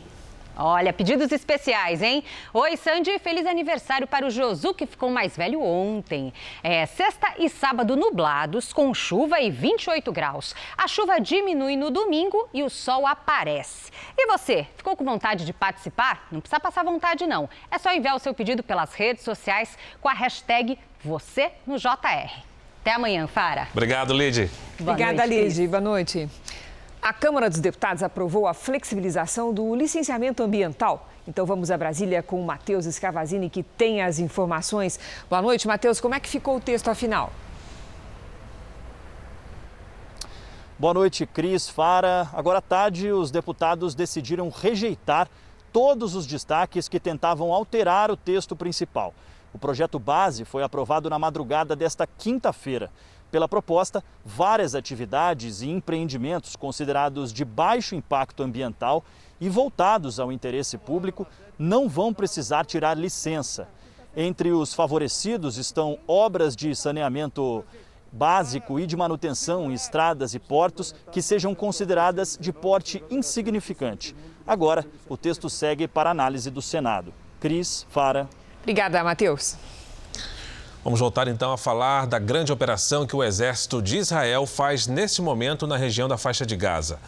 Olha, 0.56 0.92
pedidos 0.92 1.32
especiais, 1.32 2.02
hein? 2.02 2.22
Oi, 2.52 2.76
Sandy, 2.76 3.18
feliz 3.18 3.46
aniversário 3.46 4.06
para 4.06 4.26
o 4.26 4.30
Josu, 4.30 4.74
que 4.74 4.86
ficou 4.86 5.10
mais 5.10 5.36
velho 5.36 5.62
ontem. 5.62 6.32
É, 6.62 6.84
sexta 6.84 7.34
e 7.38 7.48
sábado 7.48 7.96
nublados, 7.96 8.72
com 8.72 8.92
chuva 8.92 9.40
e 9.40 9.50
28 9.50 10.12
graus. 10.12 10.54
A 10.76 10.86
chuva 10.86 11.18
diminui 11.18 11.76
no 11.76 11.90
domingo 11.90 12.48
e 12.52 12.62
o 12.62 12.68
sol 12.68 13.06
aparece. 13.06 13.90
E 14.16 14.26
você, 14.26 14.66
ficou 14.76 14.94
com 14.94 15.04
vontade 15.04 15.46
de 15.46 15.52
participar? 15.52 16.26
Não 16.30 16.40
precisa 16.40 16.60
passar 16.60 16.84
vontade, 16.84 17.26
não. 17.26 17.48
É 17.70 17.78
só 17.78 17.92
enviar 17.92 18.14
o 18.14 18.18
seu 18.18 18.34
pedido 18.34 18.62
pelas 18.62 18.92
redes 18.94 19.24
sociais 19.24 19.78
com 20.00 20.08
a 20.08 20.12
hashtag 20.12 20.78
você 21.02 21.50
no 21.66 21.78
JR. 21.78 22.52
Até 22.82 22.92
amanhã, 22.92 23.26
Fara. 23.26 23.68
Obrigado, 23.72 24.12
Lid. 24.12 24.50
Obrigada, 24.78 25.24
Lid. 25.24 25.66
Boa 25.68 25.80
noite. 25.80 26.28
A 27.02 27.12
Câmara 27.12 27.50
dos 27.50 27.58
Deputados 27.58 28.00
aprovou 28.00 28.46
a 28.46 28.54
flexibilização 28.54 29.52
do 29.52 29.74
licenciamento 29.74 30.40
ambiental. 30.40 31.08
Então 31.26 31.44
vamos 31.44 31.68
a 31.68 31.76
Brasília 31.76 32.22
com 32.22 32.40
o 32.40 32.46
Matheus 32.46 32.86
Escavazini, 32.86 33.50
que 33.50 33.64
tem 33.64 34.02
as 34.02 34.20
informações. 34.20 35.00
Boa 35.28 35.42
noite, 35.42 35.66
Matheus. 35.66 36.00
Como 36.00 36.14
é 36.14 36.20
que 36.20 36.28
ficou 36.28 36.58
o 36.58 36.60
texto 36.60 36.86
afinal? 36.86 37.32
Boa 40.78 40.94
noite, 40.94 41.26
Cris, 41.26 41.68
Fara. 41.68 42.28
Agora 42.32 42.58
à 42.58 42.62
tarde, 42.62 43.10
os 43.10 43.32
deputados 43.32 43.96
decidiram 43.96 44.48
rejeitar 44.48 45.28
todos 45.72 46.14
os 46.14 46.24
destaques 46.24 46.88
que 46.88 47.00
tentavam 47.00 47.52
alterar 47.52 48.12
o 48.12 48.16
texto 48.16 48.54
principal. 48.54 49.12
O 49.52 49.58
projeto 49.58 49.98
base 49.98 50.44
foi 50.44 50.62
aprovado 50.62 51.10
na 51.10 51.18
madrugada 51.18 51.74
desta 51.74 52.06
quinta-feira. 52.06 52.92
Pela 53.32 53.48
proposta, 53.48 54.04
várias 54.22 54.74
atividades 54.74 55.62
e 55.62 55.70
empreendimentos 55.70 56.54
considerados 56.54 57.32
de 57.32 57.46
baixo 57.46 57.94
impacto 57.94 58.42
ambiental 58.42 59.02
e 59.40 59.48
voltados 59.48 60.20
ao 60.20 60.30
interesse 60.30 60.76
público 60.76 61.26
não 61.58 61.88
vão 61.88 62.12
precisar 62.12 62.66
tirar 62.66 62.94
licença. 62.94 63.66
Entre 64.14 64.52
os 64.52 64.74
favorecidos 64.74 65.56
estão 65.56 65.98
obras 66.06 66.54
de 66.54 66.76
saneamento 66.76 67.64
básico 68.12 68.78
e 68.78 68.86
de 68.86 68.98
manutenção 68.98 69.70
em 69.70 69.72
estradas 69.72 70.34
e 70.34 70.38
portos 70.38 70.94
que 71.10 71.22
sejam 71.22 71.54
consideradas 71.54 72.36
de 72.38 72.52
porte 72.52 73.02
insignificante. 73.10 74.14
Agora, 74.46 74.84
o 75.08 75.16
texto 75.16 75.48
segue 75.48 75.88
para 75.88 76.10
análise 76.10 76.50
do 76.50 76.60
Senado. 76.60 77.14
Cris, 77.40 77.86
Fara. 77.88 78.28
Obrigada, 78.60 79.02
Matheus. 79.02 79.56
Vamos 80.84 80.98
voltar 80.98 81.28
então 81.28 81.52
a 81.52 81.56
falar 81.56 82.08
da 82.08 82.18
grande 82.18 82.50
operação 82.50 83.06
que 83.06 83.14
o 83.14 83.22
exército 83.22 83.80
de 83.80 83.98
Israel 83.98 84.46
faz 84.46 84.88
neste 84.88 85.22
momento 85.22 85.64
na 85.64 85.76
região 85.76 86.08
da 86.08 86.18
faixa 86.18 86.44
de 86.44 86.56
Gaza. 86.56 86.98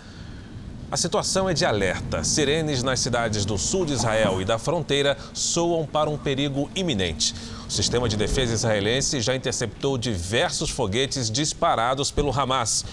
A 0.92 0.96
situação 0.96 1.50
é 1.50 1.54
de 1.54 1.64
alerta. 1.64 2.22
Sirenes 2.22 2.84
nas 2.84 3.00
cidades 3.00 3.44
do 3.44 3.58
sul 3.58 3.84
de 3.84 3.92
Israel 3.92 4.40
e 4.40 4.44
da 4.44 4.60
fronteira 4.60 5.18
soam 5.32 5.84
para 5.84 6.08
um 6.08 6.16
perigo 6.16 6.70
iminente. 6.72 7.34
O 7.66 7.72
sistema 7.72 8.08
de 8.08 8.16
defesa 8.16 8.54
israelense 8.54 9.20
já 9.20 9.34
interceptou 9.34 9.98
diversos 9.98 10.70
foguetes 10.70 11.28
disparados 11.28 12.12
pelo 12.12 12.30
Hamas. 12.30 12.84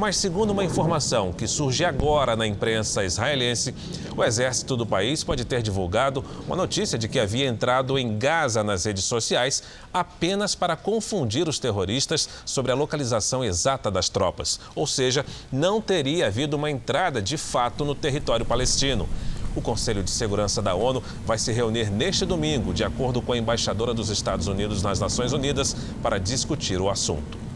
Mas, 0.00 0.16
segundo 0.16 0.52
uma 0.52 0.64
informação 0.64 1.30
que 1.30 1.46
surge 1.46 1.84
agora 1.84 2.34
na 2.34 2.46
imprensa 2.46 3.04
israelense, 3.04 3.74
o 4.16 4.24
exército 4.24 4.74
do 4.74 4.86
país 4.86 5.22
pode 5.22 5.44
ter 5.44 5.60
divulgado 5.60 6.24
uma 6.46 6.56
notícia 6.56 6.96
de 6.96 7.06
que 7.06 7.20
havia 7.20 7.46
entrado 7.46 7.98
em 7.98 8.16
Gaza 8.16 8.64
nas 8.64 8.86
redes 8.86 9.04
sociais 9.04 9.62
apenas 9.92 10.54
para 10.54 10.74
confundir 10.74 11.46
os 11.50 11.58
terroristas 11.58 12.26
sobre 12.46 12.72
a 12.72 12.74
localização 12.74 13.44
exata 13.44 13.90
das 13.90 14.08
tropas. 14.08 14.58
Ou 14.74 14.86
seja, 14.86 15.22
não 15.52 15.82
teria 15.82 16.28
havido 16.28 16.56
uma 16.56 16.70
entrada 16.70 17.20
de 17.20 17.36
fato 17.36 17.84
no 17.84 17.94
território 17.94 18.46
palestino. 18.46 19.06
O 19.54 19.60
Conselho 19.60 20.02
de 20.02 20.10
Segurança 20.10 20.62
da 20.62 20.74
ONU 20.74 21.02
vai 21.26 21.36
se 21.36 21.52
reunir 21.52 21.90
neste 21.90 22.24
domingo, 22.24 22.72
de 22.72 22.84
acordo 22.84 23.20
com 23.20 23.34
a 23.34 23.36
embaixadora 23.36 23.92
dos 23.92 24.08
Estados 24.08 24.46
Unidos 24.46 24.82
nas 24.82 24.98
Nações 24.98 25.34
Unidas, 25.34 25.76
para 26.02 26.16
discutir 26.16 26.80
o 26.80 26.88
assunto. 26.88 27.49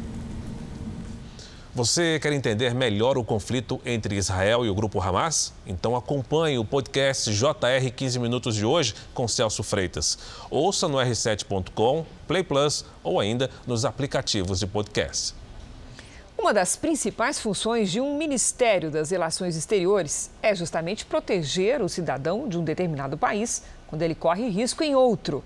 Você 1.75 2.21
quer 2.21 2.33
entender 2.33 2.73
melhor 2.73 3.19
o 3.19 3.25
conflito 3.25 3.81
entre 3.85 4.15
Israel 4.15 4.65
e 4.65 4.71
o 4.71 4.75
grupo 4.77 5.01
Hamas? 5.01 5.53
Então 5.67 5.97
acompanhe 5.97 6.57
o 6.57 6.65
podcast 6.65 7.35
JR 7.35 7.91
15 7.93 8.21
Minutos 8.21 8.55
de 8.55 8.65
hoje 8.65 8.95
com 9.13 9.27
Celso 9.27 9.65
Freitas. 9.65 10.17
Ouça 10.49 10.87
no 10.87 10.99
r7.com, 10.99 12.07
Play 12.29 12.45
Plus 12.45 12.85
ou 13.03 13.19
ainda 13.19 13.51
nos 13.67 13.85
aplicativos 13.85 14.61
de 14.61 14.69
podcast. 14.69 15.35
Uma 16.39 16.55
das 16.55 16.77
principais 16.77 17.41
funções 17.41 17.91
de 17.91 18.01
um 18.01 18.17
Ministério 18.17 18.89
das 18.89 19.11
Relações 19.11 19.57
Exteriores 19.57 20.31
é 20.41 20.55
justamente 20.55 21.05
proteger 21.05 21.83
o 21.83 21.89
cidadão 21.89 22.49
de 22.49 22.57
um 22.57 22.63
determinado 22.63 23.19
país 23.19 23.65
quando 23.89 24.03
ele 24.03 24.15
corre 24.15 24.49
risco 24.49 24.85
em 24.85 24.95
outro. 24.95 25.43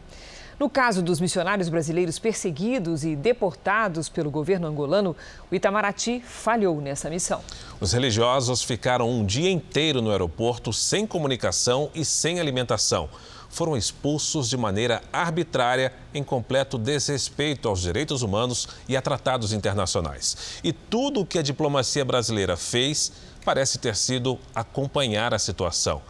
No 0.59 0.69
caso 0.69 1.01
dos 1.01 1.21
missionários 1.21 1.69
brasileiros 1.69 2.19
perseguidos 2.19 3.05
e 3.05 3.15
deportados 3.15 4.09
pelo 4.09 4.29
governo 4.29 4.67
angolano, 4.67 5.15
o 5.49 5.55
Itamaraty 5.55 6.21
falhou 6.21 6.81
nessa 6.81 7.09
missão. 7.09 7.41
Os 7.81 7.93
religiosos 7.93 8.65
ficaram 8.65 9.09
um 9.09 9.25
dia 9.25 9.49
inteiro 9.49 10.03
no 10.03 10.11
aeroporto 10.11 10.73
sem 10.73 11.07
comunicação 11.07 11.91
e 11.95 12.05
sem 12.05 12.41
alimentação. 12.41 13.09
Foram 13.49 13.77
expulsos 13.77 14.49
de 14.51 14.57
maneira 14.57 15.01
arbitrária, 15.13 15.93
em 16.13 16.25
completo 16.25 16.77
desrespeito 16.77 17.69
aos 17.69 17.81
direitos 17.81 18.23
humanos 18.23 18.67
e 18.89 18.97
a 18.97 19.01
tratados 19.01 19.53
internacionais. 19.53 20.59
E 20.65 20.73
tudo 20.73 21.21
o 21.21 21.27
que 21.27 21.39
a 21.39 21.43
diplomacia 21.43 22.05
brasileira 22.05 22.57
fez 22.57 23.13
parece 23.45 23.79
ter 23.79 23.95
sido 23.95 24.37
acompanhar 24.53 25.33
a 25.33 25.39
situação. 25.39 26.03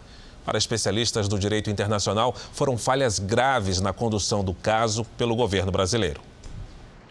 Para 0.45 0.59
especialistas 0.59 1.28
do 1.28 1.39
direito 1.39 1.70
internacional, 1.70 2.34
foram 2.53 2.78
falhas 2.78 3.18
graves 3.18 3.80
na 3.80 3.93
condução 3.93 4.43
do 4.43 4.55
caso 4.55 5.05
pelo 5.16 5.36
governo 5.36 5.70
brasileiro. 5.70 6.20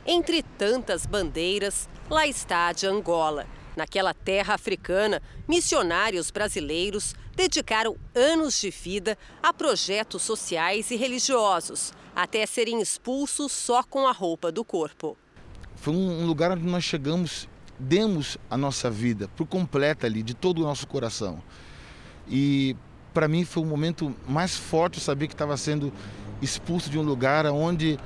Entre 0.06 0.42
tantas 0.42 1.06
bandeiras, 1.06 1.88
lá 2.10 2.26
está 2.26 2.68
a 2.68 2.74
de 2.74 2.88
Angola. 2.88 3.46
Naquela 3.76 4.14
terra 4.14 4.56
africana, 4.56 5.22
missionários 5.48 6.32
brasileiros 6.32 7.14
dedicaram 7.36 7.96
anos 8.16 8.60
de 8.60 8.72
vida 8.72 9.16
a 9.44 9.54
projetos 9.54 10.24
sociais 10.24 10.90
e 10.90 10.96
religiosos, 10.96 11.94
até 12.16 12.44
serem 12.48 12.82
expulsos 12.82 13.52
só 13.52 13.84
com 13.84 14.08
a 14.08 14.12
roupa 14.12 14.52
do 14.52 14.66
corpo. 14.66 15.16
Foi 15.76 15.94
um 15.94 16.26
lugar 16.26 16.52
onde 16.52 16.64
nós 16.64 16.84
chegamos, 16.84 17.48
demos 17.78 18.38
a 18.50 18.58
nossa 18.58 18.90
vida 18.90 19.30
por 19.36 19.46
completa 19.46 20.08
ali, 20.08 20.24
de 20.24 20.34
todo 20.34 20.60
o 20.60 20.64
nosso 20.64 20.88
coração. 20.88 21.44
E 22.28 22.76
para 23.18 23.28
mim 23.28 23.44
foi 23.44 23.64
o 23.64 23.66
momento 23.66 24.16
mais 24.28 24.56
forte 24.56 25.00
saber 25.00 25.26
que 25.26 25.34
estava 25.34 25.58
sendo 25.58 25.92
expulso 26.40 26.88
de 26.88 27.00
um 27.00 27.02
lugar 27.02 27.48
onde 27.48 27.98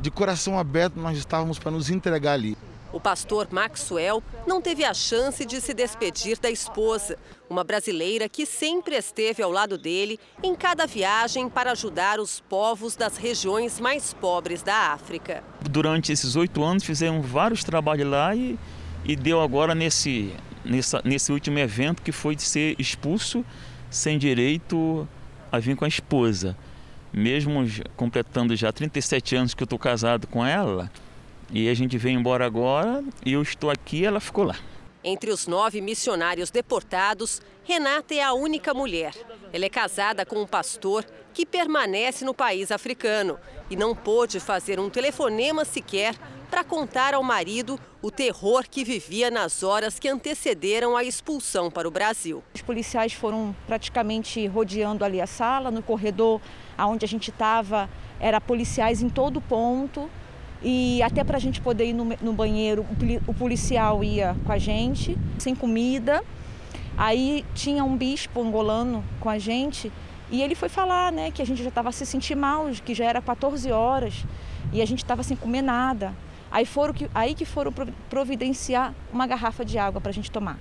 de 0.00 0.10
coração 0.10 0.58
aberto 0.58 0.96
nós 0.96 1.16
estávamos 1.16 1.56
para 1.56 1.70
nos 1.70 1.88
entregar 1.88 2.32
ali. 2.32 2.58
O 2.92 2.98
pastor 2.98 3.46
Maxwell 3.52 4.20
não 4.44 4.60
teve 4.60 4.84
a 4.84 4.92
chance 4.92 5.44
de 5.44 5.60
se 5.60 5.72
despedir 5.72 6.36
da 6.40 6.50
esposa, 6.50 7.16
uma 7.48 7.62
brasileira 7.62 8.28
que 8.28 8.44
sempre 8.44 8.96
esteve 8.96 9.40
ao 9.40 9.52
lado 9.52 9.78
dele 9.78 10.18
em 10.42 10.56
cada 10.56 10.84
viagem 10.84 11.48
para 11.48 11.70
ajudar 11.70 12.18
os 12.18 12.40
povos 12.40 12.96
das 12.96 13.16
regiões 13.16 13.78
mais 13.78 14.12
pobres 14.14 14.64
da 14.64 14.92
África. 14.92 15.44
Durante 15.70 16.10
esses 16.10 16.34
oito 16.34 16.64
anos 16.64 16.82
fizemos 16.82 17.24
vários 17.24 17.62
trabalhos 17.62 18.10
lá 18.10 18.34
e, 18.34 18.58
e 19.04 19.14
deu 19.14 19.40
agora 19.40 19.76
nesse, 19.76 20.34
nessa, 20.64 21.00
nesse 21.04 21.30
último 21.30 21.56
evento 21.60 22.02
que 22.02 22.10
foi 22.10 22.34
de 22.34 22.42
ser 22.42 22.74
expulso 22.80 23.44
sem 23.90 24.18
direito 24.18 25.08
a 25.50 25.58
vir 25.58 25.76
com 25.76 25.84
a 25.84 25.88
esposa. 25.88 26.56
Mesmo 27.12 27.64
completando 27.96 28.54
já 28.54 28.72
37 28.72 29.36
anos 29.36 29.54
que 29.54 29.62
eu 29.62 29.66
estou 29.66 29.78
casado 29.78 30.26
com 30.26 30.44
ela, 30.44 30.90
e 31.50 31.68
a 31.68 31.74
gente 31.74 31.96
veio 31.96 32.18
embora 32.18 32.44
agora, 32.44 33.02
e 33.24 33.32
eu 33.32 33.42
estou 33.42 33.70
aqui, 33.70 34.04
ela 34.04 34.20
ficou 34.20 34.44
lá. 34.44 34.56
Entre 35.02 35.30
os 35.30 35.46
nove 35.46 35.80
missionários 35.80 36.50
deportados, 36.50 37.40
Renata 37.62 38.14
é 38.14 38.22
a 38.22 38.32
única 38.32 38.74
mulher. 38.74 39.14
Ela 39.52 39.64
é 39.64 39.68
casada 39.68 40.26
com 40.26 40.42
um 40.42 40.46
pastor 40.46 41.04
que 41.32 41.46
permanece 41.46 42.24
no 42.24 42.34
país 42.34 42.72
africano 42.72 43.38
e 43.70 43.76
não 43.76 43.94
pôde 43.94 44.40
fazer 44.40 44.80
um 44.80 44.90
telefonema 44.90 45.64
sequer 45.64 46.14
para 46.46 46.64
contar 46.64 47.14
ao 47.14 47.22
marido 47.22 47.78
o 48.00 48.10
terror 48.10 48.64
que 48.70 48.84
vivia 48.84 49.30
nas 49.30 49.62
horas 49.62 49.98
que 49.98 50.08
antecederam 50.08 50.96
a 50.96 51.04
expulsão 51.04 51.70
para 51.70 51.86
o 51.86 51.90
Brasil. 51.90 52.42
Os 52.54 52.62
policiais 52.62 53.12
foram 53.12 53.54
praticamente 53.66 54.46
rodeando 54.46 55.04
ali 55.04 55.20
a 55.20 55.26
sala, 55.26 55.70
no 55.70 55.82
corredor 55.82 56.40
onde 56.78 57.04
a 57.04 57.08
gente 57.08 57.30
estava, 57.30 57.88
era 58.20 58.40
policiais 58.40 59.02
em 59.02 59.08
todo 59.08 59.40
ponto. 59.40 60.08
E 60.62 61.02
até 61.02 61.22
para 61.22 61.36
a 61.36 61.40
gente 61.40 61.60
poder 61.60 61.86
ir 61.86 61.92
no, 61.92 62.04
no 62.20 62.32
banheiro, 62.32 62.86
o 63.26 63.34
policial 63.34 64.02
ia 64.02 64.36
com 64.44 64.52
a 64.52 64.58
gente, 64.58 65.16
sem 65.38 65.54
comida. 65.54 66.24
Aí 66.96 67.44
tinha 67.54 67.84
um 67.84 67.96
bispo 67.96 68.40
angolano 68.40 69.04
com 69.20 69.28
a 69.28 69.38
gente 69.38 69.92
e 70.30 70.42
ele 70.42 70.54
foi 70.54 70.68
falar 70.68 71.12
né, 71.12 71.30
que 71.30 71.42
a 71.42 71.46
gente 71.46 71.62
já 71.62 71.68
estava 71.68 71.92
se 71.92 72.04
sentindo 72.06 72.40
mal, 72.40 72.66
que 72.84 72.94
já 72.94 73.04
era 73.04 73.20
14 73.20 73.70
horas 73.70 74.24
e 74.72 74.82
a 74.82 74.86
gente 74.86 74.98
estava 74.98 75.22
sem 75.22 75.36
comer 75.36 75.62
nada. 75.62 76.14
Aí, 76.56 76.64
foram 76.64 76.94
que, 76.94 77.06
aí 77.14 77.34
que 77.34 77.44
foram 77.44 77.70
providenciar 78.08 78.94
uma 79.12 79.26
garrafa 79.26 79.62
de 79.62 79.76
água 79.76 80.00
para 80.00 80.08
a 80.08 80.14
gente 80.14 80.30
tomar. 80.30 80.58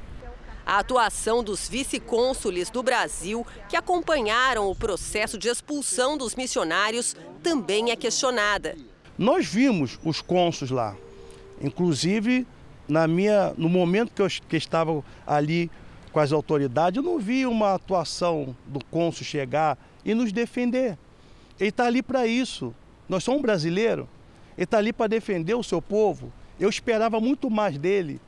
A 0.66 0.80
atuação 0.80 1.41
dos 1.41 1.70
vice-cônsules 1.70 2.70
do 2.70 2.84
Brasil, 2.84 3.48
que 3.70 3.78
acompanharam 3.78 4.70
o 4.70 4.76
processo 4.76 5.38
de 5.38 5.48
expulsão 5.48 6.18
dos 6.18 6.36
missionários, 6.36 7.16
também 7.41 7.91
é 7.91 7.96
questionada. 7.96 8.76
Nós 9.18 9.46
vimos 9.46 9.98
os 10.04 10.20
cônsules 10.20 10.70
lá, 10.70 10.98
inclusive 11.62 12.46
na 12.89 13.08
minha, 13.08 13.54
no 13.58 13.70
momento 13.70 14.12
que 14.12 14.22
eu 14.22 14.28
que 14.50 14.58
estava 14.58 15.02
ali 15.26 15.72
com 16.12 16.20
as 16.20 16.34
autoridades, 16.34 16.98
eu 16.98 17.04
não 17.04 17.20
vi 17.20 17.46
uma 17.46 17.74
atuação 17.76 18.54
do 18.68 18.84
cônsul 18.84 19.24
chegar 19.24 19.78
e 20.04 20.14
nos 20.14 20.34
defender. 20.34 20.98
Ele 21.58 21.70
está 21.70 21.86
ali 21.86 22.04
para 22.04 22.28
isso. 22.28 22.76
Nós 23.08 23.24
somos 23.24 23.41
brasileiros. 23.41 24.08
Ele 24.58 24.64
está 24.64 24.78
ali 24.78 24.93
para 24.93 25.08
defender 25.08 25.53
o 25.56 25.64
seu 25.64 25.82
povo. 25.82 26.32
Eu 26.60 26.70
esperava 26.70 27.20
muito 27.20 27.49
mais 27.49 27.78
dele, 27.78 28.22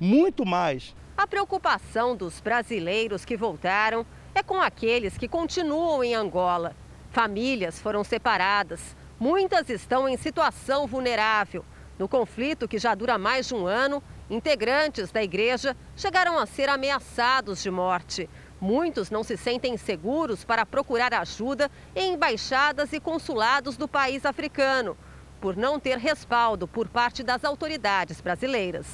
muito 0.00 0.44
mais. 0.44 0.94
A 1.16 1.26
preocupação 1.26 2.16
dos 2.16 2.40
brasileiros 2.40 3.24
que 3.24 3.36
voltaram 3.36 4.04
é 4.34 4.42
com 4.42 4.60
aqueles 4.60 5.16
que 5.16 5.28
continuam 5.28 6.02
em 6.02 6.14
Angola. 6.14 6.74
Famílias 7.10 7.80
foram 7.80 8.04
separadas, 8.04 8.96
Muitas 9.20 9.68
estão 9.68 10.08
em 10.08 10.16
situação 10.16 10.86
vulnerável. 10.86 11.64
No 11.98 12.08
conflito, 12.08 12.68
que 12.68 12.78
já 12.78 12.94
dura 12.94 13.18
mais 13.18 13.48
de 13.48 13.54
um 13.54 13.66
ano, 13.66 14.00
integrantes 14.30 15.10
da 15.10 15.20
igreja 15.20 15.76
chegaram 15.96 16.38
a 16.38 16.46
ser 16.46 16.68
ameaçados 16.68 17.60
de 17.60 17.68
morte. 17.68 18.30
Muitos 18.60 19.10
não 19.10 19.24
se 19.24 19.36
sentem 19.36 19.76
seguros 19.76 20.44
para 20.44 20.64
procurar 20.64 21.12
ajuda 21.12 21.68
em 21.96 22.14
embaixadas 22.14 22.92
e 22.92 23.00
consulados 23.00 23.76
do 23.76 23.88
país 23.88 24.24
africano, 24.24 24.96
por 25.40 25.56
não 25.56 25.78
ter 25.78 25.98
respaldo 25.98 26.66
por 26.66 26.88
parte 26.88 27.22
das 27.22 27.44
autoridades 27.44 28.20
brasileiras. 28.20 28.86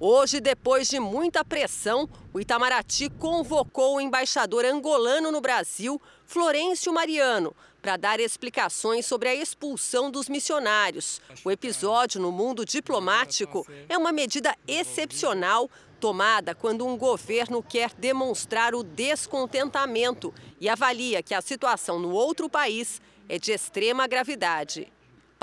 Hoje, 0.00 0.40
depois 0.40 0.88
de 0.88 0.98
muita 0.98 1.44
pressão, 1.44 2.08
o 2.32 2.40
Itamaraty 2.40 3.08
convocou 3.10 3.96
o 3.96 4.00
embaixador 4.00 4.64
angolano 4.64 5.30
no 5.30 5.40
Brasil, 5.40 6.02
Florencio 6.26 6.92
Mariano, 6.92 7.54
para 7.80 7.96
dar 7.96 8.18
explicações 8.18 9.06
sobre 9.06 9.28
a 9.28 9.34
expulsão 9.34 10.10
dos 10.10 10.28
missionários. 10.28 11.20
O 11.44 11.50
episódio 11.50 12.20
no 12.20 12.32
mundo 12.32 12.64
diplomático 12.64 13.66
é 13.88 13.96
uma 13.96 14.10
medida 14.10 14.56
excepcional 14.66 15.70
tomada 16.00 16.54
quando 16.54 16.86
um 16.86 16.98
governo 16.98 17.62
quer 17.62 17.92
demonstrar 17.94 18.74
o 18.74 18.82
descontentamento 18.82 20.34
e 20.60 20.68
avalia 20.68 21.22
que 21.22 21.32
a 21.32 21.40
situação 21.40 21.98
no 21.98 22.10
outro 22.10 22.50
país 22.50 23.00
é 23.28 23.38
de 23.38 23.52
extrema 23.52 24.06
gravidade. 24.06 24.92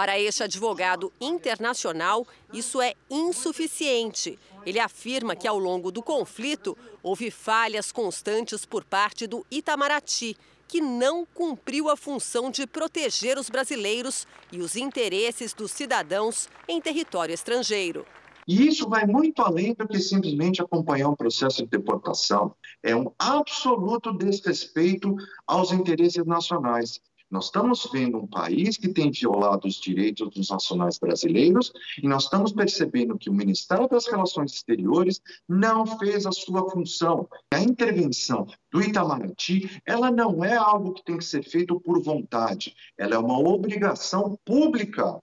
Para 0.01 0.19
este 0.19 0.41
advogado 0.41 1.13
internacional, 1.21 2.25
isso 2.51 2.81
é 2.81 2.95
insuficiente. 3.07 4.39
Ele 4.65 4.79
afirma 4.79 5.35
que 5.35 5.47
ao 5.47 5.59
longo 5.59 5.91
do 5.91 6.01
conflito 6.01 6.75
houve 7.03 7.29
falhas 7.29 7.91
constantes 7.91 8.65
por 8.65 8.83
parte 8.83 9.27
do 9.27 9.45
Itamaraty 9.51 10.35
que 10.67 10.81
não 10.81 11.23
cumpriu 11.23 11.87
a 11.87 11.95
função 11.95 12.49
de 12.49 12.65
proteger 12.65 13.37
os 13.37 13.47
brasileiros 13.47 14.25
e 14.51 14.59
os 14.59 14.75
interesses 14.75 15.53
dos 15.53 15.69
cidadãos 15.69 16.49
em 16.67 16.81
território 16.81 17.35
estrangeiro. 17.35 18.03
E 18.47 18.67
isso 18.67 18.89
vai 18.89 19.05
muito 19.05 19.39
além 19.43 19.75
do 19.75 19.87
que 19.87 19.99
simplesmente 19.99 20.63
acompanhar 20.63 21.09
um 21.09 21.15
processo 21.15 21.61
de 21.63 21.69
deportação. 21.69 22.55
É 22.81 22.95
um 22.95 23.11
absoluto 23.19 24.11
desrespeito 24.11 25.15
aos 25.45 25.71
interesses 25.71 26.25
nacionais. 26.25 26.99
Nós 27.32 27.45
estamos 27.45 27.89
vendo 27.93 28.17
um 28.17 28.27
país 28.27 28.75
que 28.75 28.89
tem 28.89 29.09
violado 29.09 29.65
os 29.65 29.75
direitos 29.75 30.29
dos 30.29 30.49
nacionais 30.49 30.99
brasileiros 30.99 31.71
e 32.03 32.05
nós 32.05 32.23
estamos 32.23 32.51
percebendo 32.51 33.17
que 33.17 33.29
o 33.29 33.34
Ministério 33.34 33.88
das 33.88 34.05
Relações 34.05 34.51
Exteriores 34.51 35.21
não 35.47 35.86
fez 35.97 36.25
a 36.25 36.32
sua 36.34 36.69
função. 36.69 37.29
A 37.53 37.61
intervenção 37.61 38.45
do 38.69 38.82
Itamaraty, 38.82 39.82
ela 39.86 40.11
não 40.11 40.43
é 40.43 40.57
algo 40.57 40.93
que 40.93 41.05
tem 41.05 41.17
que 41.17 41.23
ser 41.23 41.43
feito 41.43 41.79
por 41.79 42.03
vontade, 42.03 42.75
ela 42.97 43.15
é 43.15 43.17
uma 43.17 43.39
obrigação 43.39 44.38
pública 44.43 45.17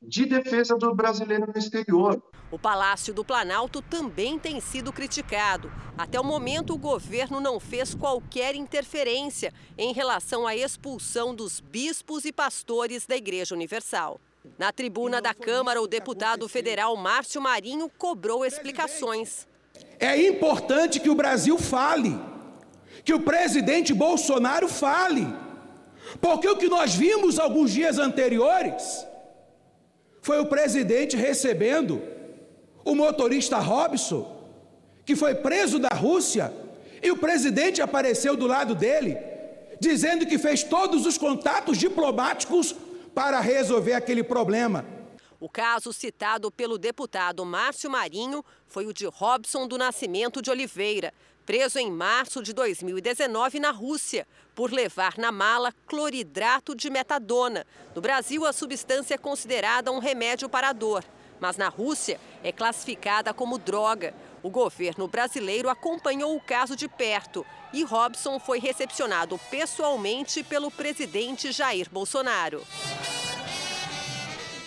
de 0.00 0.26
defesa 0.26 0.76
do 0.76 0.94
brasileiro 0.94 1.48
no 1.52 1.58
exterior. 1.58 2.22
O 2.50 2.58
Palácio 2.58 3.12
do 3.12 3.22
Planalto 3.22 3.82
também 3.82 4.38
tem 4.38 4.58
sido 4.58 4.90
criticado. 4.90 5.70
Até 5.98 6.18
o 6.18 6.24
momento, 6.24 6.72
o 6.72 6.78
governo 6.78 7.40
não 7.40 7.60
fez 7.60 7.94
qualquer 7.94 8.54
interferência 8.54 9.52
em 9.76 9.92
relação 9.92 10.46
à 10.46 10.56
expulsão 10.56 11.34
dos 11.34 11.60
bispos 11.60 12.24
e 12.24 12.32
pastores 12.32 13.06
da 13.06 13.16
Igreja 13.16 13.54
Universal. 13.54 14.18
Na 14.56 14.72
tribuna 14.72 15.20
da 15.20 15.34
Câmara, 15.34 15.82
o 15.82 15.86
deputado 15.86 16.48
federal 16.48 16.96
Márcio 16.96 17.40
Marinho 17.40 17.90
cobrou 17.98 18.46
explicações. 18.46 19.46
É 20.00 20.16
importante 20.26 21.00
que 21.00 21.10
o 21.10 21.14
Brasil 21.14 21.58
fale, 21.58 22.18
que 23.04 23.12
o 23.12 23.20
presidente 23.20 23.92
Bolsonaro 23.92 24.68
fale, 24.68 25.26
porque 26.18 26.48
o 26.48 26.56
que 26.56 26.68
nós 26.68 26.94
vimos 26.94 27.38
alguns 27.38 27.72
dias 27.72 27.98
anteriores 27.98 29.06
foi 30.22 30.40
o 30.40 30.46
presidente 30.46 31.14
recebendo 31.14 32.00
o 32.88 32.94
motorista 32.94 33.58
Robson, 33.58 34.34
que 35.04 35.14
foi 35.14 35.34
preso 35.34 35.78
da 35.78 35.90
Rússia, 35.90 36.50
e 37.02 37.10
o 37.10 37.18
presidente 37.18 37.82
apareceu 37.82 38.34
do 38.34 38.46
lado 38.46 38.74
dele, 38.74 39.18
dizendo 39.78 40.24
que 40.24 40.38
fez 40.38 40.62
todos 40.62 41.04
os 41.04 41.18
contatos 41.18 41.76
diplomáticos 41.76 42.74
para 43.14 43.40
resolver 43.40 43.92
aquele 43.92 44.22
problema. 44.22 44.86
O 45.38 45.50
caso 45.50 45.92
citado 45.92 46.50
pelo 46.50 46.78
deputado 46.78 47.44
Márcio 47.44 47.90
Marinho 47.90 48.42
foi 48.66 48.86
o 48.86 48.92
de 48.92 49.04
Robson 49.04 49.68
do 49.68 49.76
Nascimento 49.76 50.40
de 50.40 50.50
Oliveira, 50.50 51.12
preso 51.44 51.78
em 51.78 51.90
março 51.90 52.42
de 52.42 52.54
2019 52.54 53.60
na 53.60 53.70
Rússia, 53.70 54.26
por 54.54 54.72
levar 54.72 55.18
na 55.18 55.30
mala 55.30 55.72
cloridrato 55.86 56.74
de 56.74 56.88
metadona. 56.88 57.66
No 57.94 58.00
Brasil, 58.00 58.46
a 58.46 58.52
substância 58.52 59.14
é 59.14 59.18
considerada 59.18 59.92
um 59.92 59.98
remédio 59.98 60.48
para 60.48 60.70
a 60.70 60.72
dor, 60.72 61.04
mas 61.40 61.56
na 61.56 61.68
Rússia 61.68 62.20
é 62.42 62.52
classificada 62.52 63.32
como 63.34 63.58
droga. 63.58 64.14
O 64.42 64.50
governo 64.50 65.08
brasileiro 65.08 65.68
acompanhou 65.68 66.36
o 66.36 66.40
caso 66.40 66.76
de 66.76 66.88
perto 66.88 67.44
e 67.72 67.82
Robson 67.82 68.38
foi 68.38 68.58
recepcionado 68.58 69.38
pessoalmente 69.50 70.42
pelo 70.42 70.70
presidente 70.70 71.52
Jair 71.52 71.88
Bolsonaro. 71.90 72.62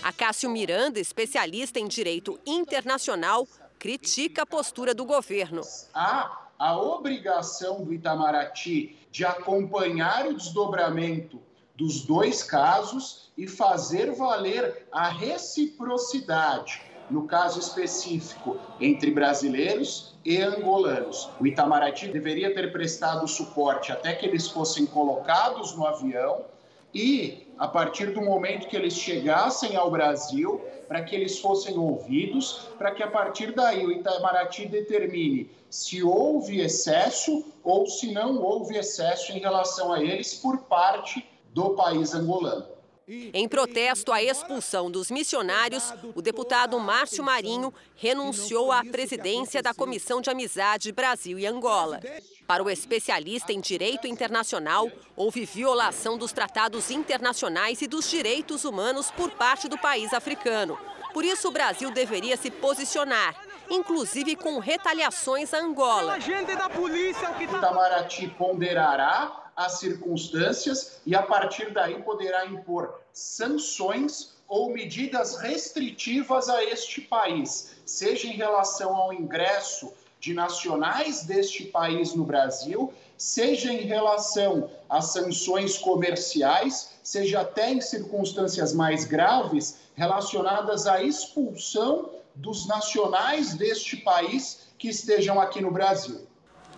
Acácio 0.04 0.50
Miranda, 0.50 1.00
especialista 1.00 1.80
em 1.80 1.88
direito 1.88 2.40
internacional, 2.46 3.48
critica 3.78 4.44
a 4.44 4.46
postura 4.46 4.94
do 4.94 5.06
governo. 5.06 5.62
Há 5.94 6.50
a 6.58 6.78
obrigação 6.78 7.84
do 7.84 7.94
Itamaraty 7.94 8.98
de 9.12 9.26
acompanhar 9.26 10.28
o 10.28 10.34
desdobramento 10.36 11.42
dos 11.82 12.02
dois 12.02 12.44
casos 12.44 13.32
e 13.36 13.48
fazer 13.48 14.12
valer 14.12 14.86
a 14.92 15.10
reciprocidade, 15.10 16.80
no 17.10 17.26
caso 17.26 17.60
específico, 17.60 18.60
entre 18.80 19.10
brasileiros 19.10 20.14
e 20.24 20.38
angolanos. 20.38 21.28
O 21.40 21.48
Itamaraty 21.48 22.10
deveria 22.10 22.54
ter 22.54 22.72
prestado 22.72 23.28
suporte 23.28 23.92
até 23.92 24.14
que 24.14 24.28
eles 24.28 24.48
fossem 24.48 24.86
colocados 24.86 25.76
no 25.76 25.88
avião 25.88 26.46
e 26.94 27.48
a 27.58 27.68
partir 27.68 28.14
do 28.14 28.22
momento 28.22 28.68
que 28.68 28.76
eles 28.76 28.94
chegassem 28.94 29.76
ao 29.76 29.90
Brasil, 29.90 30.62
para 30.88 31.02
que 31.04 31.16
eles 31.16 31.40
fossem 31.40 31.80
ouvidos, 31.80 32.68
para 32.78 32.92
que 32.92 33.02
a 33.02 33.10
partir 33.10 33.56
daí 33.56 33.84
o 33.84 33.92
Itamaraty 33.92 34.68
determine 34.68 35.50
se 35.68 36.04
houve 36.04 36.60
excesso 36.60 37.44
ou 37.64 37.88
se 37.88 38.12
não 38.12 38.40
houve 38.40 38.78
excesso 38.78 39.32
em 39.32 39.40
relação 39.40 39.92
a 39.92 40.04
eles 40.04 40.36
por 40.36 40.60
parte 40.64 41.26
do 41.54 41.72
país 41.72 42.14
angolano. 42.14 42.82
Em 43.08 43.48
protesto 43.48 44.14
à 44.14 44.24
expulsão 44.24 44.90
dos 44.90 45.12
missionários, 45.12 45.94
o 46.16 46.22
deputado 46.22 46.80
Márcio 46.80 47.24
Marinho 47.24 47.74
renunciou 47.96 48.72
à 48.72 48.86
presidência 48.86 49.62
da 49.62 49.74
Comissão 49.74 50.22
de 50.22 50.30
Amizade 50.30 50.94
Brasil 50.94 51.38
e 51.38 51.46
Angola. 51.46 52.00
Para 52.48 52.64
o 52.64 52.70
especialista 52.70 53.52
em 53.52 53.60
direito 53.60 54.08
internacional, 54.08 54.90
houve 55.16 55.44
violação 55.44 56.18
dos 56.18 56.32
tratados 56.32 56.90
internacionais 56.90 57.82
e 57.82 57.88
dos 57.88 58.10
direitos 58.10 58.64
humanos 58.64 59.12
por 59.12 59.30
parte 59.32 59.68
do 59.68 59.78
país 59.78 60.14
africano. 60.14 60.78
Por 61.14 61.26
isso, 61.26 61.50
o 61.50 61.52
Brasil 61.52 61.92
deveria 61.92 62.38
se 62.38 62.50
posicionar, 62.50 63.36
inclusive 63.70 64.38
com 64.38 64.58
retaliações 64.60 65.54
a 65.54 65.60
Angola. 65.60 66.18
O 66.18 67.42
Itamaraty 67.44 68.28
ponderará 68.38 69.51
as 69.66 69.80
circunstâncias 69.80 71.02
e, 71.06 71.16
a 71.16 71.22
partir 71.22 71.72
daí, 71.72 72.02
poderá 72.02 72.46
impor 72.46 73.00
sanções 73.14 74.34
ou 74.48 74.70
medidas 74.70 75.38
restritivas 75.38 76.50
a 76.50 76.64
este 76.64 77.02
país, 77.02 77.72
seja 77.86 78.28
em 78.28 78.34
relação 78.34 78.96
ao 78.96 79.14
ingresso 79.14 79.94
de 80.20 80.34
nacionais 80.34 81.24
deste 81.24 81.66
país 81.66 82.14
no 82.14 82.24
Brasil, 82.24 82.94
seja 83.18 83.72
em 83.72 83.82
relação 83.82 84.70
a 84.90 85.02
sanções 85.02 85.78
comerciais, 85.78 86.92
seja 87.04 87.42
até 87.42 87.72
em 87.72 87.82
circunstâncias 87.82 88.74
mais 88.74 89.06
graves 89.06 89.78
relacionadas 89.96 90.86
à 90.86 91.02
expulsão 91.02 92.10
dos 92.36 92.68
nacionais 92.68 93.54
deste 93.54 93.98
país 93.98 94.68
que 94.78 94.90
estejam 94.90 95.40
aqui 95.40 95.62
no 95.62 95.72
Brasil. 95.72 96.28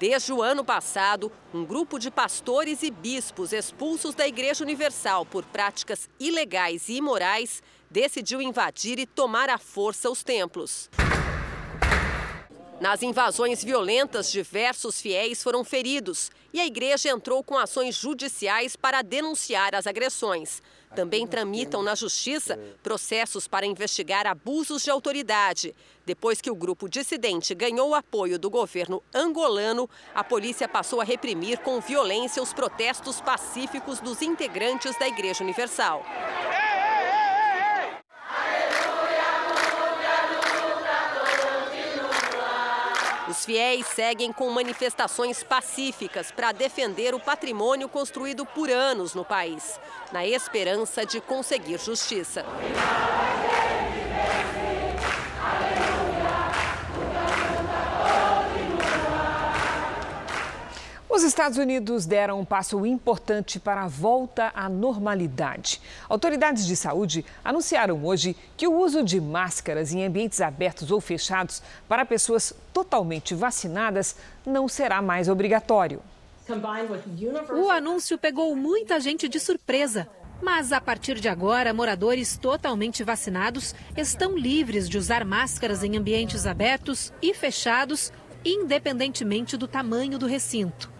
Desde 0.05 0.33
o 0.33 0.41
ano 0.41 0.65
passado, 0.65 1.31
um 1.53 1.63
grupo 1.63 1.97
de 1.97 2.11
pastores 2.11 2.83
e 2.83 2.91
bispos 2.91 3.53
expulsos 3.53 4.13
da 4.13 4.27
Igreja 4.27 4.61
Universal 4.61 5.25
por 5.25 5.45
práticas 5.45 6.09
ilegais 6.19 6.89
e 6.89 6.97
imorais 6.97 7.63
decidiu 7.89 8.41
invadir 8.41 8.99
e 8.99 9.05
tomar 9.05 9.49
à 9.49 9.57
força 9.57 10.09
os 10.09 10.21
templos. 10.21 10.89
Nas 12.81 13.01
invasões 13.01 13.63
violentas, 13.63 14.29
diversos 14.29 14.99
fiéis 14.99 15.41
foram 15.41 15.63
feridos 15.63 16.29
e 16.51 16.59
a 16.59 16.65
igreja 16.65 17.07
entrou 17.07 17.41
com 17.41 17.57
ações 17.57 17.95
judiciais 17.95 18.75
para 18.75 19.01
denunciar 19.01 19.73
as 19.73 19.87
agressões. 19.87 20.61
Também 20.95 21.25
tramitam 21.25 21.81
na 21.81 21.95
Justiça 21.95 22.59
processos 22.81 23.47
para 23.47 23.65
investigar 23.65 24.27
abusos 24.27 24.83
de 24.83 24.89
autoridade. 24.89 25.73
Depois 26.05 26.41
que 26.41 26.51
o 26.51 26.55
grupo 26.55 26.89
dissidente 26.89 27.55
ganhou 27.55 27.89
o 27.89 27.95
apoio 27.95 28.37
do 28.37 28.49
governo 28.49 29.01
angolano, 29.13 29.89
a 30.13 30.23
polícia 30.23 30.67
passou 30.67 31.01
a 31.01 31.03
reprimir 31.03 31.59
com 31.59 31.79
violência 31.79 32.43
os 32.43 32.53
protestos 32.53 33.21
pacíficos 33.21 33.99
dos 33.99 34.21
integrantes 34.21 34.97
da 34.99 35.07
Igreja 35.07 35.43
Universal. 35.43 36.03
Os 43.33 43.45
fiéis 43.45 43.87
seguem 43.87 44.31
com 44.31 44.47
manifestações 44.51 45.41
pacíficas 45.41 46.29
para 46.29 46.51
defender 46.51 47.15
o 47.15 47.19
patrimônio 47.19 47.89
construído 47.89 48.45
por 48.45 48.69
anos 48.69 49.15
no 49.15 49.25
país, 49.25 49.79
na 50.11 50.23
esperança 50.23 51.03
de 51.03 51.19
conseguir 51.19 51.79
justiça. 51.79 52.45
Os 61.13 61.21
Estados 61.21 61.59
Unidos 61.59 62.07
deram 62.07 62.39
um 62.39 62.43
passo 62.43 62.83
importante 62.87 63.59
para 63.59 63.83
a 63.83 63.87
volta 63.87 64.51
à 64.55 64.67
normalidade. 64.67 65.79
Autoridades 66.09 66.65
de 66.65 66.75
saúde 66.75 67.23
anunciaram 67.45 68.03
hoje 68.03 68.35
que 68.57 68.67
o 68.67 68.75
uso 68.75 69.03
de 69.03 69.21
máscaras 69.21 69.93
em 69.93 70.03
ambientes 70.03 70.41
abertos 70.41 70.89
ou 70.89 70.99
fechados 70.99 71.61
para 71.87 72.03
pessoas 72.03 72.51
totalmente 72.73 73.35
vacinadas 73.35 74.15
não 74.43 74.67
será 74.67 75.03
mais 75.03 75.29
obrigatório. 75.29 76.01
O 77.55 77.69
anúncio 77.69 78.17
pegou 78.17 78.55
muita 78.55 78.99
gente 78.99 79.29
de 79.29 79.39
surpresa. 79.39 80.07
Mas 80.41 80.71
a 80.71 80.81
partir 80.81 81.19
de 81.19 81.29
agora, 81.29 81.75
moradores 81.75 82.37
totalmente 82.37 83.03
vacinados 83.03 83.75
estão 83.95 84.35
livres 84.35 84.89
de 84.89 84.97
usar 84.97 85.23
máscaras 85.23 85.83
em 85.83 85.95
ambientes 85.95 86.47
abertos 86.47 87.13
e 87.21 87.35
fechados, 87.35 88.11
independentemente 88.43 89.55
do 89.55 89.67
tamanho 89.67 90.17
do 90.17 90.25
recinto. 90.25 90.91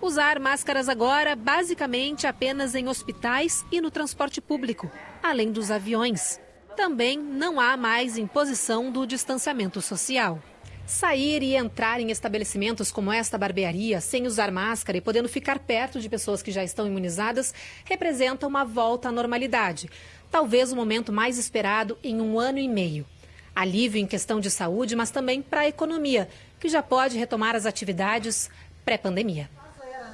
Usar 0.00 0.38
máscaras 0.38 0.88
agora 0.88 1.34
basicamente 1.34 2.24
apenas 2.24 2.76
em 2.76 2.86
hospitais 2.86 3.66
e 3.70 3.80
no 3.80 3.90
transporte 3.90 4.40
público, 4.40 4.88
além 5.20 5.50
dos 5.50 5.72
aviões. 5.72 6.40
Também 6.76 7.18
não 7.18 7.58
há 7.58 7.76
mais 7.76 8.16
imposição 8.16 8.92
do 8.92 9.04
distanciamento 9.04 9.82
social. 9.82 10.40
Sair 10.86 11.42
e 11.42 11.56
entrar 11.56 12.00
em 12.00 12.12
estabelecimentos 12.12 12.92
como 12.92 13.12
esta 13.12 13.36
barbearia 13.36 14.00
sem 14.00 14.24
usar 14.24 14.52
máscara 14.52 14.96
e 14.96 15.00
podendo 15.00 15.28
ficar 15.28 15.58
perto 15.58 16.00
de 16.00 16.08
pessoas 16.08 16.42
que 16.42 16.52
já 16.52 16.62
estão 16.62 16.86
imunizadas 16.86 17.52
representa 17.84 18.46
uma 18.46 18.64
volta 18.64 19.08
à 19.08 19.12
normalidade. 19.12 19.90
Talvez 20.30 20.70
o 20.70 20.76
momento 20.76 21.12
mais 21.12 21.38
esperado 21.38 21.98
em 22.04 22.20
um 22.20 22.38
ano 22.38 22.58
e 22.58 22.68
meio. 22.68 23.04
Alívio 23.52 24.00
em 24.00 24.06
questão 24.06 24.38
de 24.38 24.48
saúde, 24.48 24.94
mas 24.94 25.10
também 25.10 25.42
para 25.42 25.62
a 25.62 25.68
economia, 25.68 26.28
que 26.60 26.68
já 26.68 26.84
pode 26.84 27.18
retomar 27.18 27.56
as 27.56 27.66
atividades 27.66 28.48
pré-pandemia. 28.84 29.57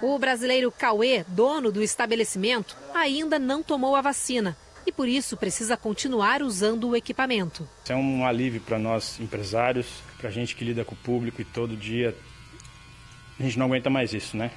O 0.07 0.19
brasileiro 0.19 0.71
Cauê, 0.71 1.25
dono 1.27 1.73
do 1.73 1.83
estabelecimento, 1.83 2.77
ainda 2.93 3.39
não 3.39 3.63
tomou 3.63 3.97
a 3.97 4.03
vacina 4.03 4.55
e 4.87 4.93
por 4.93 5.09
isso 5.09 5.35
precisa 5.35 5.79
continuar 5.79 6.43
usando 6.43 6.91
o 6.91 6.95
equipamento. 6.95 7.67
É 7.89 7.97
um 7.97 8.27
alívio 8.27 8.61
para 8.61 8.79
nós 8.79 9.19
empresários, 9.19 9.87
para 10.19 10.29
a 10.29 10.31
gente 10.31 10.55
que 10.55 10.63
lida 10.63 10.85
com 10.85 10.95
o 10.95 10.99
público 10.99 11.41
e 11.41 11.45
todo 11.47 11.75
dia 11.75 12.15
a 13.41 13.43
gente 13.43 13.59
não 13.59 13.65
aguenta 13.65 13.89
mais 13.89 14.13
isso, 14.13 14.37
né? 14.37 14.51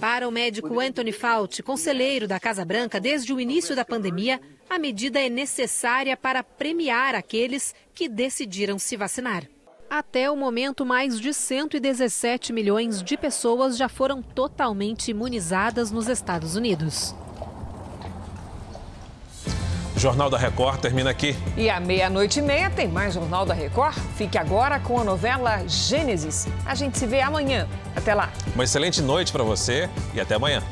Para 0.00 0.28
o 0.28 0.32
médico 0.32 0.80
Anthony 0.80 1.12
Fauci, 1.12 1.62
conselheiro 1.62 2.26
da 2.26 2.40
Casa 2.40 2.64
Branca 2.64 2.98
desde 2.98 3.32
o 3.32 3.38
início 3.38 3.76
da 3.76 3.84
pandemia, 3.84 4.40
a 4.68 4.80
medida 4.80 5.20
é 5.20 5.28
necessária 5.28 6.16
para 6.16 6.42
premiar 6.42 7.14
aqueles 7.14 7.72
que 7.94 8.08
decidiram 8.08 8.80
se 8.80 8.96
vacinar. 8.96 9.46
Até 9.90 10.30
o 10.30 10.36
momento, 10.36 10.86
mais 10.86 11.18
de 11.18 11.34
117 11.34 12.52
milhões 12.52 13.02
de 13.02 13.16
pessoas 13.16 13.76
já 13.76 13.88
foram 13.88 14.22
totalmente 14.22 15.10
imunizadas 15.10 15.90
nos 15.90 16.06
Estados 16.06 16.54
Unidos. 16.54 17.12
O 19.96 19.98
Jornal 19.98 20.30
da 20.30 20.38
Record 20.38 20.80
termina 20.80 21.10
aqui. 21.10 21.34
E 21.56 21.68
à 21.68 21.80
meia-noite 21.80 22.38
e 22.38 22.42
meia 22.42 22.70
tem 22.70 22.86
mais 22.86 23.14
Jornal 23.14 23.44
da 23.44 23.52
Record. 23.52 23.96
Fique 24.14 24.38
agora 24.38 24.78
com 24.78 25.00
a 25.00 25.02
novela 25.02 25.66
Gênesis. 25.66 26.46
A 26.64 26.76
gente 26.76 26.96
se 26.96 27.04
vê 27.04 27.20
amanhã. 27.20 27.66
Até 27.96 28.14
lá. 28.14 28.30
Uma 28.54 28.62
excelente 28.62 29.02
noite 29.02 29.32
para 29.32 29.42
você 29.42 29.90
e 30.14 30.20
até 30.20 30.36
amanhã. 30.36 30.62